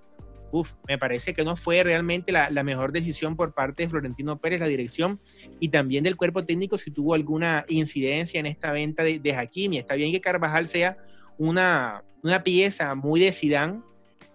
me 0.87 0.97
parece 0.97 1.33
que 1.33 1.43
no 1.43 1.55
fue 1.55 1.83
realmente 1.83 2.31
la, 2.31 2.63
mejor 2.63 2.91
decisión 2.91 3.35
por 3.35 3.53
parte 3.53 3.83
de 3.83 3.89
Florentino 3.89 4.37
Pérez, 4.37 4.59
la 4.59 4.67
dirección 4.67 5.19
y 5.59 5.69
también 5.69 6.03
del 6.03 6.15
cuerpo 6.15 6.45
técnico 6.45 6.77
si 6.77 6.91
tuvo 6.91 7.13
alguna 7.13 7.65
incidencia 7.69 8.39
en 8.39 8.45
esta 8.45 8.71
venta 8.71 9.03
de, 9.03 9.19
de 9.19 9.35
Hakimi. 9.35 9.77
Está 9.77 9.95
bien 9.95 10.11
que 10.11 10.21
Carvajal 10.21 10.67
sea 10.67 10.97
una, 11.37 12.03
una 12.23 12.43
pieza 12.43 12.93
muy 12.95 13.19
de 13.19 13.33
Sidán, 13.33 13.83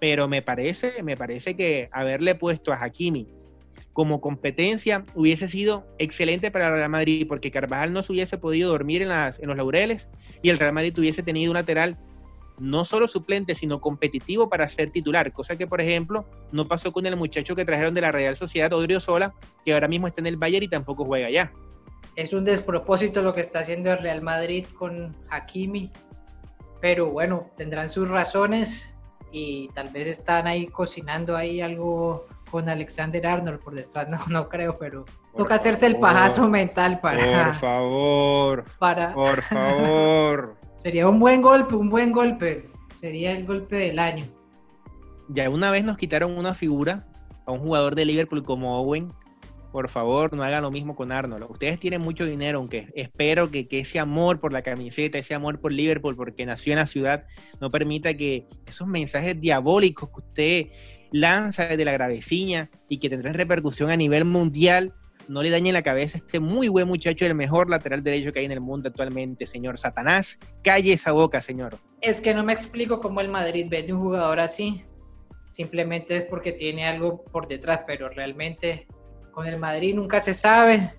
pero 0.01 0.29
me 0.29 0.43
parece, 0.43 1.03
me 1.03 1.17
parece 1.17 1.57
que 1.57 1.89
haberle 1.93 2.35
puesto 2.35 2.73
a 2.73 2.83
Hakimi 2.83 3.29
como 3.93 4.21
competencia 4.21 5.05
hubiese 5.15 5.49
sido 5.49 5.87
excelente 5.99 6.51
para 6.51 6.69
el 6.69 6.75
Real 6.75 6.91
Madrid 6.91 7.27
porque 7.27 7.51
Carvajal 7.51 7.93
no 7.93 8.03
se 8.03 8.13
hubiese 8.13 8.39
podido 8.39 8.71
dormir 8.71 9.03
en, 9.03 9.11
en 9.11 9.49
los 9.49 9.57
laureles 9.57 10.09
y 10.43 10.51
el 10.51 10.59
Real 10.59 10.73
Madrid 10.73 10.99
hubiese 10.99 11.23
tenido 11.23 11.51
un 11.51 11.55
lateral 11.55 11.97
no 12.59 12.85
solo 12.85 13.09
suplente, 13.09 13.55
sino 13.55 13.81
competitivo 13.81 14.49
para 14.49 14.69
ser 14.69 14.91
titular, 14.91 15.33
cosa 15.33 15.57
que 15.57 15.67
por 15.67 15.81
ejemplo 15.81 16.27
no 16.53 16.69
pasó 16.69 16.93
con 16.93 17.07
el 17.07 17.17
muchacho 17.17 17.55
que 17.55 17.65
trajeron 17.65 17.95
de 17.95 18.01
la 18.01 18.13
Real 18.13 18.37
Sociedad, 18.37 18.73
Odrio 18.73 19.01
Sola, 19.01 19.35
que 19.65 19.75
ahora 19.75 19.89
mismo 19.89 20.07
está 20.07 20.21
en 20.21 20.27
el 20.27 20.37
Bayern 20.37 20.65
y 20.65 20.69
tampoco 20.69 21.05
juega 21.05 21.31
ya. 21.31 21.53
Es 22.15 22.33
un 22.33 22.45
despropósito 22.45 23.23
lo 23.23 23.35
que 23.35 23.43
está 23.43 23.59
haciendo 23.59 23.93
el 23.93 23.99
Real 23.99 24.23
Madrid 24.23 24.67
con 24.79 25.15
Hakimi, 25.31 25.93
pero 26.81 27.11
bueno, 27.11 27.51
tendrán 27.57 27.89
sus 27.89 28.09
razones 28.09 28.95
y 29.31 29.69
tal 29.75 29.91
vez 29.91 30.07
están 30.07 30.47
ahí 30.47 30.67
cocinando 30.67 31.37
ahí 31.37 31.61
algo 31.61 32.27
con 32.51 32.69
Alexander 32.69 33.27
Arnold 33.27 33.61
por 33.61 33.75
detrás, 33.75 34.09
no, 34.09 34.19
no 34.29 34.49
creo, 34.49 34.77
pero 34.79 35.05
toca 35.37 35.57
hacerse 35.57 35.87
el 35.87 35.99
pajazo 35.99 36.49
mental 36.49 37.01
para... 37.01 37.45
Por 37.45 37.55
favor. 37.57 38.65
Para... 38.79 39.13
Por 39.13 39.43
favor. 39.43 40.56
Sería 40.79 41.09
un 41.09 41.19
buen 41.19 41.43
golpe, 41.43 41.75
un 41.75 41.91
buen 41.91 42.13
golpe. 42.13 42.65
Sería 43.01 43.33
el 43.33 43.47
golpe 43.47 43.77
del 43.77 43.99
año. 43.99 44.25
Ya 45.29 45.51
una 45.51 45.71
vez 45.71 45.85
nos 45.85 45.97
quitaron 45.97 46.37
una 46.37 46.55
figura 46.55 47.07
a 47.47 47.53
un 47.53 47.59
jugador 47.59 47.95
de 47.95 48.05
Liverpool 48.05 48.43
como 48.43 48.79
Owen. 48.81 49.13
Por 49.73 49.89
favor, 49.89 50.33
no 50.33 50.43
hagan 50.43 50.63
lo 50.63 50.71
mismo 50.71 50.97
con 50.97 51.13
Arnold. 51.13 51.51
Ustedes 51.51 51.79
tienen 51.79 52.01
mucho 52.01 52.25
dinero, 52.25 52.59
aunque 52.59 52.91
espero 52.95 53.51
que, 53.51 53.69
que 53.69 53.81
ese 53.81 53.99
amor 53.99 54.41
por 54.41 54.53
la 54.53 54.63
camiseta, 54.63 55.19
ese 55.19 55.35
amor 55.35 55.61
por 55.61 55.73
Liverpool, 55.73 56.17
porque 56.17 56.47
nació 56.47 56.73
en 56.73 56.79
la 56.79 56.87
ciudad, 56.87 57.27
no 57.61 57.71
permita 57.71 58.15
que 58.15 58.47
esos 58.67 58.87
mensajes 58.87 59.39
diabólicos 59.39 60.09
que 60.09 60.21
usted 60.21 60.67
lanza 61.13 61.67
desde 61.67 61.85
la 61.85 61.93
graveciña 61.93 62.71
y 62.89 62.99
que 62.99 63.11
tendrán 63.11 63.35
repercusión 63.35 63.91
a 63.91 63.97
nivel 63.97 64.25
mundial, 64.25 64.95
no 65.29 65.43
le 65.43 65.51
dañe 65.51 65.73
la 65.73 65.83
cabeza 65.83 66.19
a 66.19 66.21
este 66.21 66.41
muy 66.41 66.69
buen 66.69 66.87
muchacho, 66.89 67.27
el 67.27 67.35
mejor 67.35 67.69
lateral 67.69 68.03
derecho 68.03 68.33
que 68.33 68.41
hay 68.41 68.45
en 68.45 68.53
el 68.53 68.61
mundo 68.61 68.89
actualmente, 68.89 69.47
señor 69.47 69.79
Satanás. 69.79 70.39
Calle 70.63 70.93
esa 70.93 71.13
boca, 71.13 71.41
señor. 71.41 71.79
Es 72.01 72.21
que 72.21 72.35
no 72.35 72.45
me 72.45 72.53
explico 72.53 73.01
cómo 73.01 73.21
el 73.21 73.29
Madrid 73.29 73.67
vende 73.69 73.93
un 73.93 74.01
jugador 74.01 74.41
así. 74.41 74.85
Simplemente 75.51 76.17
es 76.17 76.23
porque 76.25 76.53
tiene 76.53 76.87
algo 76.87 77.25
por 77.25 77.49
detrás, 77.49 77.81
pero 77.87 78.09
realmente 78.09 78.87
con 79.33 79.47
el 79.47 79.59
Madrid 79.59 79.95
nunca 79.95 80.21
se 80.21 80.35
sabe. 80.35 80.95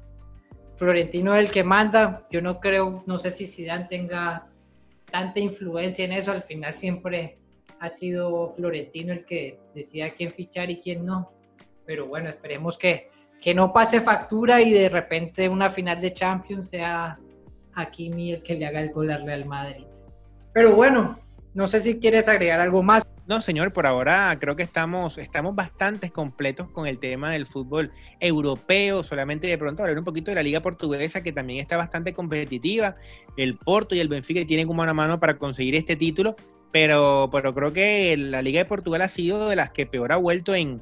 Florentino 0.76 1.36
es 1.36 1.46
el 1.46 1.52
que 1.52 1.64
manda. 1.64 2.28
Yo 2.32 2.42
no 2.42 2.60
creo, 2.60 3.04
no 3.06 3.20
sé 3.20 3.32
si 3.32 3.46
Zidane 3.46 3.86
tenga 3.86 4.48
tanta 5.12 5.40
influencia 5.40 6.06
en 6.06 6.12
eso. 6.12 6.32
Al 6.32 6.44
final 6.44 6.74
siempre 6.76 7.38
ha 7.80 7.90
sido 7.90 8.50
Florentino 8.50 9.14
el 9.14 9.26
que 9.26 9.60
decida 9.74 10.12
quién 10.12 10.32
fichar 10.32 10.70
y 10.70 10.80
quién 10.80 11.06
no. 11.06 11.32
Pero 11.86 12.08
bueno, 12.08 12.30
esperemos 12.30 12.78
que 12.78 13.10
que 13.42 13.54
no 13.54 13.72
pase 13.74 14.02
factura 14.02 14.62
y 14.62 14.72
de 14.72 14.90
repente 14.90 15.48
una 15.50 15.70
final 15.70 16.02
de 16.02 16.14
Champions 16.14 16.70
sea 16.70 17.20
Hakimi 17.74 18.34
el 18.34 18.44
que 18.44 18.56
le 18.56 18.66
haga 18.66 18.82
el 18.82 18.92
gol 18.92 19.12
al 19.12 19.26
Real 19.26 19.46
Madrid. 19.46 19.86
Pero 20.54 20.76
bueno, 20.76 21.18
no 21.54 21.68
sé 21.68 21.82
si 21.82 22.00
quieres 22.00 22.28
agregar 22.28 22.60
algo 22.60 22.84
más. 22.84 23.04
No, 23.28 23.42
señor, 23.42 23.74
por 23.74 23.86
ahora 23.86 24.38
creo 24.40 24.56
que 24.56 24.64
estamos, 24.64 25.18
estamos 25.18 25.54
bastante 25.54 26.10
completos 26.10 26.70
con 26.70 26.88
el 26.88 26.98
tema 26.98 27.32
del 27.32 27.46
fútbol 27.46 27.92
europeo. 28.22 29.04
Solamente 29.04 29.48
de 29.48 29.58
pronto 29.58 29.84
hablar 29.84 29.98
un 29.98 30.06
poquito 30.06 30.32
de 30.32 30.36
la 30.36 30.44
Liga 30.44 30.62
Portuguesa, 30.62 31.22
que 31.22 31.34
también 31.34 31.60
está 31.60 31.76
bastante 31.76 32.14
competitiva. 32.14 32.96
El 33.36 33.58
Porto 33.58 33.96
y 33.96 34.00
el 34.00 34.08
Benfica 34.08 34.46
tienen 34.48 34.66
como 34.66 34.82
una 34.82 34.94
mano 34.94 35.20
para 35.20 35.38
conseguir 35.38 35.76
este 35.76 35.96
título, 35.98 36.36
pero, 36.72 37.30
pero 37.32 37.54
creo 37.54 37.74
que 37.74 38.16
la 38.18 38.42
Liga 38.42 38.60
de 38.60 38.66
Portugal 38.66 39.02
ha 39.02 39.10
sido 39.10 39.50
de 39.50 39.58
las 39.58 39.72
que 39.72 39.86
peor 39.86 40.14
ha 40.14 40.18
vuelto 40.18 40.56
en, 40.56 40.82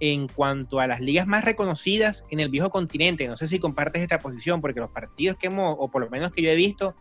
en 0.00 0.28
cuanto 0.28 0.78
a 0.78 0.86
las 0.86 1.00
ligas 1.00 1.26
más 1.26 1.44
reconocidas 1.44 2.24
en 2.30 2.40
el 2.40 2.48
viejo 2.48 2.70
continente. 2.70 3.26
No 3.28 3.36
sé 3.36 3.48
si 3.48 3.58
compartes 3.58 4.02
esta 4.02 4.18
posición, 4.18 4.60
porque 4.60 4.80
los 4.80 4.90
partidos 4.90 5.36
que 5.36 5.46
hemos, 5.46 5.76
o 5.78 5.90
por 5.90 6.02
lo 6.02 6.10
menos 6.10 6.32
que 6.32 6.42
yo 6.42 6.50
he 6.50 6.54
visto, 6.54 6.94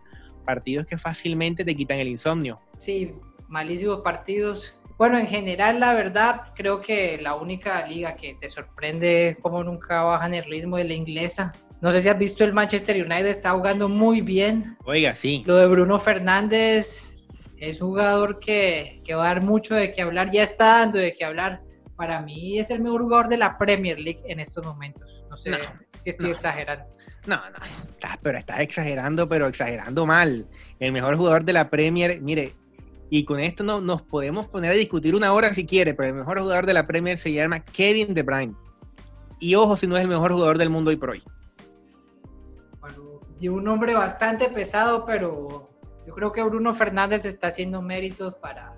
partidos 0.45 0.85
que 0.85 0.97
fácilmente 0.97 1.65
te 1.65 1.75
quitan 1.75 1.99
el 1.99 2.07
insomnio. 2.07 2.59
Sí, 2.77 3.13
malísimos 3.47 4.01
partidos. 4.01 4.79
Bueno, 4.97 5.19
en 5.19 5.27
general, 5.27 5.79
la 5.79 5.93
verdad, 5.93 6.53
creo 6.55 6.79
que 6.79 7.17
la 7.21 7.35
única 7.35 7.85
liga 7.85 8.15
que 8.15 8.37
te 8.39 8.49
sorprende 8.49 9.37
como 9.41 9.61
nunca 9.63 10.03
bajan 10.03 10.33
el 10.33 10.45
ritmo 10.45 10.77
es 10.77 10.87
la 10.87 10.93
inglesa. 10.93 11.51
No 11.81 11.91
sé 11.91 12.01
si 12.01 12.07
has 12.07 12.17
visto 12.17 12.45
el 12.45 12.53
Manchester 12.53 12.95
United, 12.95 13.27
está 13.27 13.51
jugando 13.51 13.89
muy 13.89 14.21
bien. 14.21 14.77
Oiga, 14.85 15.13
sí. 15.13 15.43
Lo 15.45 15.57
de 15.57 15.67
Bruno 15.67 15.99
Fernández 15.99 17.17
es 17.57 17.81
un 17.81 17.89
jugador 17.89 18.39
que, 18.39 19.01
que 19.03 19.15
va 19.15 19.25
a 19.25 19.33
dar 19.33 19.43
mucho 19.43 19.75
de 19.75 19.91
qué 19.91 20.01
hablar, 20.01 20.31
ya 20.31 20.43
está 20.43 20.79
dando 20.79 20.99
de 20.99 21.13
qué 21.13 21.25
hablar 21.25 21.61
para 21.95 22.21
mí 22.21 22.59
es 22.59 22.69
el 22.69 22.81
mejor 22.81 23.03
jugador 23.03 23.27
de 23.27 23.37
la 23.37 23.57
Premier 23.57 23.99
League 23.99 24.21
en 24.27 24.39
estos 24.39 24.65
momentos. 24.65 25.23
No 25.29 25.37
sé 25.37 25.51
si 25.99 26.09
estoy 26.09 26.31
exagerando. 26.31 26.85
No, 27.25 27.37
no, 27.37 27.59
pero 28.21 28.37
estás 28.37 28.59
exagerando, 28.59 29.27
pero 29.27 29.47
exagerando 29.47 30.05
mal. 30.05 30.47
El 30.79 30.91
mejor 30.91 31.15
jugador 31.15 31.43
de 31.43 31.53
la 31.53 31.69
Premier, 31.69 32.21
mire, 32.21 32.53
y 33.09 33.23
con 33.23 33.39
esto 33.39 33.63
no, 33.63 33.81
nos 33.81 34.01
podemos 34.01 34.47
poner 34.47 34.71
a 34.71 34.73
discutir 34.73 35.15
una 35.15 35.33
hora 35.33 35.53
si 35.53 35.65
quiere, 35.65 35.93
pero 35.93 36.09
el 36.09 36.15
mejor 36.15 36.39
jugador 36.39 36.65
de 36.65 36.73
la 36.73 36.85
Premier 36.85 37.17
se 37.17 37.31
llama 37.31 37.59
Kevin 37.59 38.13
De 38.13 38.23
Bruyne. 38.23 38.55
Y 39.39 39.55
ojo 39.55 39.77
si 39.77 39.87
no 39.87 39.95
es 39.95 40.03
el 40.03 40.09
mejor 40.09 40.31
jugador 40.31 40.57
del 40.57 40.69
mundo 40.69 40.89
hoy 40.89 40.95
por 40.97 41.11
hoy. 41.11 41.23
Bueno, 42.79 43.21
y 43.39 43.47
un 43.47 43.67
hombre 43.67 43.93
bastante 43.93 44.49
pesado, 44.49 45.05
pero 45.05 45.69
yo 46.05 46.13
creo 46.13 46.31
que 46.31 46.43
Bruno 46.43 46.73
Fernández 46.73 47.25
está 47.25 47.47
haciendo 47.47 47.81
méritos 47.81 48.35
para 48.35 48.75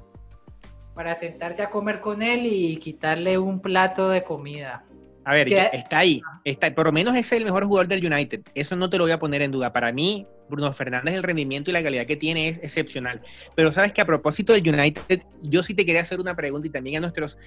para 0.98 1.14
sentarse 1.14 1.62
a 1.62 1.70
comer 1.70 2.02
con 2.02 2.24
él 2.24 2.48
y 2.48 2.78
quitarle 2.78 3.38
un 3.38 3.62
plato 3.62 4.10
de 4.10 4.24
comida. 4.24 4.84
A 5.26 5.36
ver, 5.36 5.54
está 5.54 6.00
ahí, 6.00 6.22
está, 6.44 6.74
por 6.74 6.88
lo 6.88 6.92
menos 6.92 7.16
es 7.16 7.32
el 7.34 7.46
mejor 7.46 7.66
jugador 7.66 7.88
del 7.88 8.04
United, 8.04 8.42
eso 8.56 8.76
no 8.76 8.90
te 8.90 8.98
lo 8.98 9.04
voy 9.04 9.12
a 9.12 9.20
poner 9.20 9.44
en 9.44 9.52
duda. 9.52 9.72
Para 9.74 9.92
mí, 9.92 10.26
Bruno 10.50 10.74
Fernández, 10.74 11.14
el 11.14 11.22
rendimiento 11.22 11.70
y 11.70 11.74
la 11.74 11.84
calidad 11.84 12.08
que 12.08 12.16
tiene 12.16 12.50
es 12.50 12.58
excepcional. 12.64 13.22
Pero 13.54 13.72
sabes 13.72 13.94
que 13.94 14.02
a 14.02 14.06
propósito 14.06 14.54
del 14.54 14.68
United, 14.68 15.22
yo 15.44 15.62
sí 15.62 15.76
te 15.76 15.86
quería 15.86 16.02
hacer 16.02 16.20
una 16.20 16.36
pregunta 16.36 16.68
y 16.68 16.72
también 16.72 16.98
a 16.98 17.00
nuestros 17.02 17.38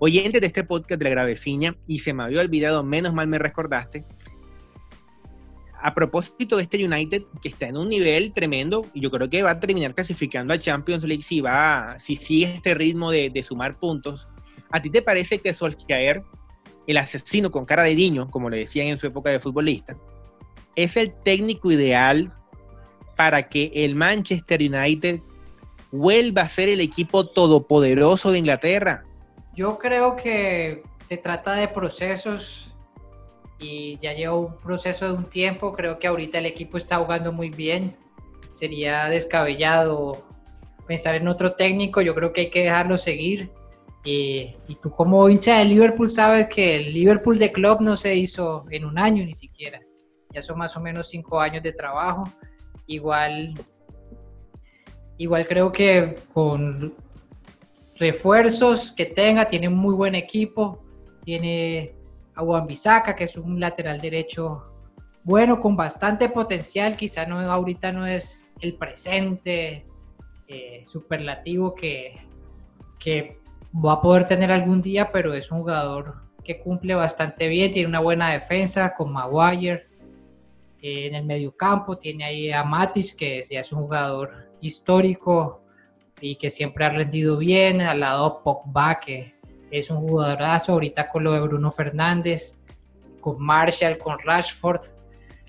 oyentes 0.00 0.40
de 0.40 0.46
este 0.48 0.64
podcast 0.64 0.98
de 0.98 1.04
la 1.04 1.10
Graveciña, 1.10 1.76
y 1.86 2.00
se 2.00 2.12
me 2.12 2.24
había 2.24 2.42
olvidado, 2.42 2.82
menos 2.82 3.14
mal 3.14 3.26
me 3.26 3.38
recordaste, 3.38 4.04
a 5.80 5.94
propósito 5.94 6.56
de 6.56 6.64
este 6.64 6.84
United 6.84 7.22
que 7.40 7.48
está 7.48 7.68
en 7.68 7.76
un 7.76 7.88
nivel 7.88 8.32
tremendo, 8.32 8.86
y 8.94 9.00
yo 9.00 9.10
creo 9.10 9.28
que 9.30 9.42
va 9.42 9.52
a 9.52 9.60
terminar 9.60 9.94
clasificando 9.94 10.52
a 10.52 10.58
Champions 10.58 11.04
League 11.04 11.22
si 11.22 11.40
va, 11.40 11.96
si 11.98 12.16
sigue 12.16 12.54
este 12.54 12.74
ritmo 12.74 13.10
de, 13.10 13.44
sumar 13.46 13.78
puntos. 13.78 14.28
¿A 14.70 14.82
ti 14.82 14.90
te 14.90 15.02
parece 15.02 15.38
que 15.38 15.54
Solskjaer, 15.54 16.22
el 16.86 16.96
asesino 16.96 17.50
con 17.50 17.64
cara 17.64 17.82
de 17.82 17.94
niño, 17.94 18.28
como 18.30 18.50
le 18.50 18.58
decían 18.58 18.88
en 18.88 18.98
su 18.98 19.06
época 19.06 19.30
de 19.30 19.38
futbolista, 19.38 19.96
es 20.76 20.96
el 20.96 21.12
técnico 21.22 21.70
ideal 21.70 22.32
para 23.16 23.48
que 23.48 23.70
el 23.74 23.94
Manchester 23.94 24.60
United 24.60 25.20
vuelva 25.90 26.42
a 26.42 26.48
ser 26.48 26.68
el 26.68 26.80
equipo 26.80 27.26
todopoderoso 27.26 28.32
de 28.32 28.38
Inglaterra? 28.38 29.04
Yo 29.54 29.78
creo 29.78 30.16
que 30.16 30.82
se 31.04 31.16
trata 31.16 31.54
de 31.54 31.68
procesos 31.68 32.67
y 33.58 33.98
ya 34.00 34.12
lleva 34.12 34.36
un 34.36 34.56
proceso 34.56 35.06
de 35.06 35.12
un 35.12 35.24
tiempo. 35.24 35.72
Creo 35.72 35.98
que 35.98 36.06
ahorita 36.06 36.38
el 36.38 36.46
equipo 36.46 36.76
está 36.78 36.98
jugando 36.98 37.32
muy 37.32 37.50
bien. 37.50 37.96
Sería 38.54 39.08
descabellado 39.08 40.24
pensar 40.86 41.16
en 41.16 41.28
otro 41.28 41.52
técnico. 41.54 42.00
Yo 42.00 42.14
creo 42.14 42.32
que 42.32 42.42
hay 42.42 42.50
que 42.50 42.64
dejarlo 42.64 42.96
seguir. 42.98 43.50
Y, 44.04 44.54
tú 44.80 44.90
como 44.90 45.28
hincha 45.28 45.58
de 45.58 45.66
Liverpool 45.66 46.10
sabes 46.10 46.48
que 46.48 46.76
el 46.76 46.94
Liverpool 46.94 47.38
de 47.38 47.52
club 47.52 47.80
no 47.80 47.96
se 47.96 48.14
hizo 48.14 48.64
en 48.70 48.84
un 48.84 48.98
año 48.98 49.24
ni 49.24 49.34
siquiera. 49.34 49.80
Ya 50.32 50.40
son 50.40 50.58
más 50.58 50.76
o 50.76 50.80
menos 50.80 51.08
cinco 51.08 51.40
años 51.40 51.62
de 51.62 51.72
trabajo. 51.72 52.24
Igual, 52.86 53.54
igual 55.18 55.46
creo 55.46 55.72
que 55.72 56.14
con 56.32 56.94
refuerzos 57.96 58.92
que 58.92 59.04
tenga, 59.04 59.46
tiene 59.46 59.68
un 59.68 59.76
muy 59.76 59.94
buen 59.94 60.14
equipo. 60.14 60.84
Tiene 61.24 61.97
a 62.38 62.42
Juan 62.42 62.68
Bisaca, 62.68 63.16
que 63.16 63.24
es 63.24 63.36
un 63.36 63.58
lateral 63.58 64.00
derecho 64.00 64.72
bueno, 65.24 65.58
con 65.58 65.76
bastante 65.76 66.28
potencial. 66.28 66.96
Quizá 66.96 67.26
no, 67.26 67.40
ahorita 67.40 67.90
no 67.90 68.06
es 68.06 68.48
el 68.60 68.74
presente 68.76 69.84
eh, 70.46 70.82
superlativo 70.84 71.74
que, 71.74 72.14
que 72.98 73.40
va 73.74 73.94
a 73.94 74.00
poder 74.00 74.24
tener 74.26 74.52
algún 74.52 74.80
día, 74.80 75.10
pero 75.10 75.34
es 75.34 75.50
un 75.50 75.58
jugador 75.58 76.14
que 76.44 76.60
cumple 76.60 76.94
bastante 76.94 77.48
bien, 77.48 77.72
tiene 77.72 77.88
una 77.88 78.00
buena 78.00 78.30
defensa 78.30 78.94
con 78.94 79.12
Maguire. 79.12 79.88
Eh, 80.80 81.08
en 81.08 81.16
el 81.16 81.24
medio 81.24 81.56
campo 81.56 81.98
tiene 81.98 82.24
ahí 82.24 82.52
a 82.52 82.62
Matis, 82.62 83.14
que 83.14 83.42
ya 83.50 83.60
es 83.60 83.72
un 83.72 83.80
jugador 83.80 84.48
histórico 84.60 85.60
y 86.20 86.36
que 86.36 86.50
siempre 86.50 86.84
ha 86.84 86.90
rendido 86.90 87.36
bien. 87.36 87.80
Al 87.80 87.98
lado 87.98 88.44
Pogba, 88.44 89.00
que 89.00 89.34
es 89.70 89.90
un 89.90 90.06
jugadorazo. 90.08 90.72
Ahorita 90.72 91.08
con 91.08 91.24
lo 91.24 91.32
de 91.32 91.40
Bruno 91.40 91.70
Fernández, 91.70 92.56
con 93.20 93.42
Marshall, 93.42 93.98
con 93.98 94.18
Rashford. 94.18 94.86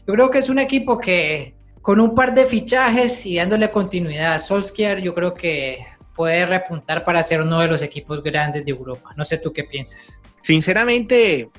Yo 0.07 0.13
creo 0.13 0.29
que 0.29 0.39
es 0.39 0.49
un 0.49 0.59
equipo 0.59 0.97
que 0.97 1.55
con 1.81 1.99
un 1.99 2.13
par 2.13 2.33
de 2.33 2.45
fichajes 2.45 3.25
y 3.25 3.37
dándole 3.37 3.71
continuidad 3.71 4.33
a 4.33 4.39
Solskjaer, 4.39 5.01
yo 5.01 5.13
creo 5.15 5.33
que 5.33 5.85
puede 6.15 6.45
repuntar 6.45 7.05
para 7.05 7.23
ser 7.23 7.41
uno 7.41 7.59
de 7.59 7.67
los 7.67 7.81
equipos 7.81 8.21
grandes 8.21 8.65
de 8.65 8.71
Europa. 8.71 9.11
No 9.15 9.23
sé 9.23 9.37
tú 9.37 9.53
qué 9.53 9.63
piensas. 9.63 10.19
Sinceramente, 10.41 11.49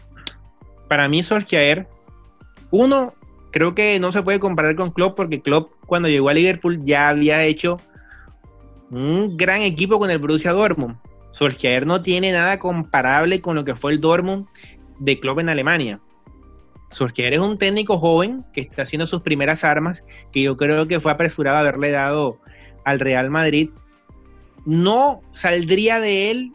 para 0.88 1.08
mí 1.08 1.22
Solskjaer, 1.22 1.88
uno, 2.70 3.14
creo 3.50 3.74
que 3.74 3.98
no 3.98 4.12
se 4.12 4.22
puede 4.22 4.38
comparar 4.38 4.76
con 4.76 4.90
Klopp 4.90 5.16
porque 5.16 5.40
Klopp 5.40 5.72
cuando 5.86 6.08
llegó 6.08 6.28
a 6.28 6.34
Liverpool 6.34 6.84
ya 6.84 7.08
había 7.08 7.42
hecho 7.44 7.78
un 8.90 9.36
gran 9.36 9.62
equipo 9.62 9.98
con 9.98 10.10
el 10.10 10.18
Borussia 10.18 10.52
Dortmund. 10.52 10.96
Solskjaer 11.32 11.86
no 11.86 12.02
tiene 12.02 12.32
nada 12.32 12.58
comparable 12.58 13.40
con 13.40 13.56
lo 13.56 13.64
que 13.64 13.76
fue 13.76 13.92
el 13.92 14.00
Dortmund 14.00 14.46
de 14.98 15.18
Klopp 15.20 15.40
en 15.40 15.48
Alemania. 15.48 16.00
Solskjaer 16.90 17.34
es 17.34 17.40
un 17.40 17.58
técnico 17.58 17.98
joven 17.98 18.44
que 18.52 18.62
está 18.62 18.82
haciendo 18.82 19.06
sus 19.06 19.20
primeras 19.20 19.62
armas, 19.64 20.02
que 20.32 20.42
yo 20.42 20.56
creo 20.56 20.88
que 20.88 21.00
fue 21.00 21.12
apresurado 21.12 21.58
haberle 21.58 21.90
dado 21.90 22.40
al 22.84 22.98
Real 22.98 23.30
Madrid 23.30 23.70
no 24.64 25.22
saldría 25.32 26.00
de 26.00 26.30
él 26.30 26.52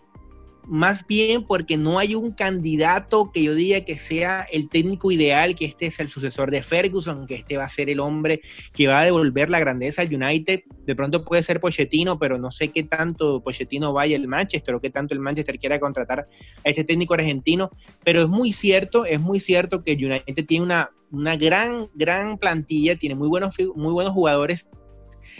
más 0.68 1.05
bien 1.05 1.43
porque 1.43 1.78
no 1.78 1.99
hay 1.99 2.16
un 2.16 2.32
candidato 2.32 3.32
que 3.32 3.43
yo 3.43 3.53
diga 3.53 3.82
que 3.82 3.97
sea 3.99 4.45
el 4.51 4.70
técnico 4.70 5.11
ideal, 5.11 5.55
que 5.55 5.66
este 5.66 5.88
es 5.88 5.99
el 5.99 6.09
sucesor 6.09 6.51
de 6.51 6.63
Ferguson, 6.63 7.28
que 7.28 7.36
este 7.36 7.57
va 7.57 7.66
a 7.66 7.70
ser 7.70 7.89
el 7.89 7.99
hombre 7.99 8.41
que 8.74 8.88
va 8.88 9.01
a 9.01 9.05
devolver 9.05 9.49
la 9.49 9.59
grandeza 9.59 10.01
al 10.01 10.13
United. 10.13 10.63
De 10.86 10.95
pronto 10.95 11.24
puede 11.24 11.43
ser 11.43 11.59
Pochettino, 11.59 12.18
pero 12.20 12.38
no 12.38 12.51
sé 12.51 12.70
qué 12.70 12.84
tanto 12.84 13.41
Pochettino 13.43 13.93
vaya 13.93 14.18
al 14.18 14.28
Manchester 14.28 14.76
o 14.76 14.82
qué 14.82 14.89
tanto 14.89 15.13
el 15.13 15.20
Manchester 15.20 15.59
quiera 15.59 15.80
contratar 15.80 16.22
a 16.22 16.70
este 16.70 16.84
técnico 16.84 17.13
argentino. 17.13 17.70
Pero 18.03 18.22
es 18.22 18.28
muy 18.28 18.51
cierto, 18.51 19.05
es 19.05 19.20
muy 19.20 19.39
cierto 19.39 19.84
que 19.84 19.93
el 19.93 20.05
United 20.05 20.45
tiene 20.45 20.66
una, 20.66 20.91
una 21.11 21.36
gran, 21.36 21.89
gran 21.93 22.38
plantilla, 22.38 22.97
tiene 22.97 23.16
muy 23.16 23.28
buenos, 23.28 23.55
muy 23.76 23.93
buenos 23.93 24.13
jugadores. 24.13 24.68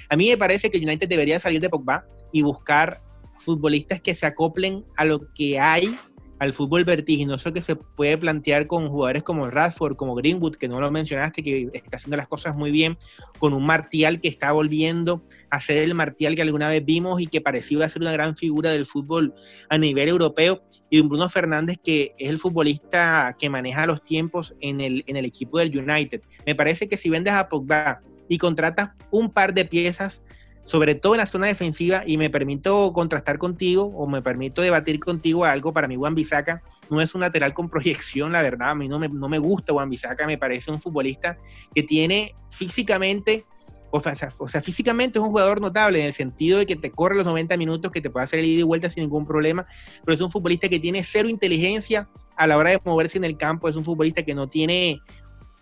A 0.10 0.16
mí 0.16 0.30
me 0.30 0.38
parece 0.38 0.70
que 0.70 0.78
el 0.78 0.84
United 0.84 1.08
debería 1.08 1.40
salir 1.40 1.62
de 1.62 1.70
Pogba 1.70 2.06
y 2.32 2.42
buscar 2.42 3.02
futbolistas 3.46 4.02
que 4.02 4.16
se 4.16 4.26
acoplen 4.26 4.84
a 4.98 5.06
lo 5.06 5.32
que 5.34 5.60
hay 5.60 5.98
al 6.40 6.52
fútbol 6.52 6.84
vertiginoso 6.84 7.54
que 7.54 7.62
se 7.62 7.76
puede 7.76 8.18
plantear 8.18 8.68
con 8.68 8.90
jugadores 8.90 9.24
como 9.24 9.50
Radford, 9.50 9.96
como 9.96 10.16
Greenwood, 10.16 10.56
que 10.56 10.68
no 10.68 10.82
lo 10.82 10.92
mencionaste, 10.92 11.44
que 11.44 11.70
está 11.74 11.96
haciendo 11.96 12.18
las 12.18 12.28
cosas 12.28 12.56
muy 12.56 12.72
bien, 12.72 12.98
con 13.40 13.54
un 13.54 13.66
Martial 13.66 14.20
que 14.20 14.28
está 14.28 14.52
volviendo 14.52 15.24
a 15.50 15.62
ser 15.62 15.78
el 15.78 15.94
Martial 15.94 16.36
que 16.36 16.42
alguna 16.42 16.68
vez 16.68 16.84
vimos 16.84 17.22
y 17.22 17.28
que 17.28 17.40
parecía 17.40 17.88
ser 17.88 18.02
una 18.02 18.12
gran 18.12 18.36
figura 18.36 18.72
del 18.72 18.86
fútbol 18.86 19.34
a 19.70 19.78
nivel 19.78 20.10
europeo, 20.10 20.62
y 20.90 21.00
un 21.00 21.08
Bruno 21.08 21.30
Fernández 21.30 21.78
que 21.84 22.14
es 22.18 22.30
el 22.30 22.40
futbolista 22.40 23.36
que 23.40 23.50
maneja 23.50 23.86
los 23.86 24.02
tiempos 24.02 24.56
en 24.60 24.82
el, 24.82 25.04
en 25.08 25.16
el 25.16 25.26
equipo 25.26 25.58
del 25.58 25.78
United. 25.78 26.22
Me 26.46 26.56
parece 26.56 26.88
que 26.88 26.98
si 26.98 27.10
vendes 27.10 27.34
a 27.34 27.48
Pogba 27.48 28.02
y 28.28 28.38
contratas 28.38 28.90
un 29.12 29.30
par 29.30 29.54
de 29.54 29.66
piezas 29.66 30.22
sobre 30.66 30.96
todo 30.96 31.14
en 31.14 31.20
la 31.20 31.28
zona 31.28 31.48
defensiva, 31.48 32.04
y 32.06 32.18
me 32.18 32.30
permito 32.30 32.92
contrastar 32.92 33.38
contigo 33.38 33.84
o 33.84 34.08
me 34.08 34.22
permito 34.22 34.62
debatir 34.62 35.00
contigo 35.00 35.46
algo, 35.46 35.72
para 35.72 35.88
mí 35.88 35.96
Juan 35.96 36.16
Bisaca 36.16 36.62
no 36.90 37.00
es 37.00 37.14
un 37.16 37.22
lateral 37.22 37.54
con 37.54 37.70
proyección, 37.70 38.32
la 38.32 38.42
verdad, 38.42 38.72
a 38.72 38.76
mí 38.76 38.88
no 38.88 39.00
me, 39.00 39.08
no 39.08 39.30
me 39.30 39.38
gusta 39.38 39.74
Juan 39.74 39.90
Bisaca, 39.90 40.26
me 40.26 40.38
parece 40.38 40.72
un 40.72 40.82
futbolista 40.82 41.38
que 41.74 41.84
tiene 41.84 42.36
físicamente, 42.50 43.46
o 43.92 44.02
sea, 44.02 44.16
o 44.40 44.48
sea, 44.48 44.62
físicamente 44.62 45.20
es 45.20 45.24
un 45.24 45.30
jugador 45.30 45.62
notable 45.62 46.00
en 46.00 46.08
el 46.08 46.14
sentido 46.14 46.58
de 46.58 46.66
que 46.66 46.76
te 46.76 46.90
corre 46.90 47.16
los 47.16 47.26
90 47.26 47.56
minutos, 47.58 47.92
que 47.92 48.02
te 48.02 48.10
puede 48.10 48.26
hacer 48.26 48.40
el 48.40 48.46
ida 48.46 48.62
y 48.62 48.64
vuelta 48.64 48.90
sin 48.90 49.04
ningún 49.04 49.26
problema, 49.26 49.68
pero 50.04 50.16
es 50.16 50.22
un 50.22 50.32
futbolista 50.32 50.68
que 50.68 50.80
tiene 50.80 51.04
cero 51.04 51.30
inteligencia 51.30 52.10
a 52.36 52.48
la 52.48 52.58
hora 52.58 52.72
de 52.72 52.80
moverse 52.84 53.20
en 53.20 53.24
el 53.24 53.38
campo, 53.38 53.70
es 53.70 53.76
un 53.76 53.86
futbolista 53.86 54.24
que 54.24 54.34
no 54.34 54.50
tiene 54.50 55.00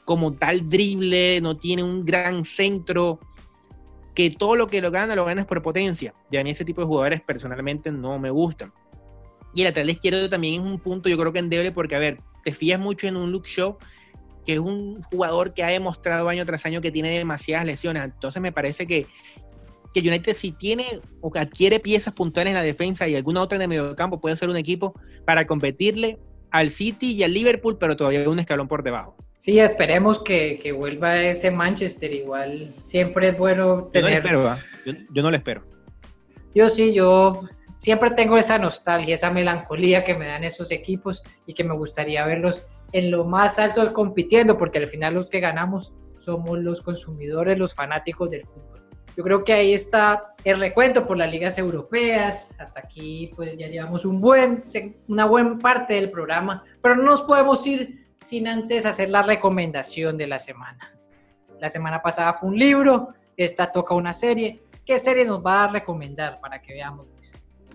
como 0.05 0.33
tal 0.33 0.69
drible, 0.69 1.39
no 1.41 1.57
tiene 1.57 1.83
un 1.83 2.05
gran 2.05 2.45
centro, 2.45 3.19
que 4.15 4.29
todo 4.29 4.55
lo 4.55 4.67
que 4.67 4.81
lo 4.81 4.91
gana, 4.91 5.15
lo 5.15 5.25
ganas 5.25 5.45
por 5.45 5.61
potencia. 5.61 6.13
Y 6.29 6.37
a 6.37 6.43
mí 6.43 6.51
ese 6.51 6.65
tipo 6.65 6.81
de 6.81 6.87
jugadores 6.87 7.21
personalmente 7.21 7.91
no 7.91 8.19
me 8.19 8.29
gustan. 8.29 8.71
Y 9.53 9.61
el 9.61 9.67
lateral 9.67 9.89
izquierdo 9.89 10.29
también 10.29 10.55
es 10.55 10.59
un 10.61 10.79
punto, 10.79 11.09
yo 11.09 11.17
creo 11.17 11.33
que 11.33 11.39
endeble, 11.39 11.71
porque, 11.71 11.95
a 11.95 11.99
ver, 11.99 12.19
te 12.43 12.53
fías 12.53 12.79
mucho 12.79 13.07
en 13.07 13.17
un 13.17 13.31
Luke 13.31 13.49
Show, 13.49 13.77
que 14.45 14.53
es 14.53 14.59
un 14.59 15.01
jugador 15.03 15.53
que 15.53 15.63
ha 15.63 15.67
demostrado 15.67 16.27
año 16.27 16.45
tras 16.45 16.65
año 16.65 16.81
que 16.81 16.91
tiene 16.91 17.17
demasiadas 17.17 17.65
lesiones. 17.65 18.03
Entonces 18.03 18.41
me 18.41 18.51
parece 18.51 18.85
que, 18.87 19.07
que 19.93 19.99
United 20.01 20.35
si 20.35 20.51
tiene 20.51 20.85
o 21.21 21.31
que 21.31 21.39
adquiere 21.39 21.79
piezas 21.79 22.13
puntuales 22.13 22.51
en 22.51 22.55
la 22.55 22.63
defensa 22.63 23.07
y 23.07 23.15
alguna 23.15 23.41
otra 23.41 23.55
en 23.55 23.63
el 23.63 23.67
medio 23.69 23.95
campo, 23.95 24.19
puede 24.19 24.35
ser 24.35 24.49
un 24.49 24.57
equipo 24.57 24.93
para 25.25 25.47
competirle 25.47 26.19
al 26.51 26.71
City 26.71 27.13
y 27.13 27.23
al 27.23 27.33
Liverpool, 27.33 27.77
pero 27.79 27.95
todavía 27.95 28.27
un 28.29 28.39
escalón 28.39 28.67
por 28.67 28.83
debajo. 28.83 29.15
Sí, 29.43 29.59
esperemos 29.59 30.19
que, 30.19 30.57
que, 30.63 30.71
vuelva 30.71 31.21
ese 31.21 31.51
Manchester. 31.51 32.15
Igual 32.15 32.73
siempre 32.85 33.27
es 33.27 33.37
bueno 33.37 33.89
tener. 33.91 34.23
Yo 34.23 34.31
no 34.31 34.31
le 34.31 34.37
espero, 34.37 34.57
yo, 34.85 34.93
yo, 35.11 35.21
no 35.21 35.31
le 35.31 35.37
espero. 35.37 35.63
Yo 36.55 36.69
sí, 36.69 36.93
yo 36.93 37.41
siempre 37.77 38.11
tengo 38.11 38.37
esa 38.37 38.57
nostalgia, 38.57 39.15
esa 39.15 39.31
melancolía 39.31 40.05
que 40.05 40.15
me 40.15 40.27
dan 40.27 40.45
esos 40.45 40.71
equipos 40.71 41.21
y 41.45 41.55
que 41.55 41.65
me 41.65 41.75
gustaría 41.75 42.25
verlos 42.25 42.67
en 42.93 43.11
lo 43.11 43.25
más 43.25 43.59
alto 43.59 43.91
compitiendo, 43.91 44.57
porque 44.57 44.77
al 44.77 44.87
final 44.87 45.15
los 45.15 45.29
que 45.29 45.41
ganamos 45.41 45.91
somos 46.19 46.59
los 46.59 46.81
consumidores, 46.81 47.57
los 47.57 47.73
fanáticos 47.73 48.29
del 48.29 48.45
fútbol. 48.45 48.81
Yo 49.17 49.25
creo 49.25 49.43
que 49.43 49.51
ahí 49.51 49.73
está 49.73 50.33
el 50.45 50.57
recuento 50.57 51.05
por 51.05 51.17
las 51.17 51.29
ligas 51.29 51.57
europeas. 51.57 52.55
Hasta 52.59 52.79
aquí 52.79 53.33
pues 53.35 53.57
ya 53.57 53.67
llevamos 53.67 54.05
un 54.05 54.21
buen, 54.21 54.61
una 55.09 55.25
buena 55.25 55.57
parte 55.59 55.95
del 55.95 56.09
programa, 56.09 56.63
pero 56.81 56.95
no 56.95 57.03
nos 57.03 57.23
podemos 57.23 57.67
ir 57.67 58.02
sin 58.17 58.47
antes 58.47 58.85
hacer 58.85 59.09
la 59.09 59.23
recomendación 59.23 60.17
de 60.17 60.27
la 60.27 60.39
semana. 60.39 60.93
La 61.59 61.69
semana 61.69 62.01
pasada 62.01 62.33
fue 62.33 62.49
un 62.49 62.57
libro, 62.57 63.09
esta 63.37 63.71
toca 63.71 63.95
una 63.95 64.13
serie. 64.13 64.61
¿Qué 64.85 64.99
serie 64.99 65.25
nos 65.25 65.45
va 65.45 65.63
a 65.63 65.67
recomendar 65.67 66.39
para 66.41 66.61
que 66.61 66.73
veamos? 66.73 67.07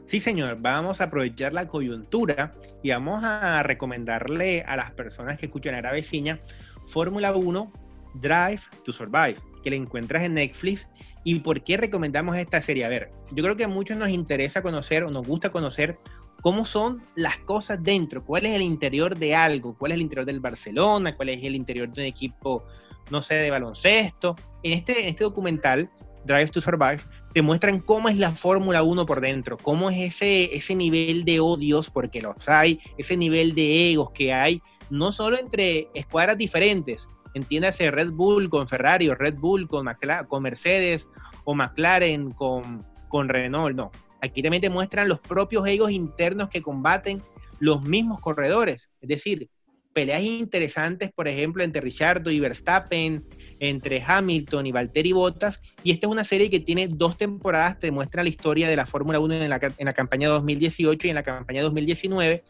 Sí, 0.09 0.21
señor, 0.21 0.57
vamos 0.61 1.01
a 1.01 1.05
aprovechar 1.05 1.53
la 1.53 1.69
coyuntura 1.69 2.55
y 2.83 2.91
vamos 2.91 3.23
a 3.25 3.63
recomendarle 3.63 4.63
a 4.63 4.75
las 4.75 4.91
personas 4.93 5.39
que 5.39 5.47
escuchan 5.47 5.75
a 5.75 5.83
la 5.83 5.93
vecina 5.93 6.41
Fórmula 6.87 7.35
1 7.35 7.73
Drive 8.15 8.61
to 8.85 8.93
Survive, 8.93 9.37
que 9.63 9.69
la 9.69 9.77
encuentras 9.77 10.23
en 10.23 10.35
Netflix. 10.35 10.89
¿Y 11.25 11.41
por 11.41 11.63
qué 11.63 11.77
recomendamos 11.77 12.37
esta 12.37 12.61
serie? 12.63 12.87
A 12.87 12.89
ver, 12.89 13.11
yo 13.33 13.45
creo 13.45 13.57
que 13.57 13.65
a 13.65 13.69
muchos 13.69 13.99
nos 13.99 14.09
interesa 14.09 14.63
conocer 14.63 15.05
o 15.05 15.11
nos 15.11 15.27
gusta 15.27 15.51
conocer 15.51 15.99
cómo 16.41 16.65
son 16.65 17.03
las 17.15 17.39
cosas 17.39 17.83
dentro, 17.83 18.25
cuál 18.25 18.47
es 18.47 18.55
el 18.55 18.63
interior 18.63 19.17
de 19.17 19.35
algo, 19.35 19.77
cuál 19.77 19.93
es 19.93 19.97
el 19.97 20.03
interior 20.03 20.27
del 20.27 20.41
Barcelona, 20.41 21.17
cuál 21.17 21.31
es 21.31 21.43
el 21.43 21.55
interior 21.55 21.93
de 21.93 22.03
un 22.03 22.07
equipo, 22.07 22.65
no 23.11 23.23
sé, 23.23 23.35
de 23.35 23.51
baloncesto. 23.51 24.37
En 24.63 24.73
este, 24.73 25.09
este 25.09 25.25
documental, 25.25 25.91
Drive 26.25 26.49
to 26.49 26.61
Survive, 26.61 27.01
te 27.33 27.43
muestran 27.43 27.81
cómo 27.81 28.09
es 28.09 28.17
la 28.17 28.33
Fórmula 28.33 28.83
1 28.83 29.07
por 29.07 29.21
dentro, 29.21 29.57
cómo 29.57 29.91
es 29.91 30.15
ese, 30.15 30.57
ese 30.57 30.75
nivel 30.75 31.25
de 31.25 31.41
odios, 31.41 31.91
porque 31.91 32.23
los 32.23 32.49
hay, 32.49 32.79
ese 32.99 33.17
nivel 33.17 33.55
de 33.55 33.93
egos 33.93 34.11
que 34.13 34.33
hay, 34.33 34.61
no 34.91 35.13
solo 35.13 35.39
entre 35.39 35.89
escuadras 35.95 36.39
diferentes, 36.39 37.09
entiéndase 37.35 37.91
Red 37.91 38.13
Bull 38.13 38.49
con 38.49 38.69
Ferrari 38.69 39.09
o 39.09 39.15
Red 39.15 39.37
Bull 39.37 39.69
con, 39.69 39.87
con 40.29 40.43
Mercedes 40.43 41.07
o 41.45 41.55
McLaren 41.55 42.31
con 42.31 42.85
con 43.09 43.29
Renault, 43.29 43.75
no. 43.75 43.91
Aquí 44.21 44.43
también 44.43 44.61
te 44.61 44.71
muestran 44.71 45.09
los 45.09 45.21
propios 45.21 45.67
egos 45.67 45.91
internos 45.91 46.49
que 46.49 46.63
combaten 46.63 47.23
los 47.61 47.83
mismos 47.83 48.21
corredores. 48.21 48.89
Es 49.01 49.09
decir, 49.09 49.49
peleas 49.93 50.23
interesantes, 50.23 51.11
por 51.13 51.29
ejemplo, 51.29 51.65
entre 51.65 51.81
Richardo 51.81 52.31
y 52.31 52.41
Verstappen, 52.41 53.25
entre 53.59 54.01
Hamilton 54.01 54.67
y 54.67 54.73
Valtteri 54.73 55.13
Bottas. 55.13 55.61
Y 55.83 55.91
esta 55.91 56.07
es 56.07 56.13
una 56.13 56.25
serie 56.25 56.51
que 56.51 56.61
tiene 56.61 56.89
dos 56.89 57.17
temporadas, 57.17 57.79
te 57.79 57.91
muestra 57.91 58.23
la 58.23 58.29
historia 58.29 58.69
de 58.69 58.77
la 58.77 58.87
Fórmula 58.87 59.19
1 59.21 59.35
en 59.35 59.51
la, 59.51 59.61
en 59.77 59.85
la 59.87 59.93
campaña 59.93 60.29
2018 60.29 61.07
y 61.07 61.11
en 61.11 61.17
la 61.17 61.23
campaña 61.23 61.63
2019. 61.63 62.45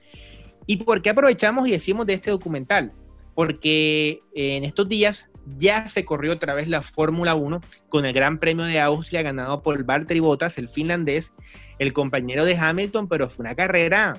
¿Y 0.66 0.76
por 0.78 1.00
qué 1.00 1.10
aprovechamos 1.10 1.66
y 1.68 1.70
decimos 1.70 2.06
de 2.06 2.14
este 2.14 2.30
documental? 2.30 2.92
Porque 3.34 4.20
en 4.34 4.64
estos 4.64 4.88
días 4.88 5.26
ya 5.56 5.88
se 5.88 6.04
corrió 6.04 6.32
otra 6.32 6.54
vez 6.54 6.68
la 6.68 6.82
Fórmula 6.82 7.34
1 7.34 7.60
con 7.88 8.04
el 8.04 8.12
Gran 8.12 8.38
Premio 8.38 8.64
de 8.64 8.80
Austria 8.80 9.22
ganado 9.22 9.62
por 9.62 9.82
Valtteri 9.84 10.20
Bottas, 10.20 10.58
el 10.58 10.68
finlandés, 10.68 11.32
el 11.78 11.92
compañero 11.92 12.44
de 12.44 12.56
Hamilton, 12.56 13.08
pero 13.08 13.28
fue 13.28 13.44
una 13.44 13.54
carrera 13.54 14.18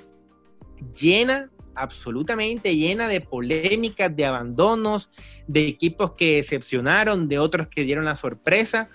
llena 0.99 1.49
absolutamente 1.75 2.75
llena 2.75 3.07
de 3.07 3.21
polémicas, 3.21 4.13
de 4.13 4.25
abandonos, 4.25 5.09
de 5.47 5.67
equipos 5.67 6.13
que 6.17 6.37
decepcionaron, 6.37 7.29
de 7.29 7.39
otros 7.39 7.67
que 7.67 7.83
dieron 7.83 8.05
la 8.05 8.15
sorpresa 8.15 8.89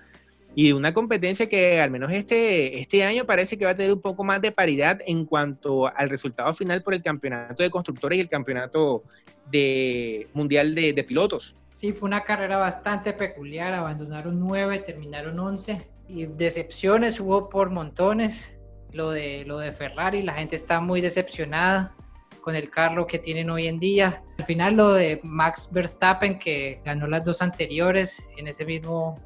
y 0.54 0.72
una 0.72 0.92
competencia 0.92 1.48
que 1.48 1.80
al 1.80 1.90
menos 1.90 2.12
este, 2.12 2.78
este 2.78 3.04
año 3.04 3.24
parece 3.26 3.58
que 3.58 3.64
va 3.64 3.72
a 3.72 3.74
tener 3.74 3.92
un 3.92 4.00
poco 4.00 4.24
más 4.24 4.40
de 4.40 4.52
paridad 4.52 5.00
en 5.06 5.24
cuanto 5.24 5.86
al 5.94 6.08
resultado 6.08 6.54
final 6.54 6.82
por 6.82 6.94
el 6.94 7.02
campeonato 7.02 7.62
de 7.62 7.70
constructores 7.70 8.18
y 8.18 8.20
el 8.20 8.28
campeonato 8.28 9.02
de 9.50 10.28
mundial 10.32 10.74
de, 10.74 10.92
de 10.92 11.04
pilotos. 11.04 11.56
Sí, 11.72 11.92
fue 11.92 12.06
una 12.06 12.22
carrera 12.22 12.56
bastante 12.56 13.12
peculiar, 13.12 13.74
abandonaron 13.74 14.38
nueve, 14.38 14.78
terminaron 14.78 15.38
once 15.40 15.88
y 16.08 16.26
decepciones 16.26 17.18
hubo 17.18 17.48
por 17.48 17.70
montones. 17.70 18.52
Lo 18.92 19.10
de, 19.10 19.44
lo 19.44 19.58
de 19.58 19.72
Ferrari, 19.72 20.22
la 20.22 20.34
gente 20.34 20.54
está 20.54 20.78
muy 20.80 21.00
decepcionada 21.00 21.96
con 22.40 22.54
el 22.54 22.70
carro 22.70 23.08
que 23.08 23.18
tienen 23.18 23.50
hoy 23.50 23.66
en 23.66 23.80
día. 23.80 24.22
Al 24.38 24.44
final 24.44 24.74
lo 24.76 24.92
de 24.92 25.18
Max 25.24 25.68
Verstappen 25.72 26.38
que 26.38 26.80
ganó 26.84 27.08
las 27.08 27.24
dos 27.24 27.42
anteriores 27.42 28.22
en 28.36 28.46
ese 28.46 28.64
mismo 28.64 29.16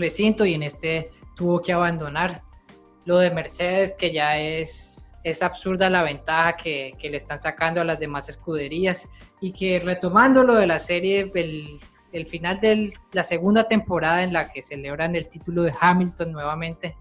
recinto 0.00 0.44
y 0.44 0.54
en 0.54 0.62
este 0.62 1.10
tuvo 1.36 1.60
que 1.60 1.72
abandonar. 1.72 2.42
Lo 3.04 3.18
de 3.18 3.30
Mercedes 3.30 3.92
que 3.92 4.12
ya 4.12 4.38
es, 4.38 5.12
es 5.24 5.42
absurda 5.42 5.88
la 5.88 6.02
ventaja 6.02 6.56
que, 6.56 6.94
le 7.00 7.16
están 7.16 7.38
sacando 7.38 7.80
a 7.80 7.84
las 7.84 7.98
demás 7.98 8.28
escuderías 8.28 9.08
y 9.40 9.52
que 9.52 9.78
retomando 9.80 10.42
lo 10.42 10.54
de 10.54 10.66
la 10.66 10.78
serie, 10.78 11.30
el, 11.34 11.78
el 12.12 12.26
final 12.26 12.60
de 12.60 12.92
la 13.12 13.22
segunda 13.22 13.64
temporada 13.64 14.22
en 14.22 14.32
la 14.32 14.50
que 14.50 14.62
celebran 14.62 15.16
el 15.16 15.28
título 15.28 15.62
de 15.62 15.72
Hamilton 15.80 16.32
nuevamente, 16.32 16.96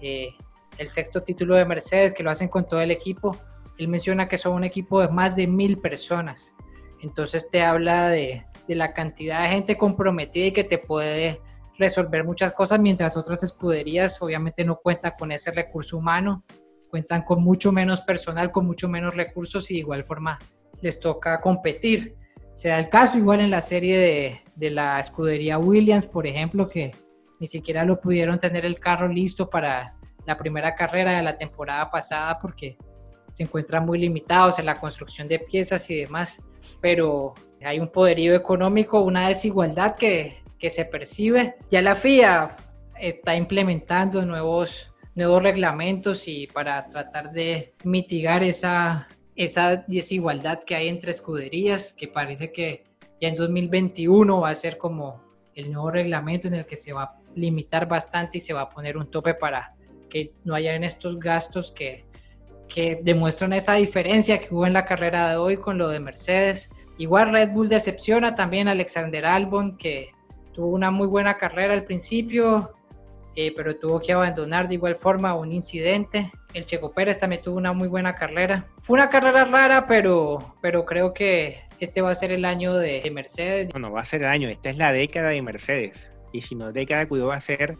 eh, 0.00 0.34
el 0.78 0.90
sexto 0.90 1.22
título 1.22 1.54
de 1.54 1.64
Mercedes 1.64 2.12
que 2.12 2.22
lo 2.22 2.30
hacen 2.30 2.48
con 2.48 2.66
todo 2.66 2.80
el 2.80 2.90
equipo, 2.90 3.36
él 3.78 3.88
menciona 3.88 4.28
que 4.28 4.38
son 4.38 4.54
un 4.54 4.64
equipo 4.64 5.00
de 5.00 5.08
más 5.08 5.36
de 5.36 5.46
mil 5.46 5.78
personas. 5.78 6.54
Entonces 7.00 7.48
te 7.50 7.62
habla 7.62 8.08
de, 8.08 8.44
la 8.68 8.92
cantidad 8.92 9.42
de 9.42 9.48
gente 9.48 9.76
comprometida 9.76 10.46
y 10.46 10.52
que 10.52 10.64
te 10.64 10.78
puede 10.78 11.40
resolver 11.78 12.24
muchas 12.24 12.52
cosas, 12.52 12.80
mientras 12.80 13.16
otras 13.16 13.42
escuderías 13.42 14.20
obviamente 14.22 14.64
no 14.64 14.76
cuentan 14.76 15.12
con 15.18 15.32
ese 15.32 15.50
recurso 15.50 15.98
humano, 15.98 16.44
cuentan 16.90 17.22
con 17.22 17.42
mucho 17.42 17.72
menos 17.72 18.00
personal, 18.00 18.50
con 18.50 18.66
mucho 18.66 18.88
menos 18.88 19.14
recursos 19.14 19.70
y 19.70 19.74
de 19.74 19.80
igual 19.80 20.04
forma 20.04 20.38
les 20.80 21.00
toca 21.00 21.40
competir. 21.40 22.16
Se 22.54 22.68
da 22.68 22.78
el 22.78 22.88
caso 22.88 23.18
igual 23.18 23.40
en 23.40 23.50
la 23.50 23.60
serie 23.60 23.98
de, 23.98 24.40
de 24.54 24.70
la 24.70 24.98
escudería 24.98 25.58
Williams, 25.58 26.06
por 26.06 26.26
ejemplo, 26.26 26.66
que 26.66 26.92
ni 27.38 27.46
siquiera 27.46 27.84
lo 27.84 28.00
pudieron 28.00 28.38
tener 28.38 28.64
el 28.64 28.80
carro 28.80 29.08
listo 29.08 29.50
para 29.50 29.94
la 30.26 30.36
primera 30.36 30.74
carrera 30.74 31.12
de 31.12 31.22
la 31.22 31.36
temporada 31.36 31.90
pasada 31.90 32.38
porque 32.40 32.76
se 33.32 33.42
encuentran 33.42 33.84
muy 33.84 33.98
limitados 33.98 34.58
en 34.58 34.66
la 34.66 34.74
construcción 34.76 35.28
de 35.28 35.38
piezas 35.38 35.90
y 35.90 35.96
demás, 35.96 36.42
pero 36.80 37.34
hay 37.62 37.78
un 37.78 37.88
poderío 37.88 38.34
económico, 38.34 39.02
una 39.02 39.28
desigualdad 39.28 39.94
que, 39.94 40.42
que 40.58 40.70
se 40.70 40.84
percibe. 40.84 41.56
Ya 41.70 41.82
la 41.82 41.94
FIA 41.94 42.56
está 42.98 43.36
implementando 43.36 44.24
nuevos, 44.24 44.92
nuevos 45.14 45.42
reglamentos 45.42 46.28
y 46.28 46.46
para 46.46 46.86
tratar 46.88 47.32
de 47.32 47.74
mitigar 47.84 48.42
esa, 48.42 49.08
esa 49.34 49.76
desigualdad 49.86 50.62
que 50.64 50.74
hay 50.74 50.88
entre 50.88 51.10
escuderías, 51.10 51.92
que 51.92 52.08
parece 52.08 52.52
que 52.52 52.84
ya 53.20 53.28
en 53.28 53.36
2021 53.36 54.40
va 54.40 54.50
a 54.50 54.54
ser 54.54 54.78
como 54.78 55.22
el 55.54 55.72
nuevo 55.72 55.90
reglamento 55.90 56.48
en 56.48 56.54
el 56.54 56.66
que 56.66 56.76
se 56.76 56.92
va 56.92 57.02
a 57.02 57.18
limitar 57.34 57.88
bastante 57.88 58.38
y 58.38 58.40
se 58.40 58.52
va 58.52 58.62
a 58.62 58.68
poner 58.68 58.96
un 58.96 59.10
tope 59.10 59.34
para 59.34 59.74
que 60.10 60.32
no 60.44 60.54
haya 60.54 60.74
en 60.74 60.84
estos 60.84 61.18
gastos 61.18 61.72
que 61.72 62.06
que 62.68 63.00
demuestran 63.02 63.52
esa 63.52 63.74
diferencia 63.74 64.40
que 64.40 64.52
hubo 64.54 64.66
en 64.66 64.72
la 64.72 64.84
carrera 64.84 65.30
de 65.30 65.36
hoy 65.36 65.56
con 65.56 65.78
lo 65.78 65.88
de 65.88 66.00
Mercedes. 66.00 66.70
Igual 66.98 67.32
Red 67.32 67.52
Bull 67.52 67.68
decepciona 67.68 68.34
también 68.34 68.68
a 68.68 68.72
Alexander 68.72 69.26
Albon, 69.26 69.76
que 69.76 70.10
tuvo 70.56 70.68
una 70.68 70.90
muy 70.90 71.06
buena 71.06 71.36
carrera 71.36 71.74
al 71.74 71.84
principio, 71.84 72.72
eh, 73.36 73.52
pero 73.54 73.76
tuvo 73.76 74.00
que 74.00 74.14
abandonar 74.14 74.66
de 74.66 74.74
igual 74.74 74.96
forma 74.96 75.34
un 75.34 75.52
incidente. 75.52 76.32
El 76.54 76.64
Checo 76.64 76.92
Pérez 76.92 77.18
también 77.18 77.42
tuvo 77.42 77.58
una 77.58 77.74
muy 77.74 77.88
buena 77.88 78.14
carrera. 78.14 78.66
Fue 78.80 78.94
una 78.94 79.10
carrera 79.10 79.44
rara, 79.44 79.86
pero, 79.86 80.56
pero 80.62 80.86
creo 80.86 81.12
que 81.12 81.60
este 81.78 82.00
va 82.00 82.10
a 82.10 82.14
ser 82.14 82.32
el 82.32 82.46
año 82.46 82.74
de, 82.74 83.08
Mercedes. 83.12 83.68
No, 83.74 83.80
no 83.80 83.92
va 83.92 84.00
a 84.00 84.06
ser 84.06 84.22
el 84.22 84.28
año, 84.28 84.48
esta 84.48 84.70
es 84.70 84.78
la 84.78 84.92
década 84.92 85.28
de 85.28 85.42
Mercedes. 85.42 86.08
Y 86.32 86.40
si 86.40 86.54
no 86.54 86.72
década, 86.72 87.06
cuidado, 87.06 87.28
va 87.28 87.36
a 87.36 87.40
ser 87.42 87.76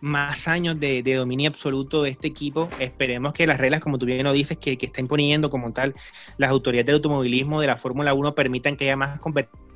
más 0.00 0.48
años 0.48 0.80
de, 0.80 1.02
dominio 1.02 1.50
absoluto 1.50 2.04
de 2.04 2.10
este 2.10 2.28
equipo. 2.28 2.70
Esperemos 2.78 3.34
que 3.34 3.46
las 3.46 3.58
reglas, 3.58 3.80
como 3.80 3.98
tú 3.98 4.06
bien 4.06 4.24
lo 4.24 4.32
dices, 4.32 4.56
que, 4.56 4.78
que 4.78 4.86
está 4.86 5.02
imponiendo 5.02 5.50
como 5.50 5.74
tal 5.74 5.94
las 6.38 6.50
autoridades 6.50 6.86
del 6.86 6.94
automovilismo 6.94 7.60
de 7.60 7.66
la 7.66 7.76
Fórmula 7.76 8.14
1 8.14 8.34
permitan 8.34 8.76
que 8.76 8.84
haya 8.84 8.96
más 8.96 9.18
competencia. 9.20 9.67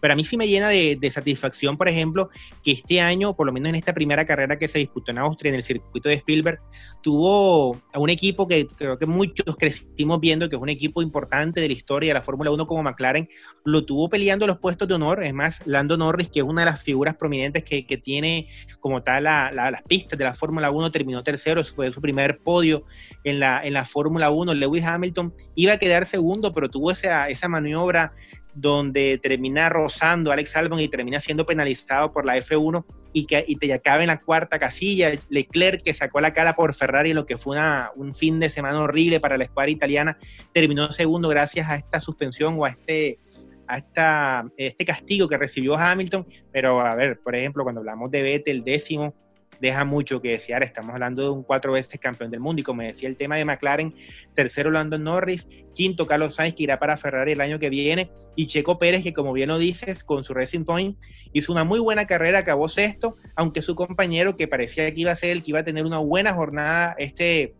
Pero 0.00 0.12
a 0.12 0.16
mí 0.16 0.24
sí 0.24 0.36
me 0.36 0.48
llena 0.48 0.68
de, 0.68 1.10
satisfacción, 1.10 1.76
por 1.76 1.88
ejemplo, 1.88 2.30
que 2.62 2.72
este 2.72 3.00
año, 3.00 3.34
por 3.34 3.46
lo 3.46 3.52
menos 3.52 3.70
en 3.70 3.74
esta 3.74 3.92
primera 3.92 4.24
carrera 4.24 4.58
que 4.58 4.68
se 4.68 4.78
disputó 4.78 5.10
en 5.10 5.18
Austria, 5.18 5.50
en 5.50 5.56
el 5.56 5.62
circuito 5.62 6.08
de 6.08 6.16
Spielberg, 6.16 6.60
tuvo 7.02 7.80
a 7.92 7.98
un 7.98 8.10
equipo 8.10 8.46
que 8.46 8.66
creo 8.66 8.98
que 8.98 9.06
muchos 9.06 9.56
crecimos 9.56 10.20
viendo, 10.20 10.48
que 10.48 10.56
es 10.56 10.62
un 10.62 10.68
equipo 10.68 11.02
importante 11.02 11.60
de 11.60 11.68
la 11.68 11.74
historia 11.74 12.10
de 12.10 12.14
la 12.14 12.22
Fórmula 12.22 12.50
1 12.50 12.66
como 12.66 12.82
McLaren, 12.82 13.28
lo 13.64 13.84
tuvo 13.84 14.08
peleando 14.08 14.46
los 14.46 14.58
puestos 14.58 14.86
de 14.86 14.94
honor. 14.94 15.22
Es 15.22 15.34
más, 15.34 15.66
Lando 15.66 15.96
Norris, 15.96 16.28
que 16.28 16.40
es 16.40 16.44
una 16.44 16.62
de 16.62 16.70
las 16.70 16.82
figuras 16.82 17.16
prominentes 17.16 17.64
que, 17.64 17.80
tiene 18.00 18.46
como 18.80 19.02
tal 19.02 19.24
la 19.24 19.50
las 19.70 19.82
pistas 19.82 20.18
de 20.18 20.24
la 20.24 20.34
Fórmula 20.34 20.70
1, 20.70 20.90
terminó 20.90 21.22
tercero, 21.22 21.62
fue 21.64 21.92
su 21.92 22.00
primer 22.00 22.38
podio 22.38 22.84
en 23.24 23.40
la, 23.40 23.84
Fórmula 23.84 24.30
1. 24.30 24.54
Lewis 24.54 24.84
Hamilton 24.84 25.34
iba 25.54 25.74
a 25.74 25.78
quedar 25.78 26.06
segundo, 26.06 26.52
pero 26.52 26.68
tuvo 26.68 26.90
esa 26.90 27.48
maniobra 27.48 28.12
donde 28.60 29.18
termina 29.22 29.68
rozando 29.68 30.30
Alex 30.30 30.56
Albon 30.56 30.80
y 30.80 30.88
termina 30.88 31.20
siendo 31.20 31.46
penalizado 31.46 32.12
por 32.12 32.24
la 32.24 32.36
F1 32.36 32.84
y 33.12 33.26
que 33.26 33.44
y 33.46 33.56
te 33.56 33.72
acaba 33.72 34.02
en 34.02 34.08
la 34.08 34.20
cuarta 34.20 34.58
casilla. 34.58 35.12
Leclerc, 35.28 35.82
que 35.82 35.94
sacó 35.94 36.20
la 36.20 36.32
cara 36.32 36.54
por 36.54 36.74
Ferrari 36.74 37.10
en 37.10 37.16
lo 37.16 37.26
que 37.26 37.36
fue 37.36 37.54
una, 37.54 37.90
un 37.96 38.14
fin 38.14 38.38
de 38.38 38.50
semana 38.50 38.80
horrible 38.80 39.20
para 39.20 39.38
la 39.38 39.44
escuadra 39.44 39.70
italiana, 39.70 40.18
terminó 40.52 40.90
segundo 40.92 41.28
gracias 41.28 41.68
a 41.68 41.76
esta 41.76 42.00
suspensión 42.00 42.56
o 42.58 42.64
a 42.64 42.70
este 42.70 43.18
a 43.66 43.78
esta, 43.78 44.44
este 44.56 44.84
castigo 44.84 45.28
que 45.28 45.38
recibió 45.38 45.76
Hamilton, 45.76 46.26
pero 46.52 46.80
a 46.80 46.96
ver, 46.96 47.20
por 47.20 47.36
ejemplo, 47.36 47.62
cuando 47.62 47.80
hablamos 47.80 48.10
de 48.10 48.22
Vettel, 48.22 48.64
décimo, 48.64 49.14
deja 49.60 49.84
mucho 49.84 50.20
que 50.20 50.30
desear. 50.30 50.62
Estamos 50.62 50.94
hablando 50.94 51.22
de 51.22 51.30
un 51.30 51.42
cuatro 51.42 51.72
veces 51.72 52.00
campeón 52.00 52.30
del 52.30 52.40
mundo 52.40 52.60
y 52.60 52.62
como 52.62 52.82
decía 52.82 53.08
el 53.08 53.16
tema 53.16 53.36
de 53.36 53.44
McLaren, 53.44 53.94
tercero 54.34 54.70
Lando 54.70 54.98
Norris, 54.98 55.46
quinto 55.74 56.06
Carlos 56.06 56.34
Sainz 56.34 56.54
que 56.54 56.64
irá 56.64 56.78
para 56.78 56.96
Ferrari 56.96 57.32
el 57.32 57.40
año 57.40 57.58
que 57.58 57.70
viene 57.70 58.10
y 58.36 58.46
Checo 58.46 58.78
Pérez 58.78 59.02
que 59.02 59.12
como 59.12 59.32
bien 59.32 59.48
lo 59.48 59.58
dices 59.58 60.02
con 60.02 60.24
su 60.24 60.34
Racing 60.34 60.64
Point 60.64 60.98
hizo 61.32 61.52
una 61.52 61.64
muy 61.64 61.80
buena 61.80 62.06
carrera, 62.06 62.40
acabó 62.40 62.68
sexto, 62.68 63.16
aunque 63.36 63.62
su 63.62 63.74
compañero 63.74 64.36
que 64.36 64.48
parecía 64.48 64.92
que 64.92 65.00
iba 65.00 65.12
a 65.12 65.16
ser 65.16 65.30
el 65.30 65.42
que 65.42 65.50
iba 65.50 65.60
a 65.60 65.64
tener 65.64 65.84
una 65.84 65.98
buena 65.98 66.32
jornada 66.32 66.94
este, 66.98 67.54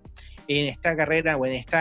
en 0.49 0.69
esta 0.69 0.97
carrera 0.97 1.37
o 1.37 1.47
en 1.47 1.53
este 1.53 1.77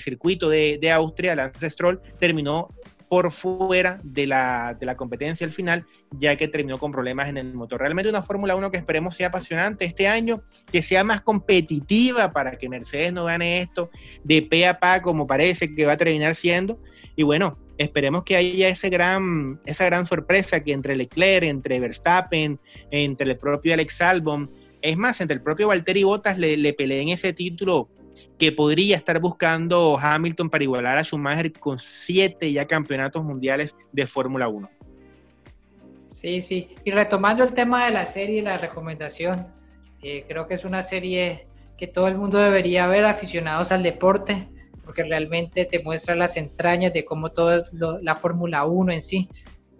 circuito 0.00 0.48
de, 0.48 0.78
de 0.80 0.90
Austria, 0.90 1.34
Lance 1.34 1.68
Stroll, 1.68 2.00
terminó 2.18 2.68
por 3.16 3.30
fuera 3.30 3.98
de 4.04 4.26
la, 4.26 4.76
de 4.78 4.84
la 4.84 4.94
competencia 4.94 5.46
al 5.46 5.52
final, 5.54 5.86
ya 6.10 6.36
que 6.36 6.48
terminó 6.48 6.76
con 6.76 6.92
problemas 6.92 7.30
en 7.30 7.38
el 7.38 7.54
motor. 7.54 7.80
Realmente 7.80 8.10
una 8.10 8.22
Fórmula 8.22 8.54
1 8.56 8.70
que 8.70 8.76
esperemos 8.76 9.14
sea 9.14 9.28
apasionante 9.28 9.86
este 9.86 10.06
año, 10.06 10.42
que 10.70 10.82
sea 10.82 11.02
más 11.02 11.22
competitiva 11.22 12.30
para 12.30 12.58
que 12.58 12.68
Mercedes 12.68 13.14
no 13.14 13.24
gane 13.24 13.62
esto 13.62 13.88
de 14.22 14.42
pe 14.42 14.66
a 14.66 14.78
pa 14.78 15.00
como 15.00 15.26
parece 15.26 15.74
que 15.74 15.86
va 15.86 15.94
a 15.94 15.96
terminar 15.96 16.34
siendo. 16.34 16.78
Y 17.16 17.22
bueno, 17.22 17.58
esperemos 17.78 18.22
que 18.22 18.36
haya 18.36 18.68
ese 18.68 18.90
gran, 18.90 19.62
esa 19.64 19.86
gran 19.86 20.04
sorpresa 20.04 20.62
que 20.62 20.74
entre 20.74 20.94
Leclerc, 20.94 21.44
entre 21.44 21.80
Verstappen, 21.80 22.60
entre 22.90 23.30
el 23.30 23.38
propio 23.38 23.72
Alex 23.72 24.02
Albon, 24.02 24.50
es 24.82 24.98
más, 24.98 25.22
entre 25.22 25.36
el 25.36 25.42
propio 25.42 25.68
Valtteri 25.68 26.04
Bottas 26.04 26.38
le, 26.38 26.58
le 26.58 26.74
peleen 26.74 27.08
ese 27.08 27.32
título 27.32 27.88
que 28.38 28.52
podría 28.52 28.96
estar 28.96 29.20
buscando 29.20 29.98
Hamilton 29.98 30.50
para 30.50 30.64
igualar 30.64 30.98
a 30.98 31.02
Schumacher 31.02 31.52
con 31.52 31.78
siete 31.78 32.52
ya 32.52 32.66
campeonatos 32.66 33.24
mundiales 33.24 33.74
de 33.92 34.06
Fórmula 34.06 34.48
1. 34.48 34.70
Sí, 36.10 36.40
sí. 36.40 36.68
Y 36.84 36.90
retomando 36.90 37.44
el 37.44 37.52
tema 37.52 37.86
de 37.86 37.92
la 37.92 38.06
serie 38.06 38.38
y 38.38 38.42
la 38.42 38.58
recomendación, 38.58 39.54
Eh, 40.02 40.24
creo 40.28 40.46
que 40.46 40.54
es 40.54 40.64
una 40.64 40.82
serie 40.82 41.48
que 41.76 41.88
todo 41.88 42.06
el 42.06 42.16
mundo 42.16 42.38
debería 42.38 42.86
ver, 42.86 43.04
aficionados 43.06 43.72
al 43.72 43.82
deporte, 43.82 44.46
porque 44.84 45.02
realmente 45.02 45.64
te 45.64 45.80
muestra 45.80 46.14
las 46.14 46.36
entrañas 46.36 46.92
de 46.92 47.04
cómo 47.04 47.30
todo 47.30 47.56
es 47.56 47.64
la 47.72 48.14
Fórmula 48.14 48.66
1 48.66 48.92
en 48.92 49.02
sí. 49.02 49.28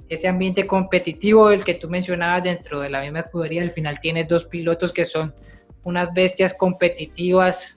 Ese 0.09 0.27
ambiente 0.27 0.67
competitivo 0.67 1.51
del 1.51 1.63
que 1.63 1.75
tú 1.75 1.89
mencionabas 1.89 2.43
dentro 2.43 2.81
de 2.81 2.91
la 2.91 3.03
misma 3.03 3.21
escudería, 3.21 3.63
al 3.63 3.71
final 3.71 4.01
tienes 4.01 4.27
dos 4.27 4.47
pilotos 4.47 4.93
que 4.93 5.05
son 5.05 5.33
unas 5.85 6.13
bestias 6.13 6.53
competitivas, 6.55 7.76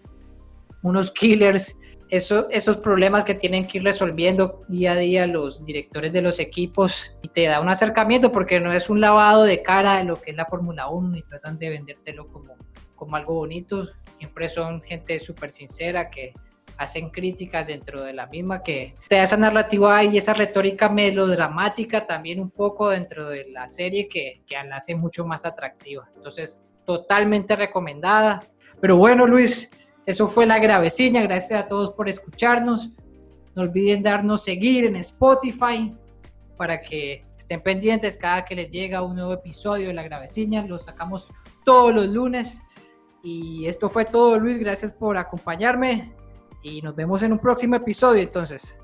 unos 0.82 1.12
killers, 1.12 1.78
eso, 2.10 2.50
esos 2.50 2.78
problemas 2.78 3.24
que 3.24 3.36
tienen 3.36 3.68
que 3.68 3.78
ir 3.78 3.84
resolviendo 3.84 4.64
día 4.68 4.94
a 4.94 4.96
día 4.96 5.28
los 5.28 5.64
directores 5.64 6.12
de 6.12 6.22
los 6.22 6.40
equipos 6.40 7.12
y 7.22 7.28
te 7.28 7.44
da 7.44 7.62
un 7.62 7.70
acercamiento 7.70 8.32
porque 8.32 8.60
no 8.60 8.72
es 8.74 8.90
un 8.90 9.00
lavado 9.00 9.44
de 9.44 9.62
cara 9.62 9.98
de 9.98 10.06
lo 10.06 10.16
que 10.16 10.32
es 10.32 10.38
la 10.38 10.46
Fórmula 10.46 10.88
1 10.88 11.18
y 11.18 11.22
tratan 11.24 11.60
de 11.60 11.70
vendértelo 11.70 12.28
como, 12.28 12.56
como 12.96 13.16
algo 13.16 13.36
bonito, 13.36 13.88
siempre 14.18 14.50
son 14.50 14.82
gente 14.82 15.20
súper 15.20 15.52
sincera 15.52 16.10
que 16.10 16.34
hacen 16.80 17.10
críticas 17.10 17.68
dentro 17.68 18.02
de 18.04 18.14
la 18.14 18.26
misma 18.26 18.64
que 18.64 18.96
te 19.10 19.18
da 19.18 19.24
esa 19.24 19.36
narrativa 19.36 20.02
y 20.04 20.18
esa 20.18 20.34
retórica 20.34 20.88
melodramática 20.88 22.08
también 22.08 22.40
un 22.40 22.50
poco 22.50 22.90
dentro 22.90 23.30
de 23.30 23.50
la 23.50 23.68
serie 23.68 24.08
que, 24.08 24.42
que 24.48 24.56
la 24.56 24.78
hace 24.78 24.96
mucho 24.96 25.26
más 25.26 25.46
atractiva. 25.46 26.10
Entonces, 26.16 26.74
totalmente 26.86 27.58
recomendada. 27.58 28.40
Pero 28.80 28.96
bueno, 28.96 29.28
Luis, 29.28 29.70
eso 30.10 30.28
fue 30.28 30.48
la 30.48 30.58
gravecilla. 30.58 31.22
Gracias 31.22 31.64
a 31.64 31.68
todos 31.68 31.94
por 31.94 32.10
escucharnos. 32.10 32.94
No 33.54 33.62
olviden 33.62 34.02
darnos 34.02 34.44
seguir 34.44 34.86
en 34.86 34.96
Spotify 34.96 35.94
para 36.58 36.82
que 36.82 37.28
estén 37.38 37.62
pendientes 37.62 38.18
cada 38.18 38.44
que 38.44 38.56
les 38.56 38.72
llega 38.72 39.04
un 39.04 39.16
nuevo 39.16 39.34
episodio 39.34 39.90
de 39.90 39.94
la 39.94 40.02
gravecilla. 40.02 40.66
Lo 40.66 40.80
sacamos 40.80 41.28
todos 41.64 41.94
los 41.94 42.08
lunes. 42.08 42.64
Y 43.22 43.68
esto 43.68 43.88
fue 43.88 44.04
todo, 44.04 44.40
Luis. 44.40 44.60
Gracias 44.60 44.94
por 44.94 45.16
acompañarme 45.16 46.12
y 46.64 46.82
nos 46.82 46.96
vemos 46.96 47.22
en 47.22 47.34
un 47.34 47.38
próximo 47.38 47.76
episodio 47.76 48.24
entonces. 48.24 48.76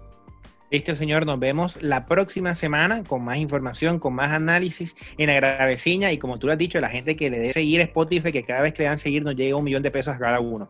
Listo, 0.70 0.96
señor, 0.96 1.26
nos 1.26 1.40
vemos 1.40 1.82
la 1.82 2.06
próxima 2.06 2.54
semana 2.54 3.04
con 3.04 3.24
más 3.24 3.38
información, 3.38 3.98
con 3.98 4.14
más 4.14 4.32
análisis 4.32 4.96
en 5.18 5.28
la 5.28 5.36
graveciña 5.36 6.12
y 6.12 6.20
como 6.20 6.38
tú 6.38 6.46
lo 6.46 6.54
has 6.54 6.60
dicho, 6.60 6.80
la 6.80 6.90
gente 6.90 7.16
que 7.16 7.32
le 7.32 7.40
dé 7.40 7.52
seguir 7.52 7.82
Spotify, 7.82 8.32
que 8.32 8.44
cada 8.44 8.62
vez 8.62 8.74
que 8.76 8.84
le 8.84 8.90
dan 8.90 9.00
seguir 9.00 9.24
nos 9.24 9.36
llega 9.36 9.56
un 9.56 9.64
millón 9.64 9.82
de 9.82 9.90
pesos 9.90 10.14
a 10.14 10.20
cada 10.20 10.40
uno. 10.40 10.70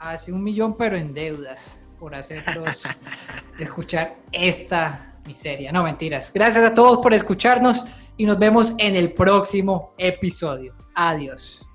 Hace 0.00 0.32
un 0.32 0.42
millón, 0.42 0.78
pero 0.78 0.96
en 0.96 1.12
deudas, 1.12 1.78
por 1.98 2.14
hacerlos 2.14 2.84
escuchar 3.60 4.16
esta 4.32 5.20
miseria. 5.26 5.70
No, 5.72 5.84
mentiras. 5.84 6.32
Gracias 6.32 6.64
a 6.64 6.74
todos 6.74 7.00
por 7.00 7.12
escucharnos 7.12 7.84
y 8.16 8.24
nos 8.24 8.38
vemos 8.38 8.72
en 8.78 8.96
el 8.96 9.12
próximo 9.12 9.94
episodio. 9.98 10.74
Adiós. 10.94 11.69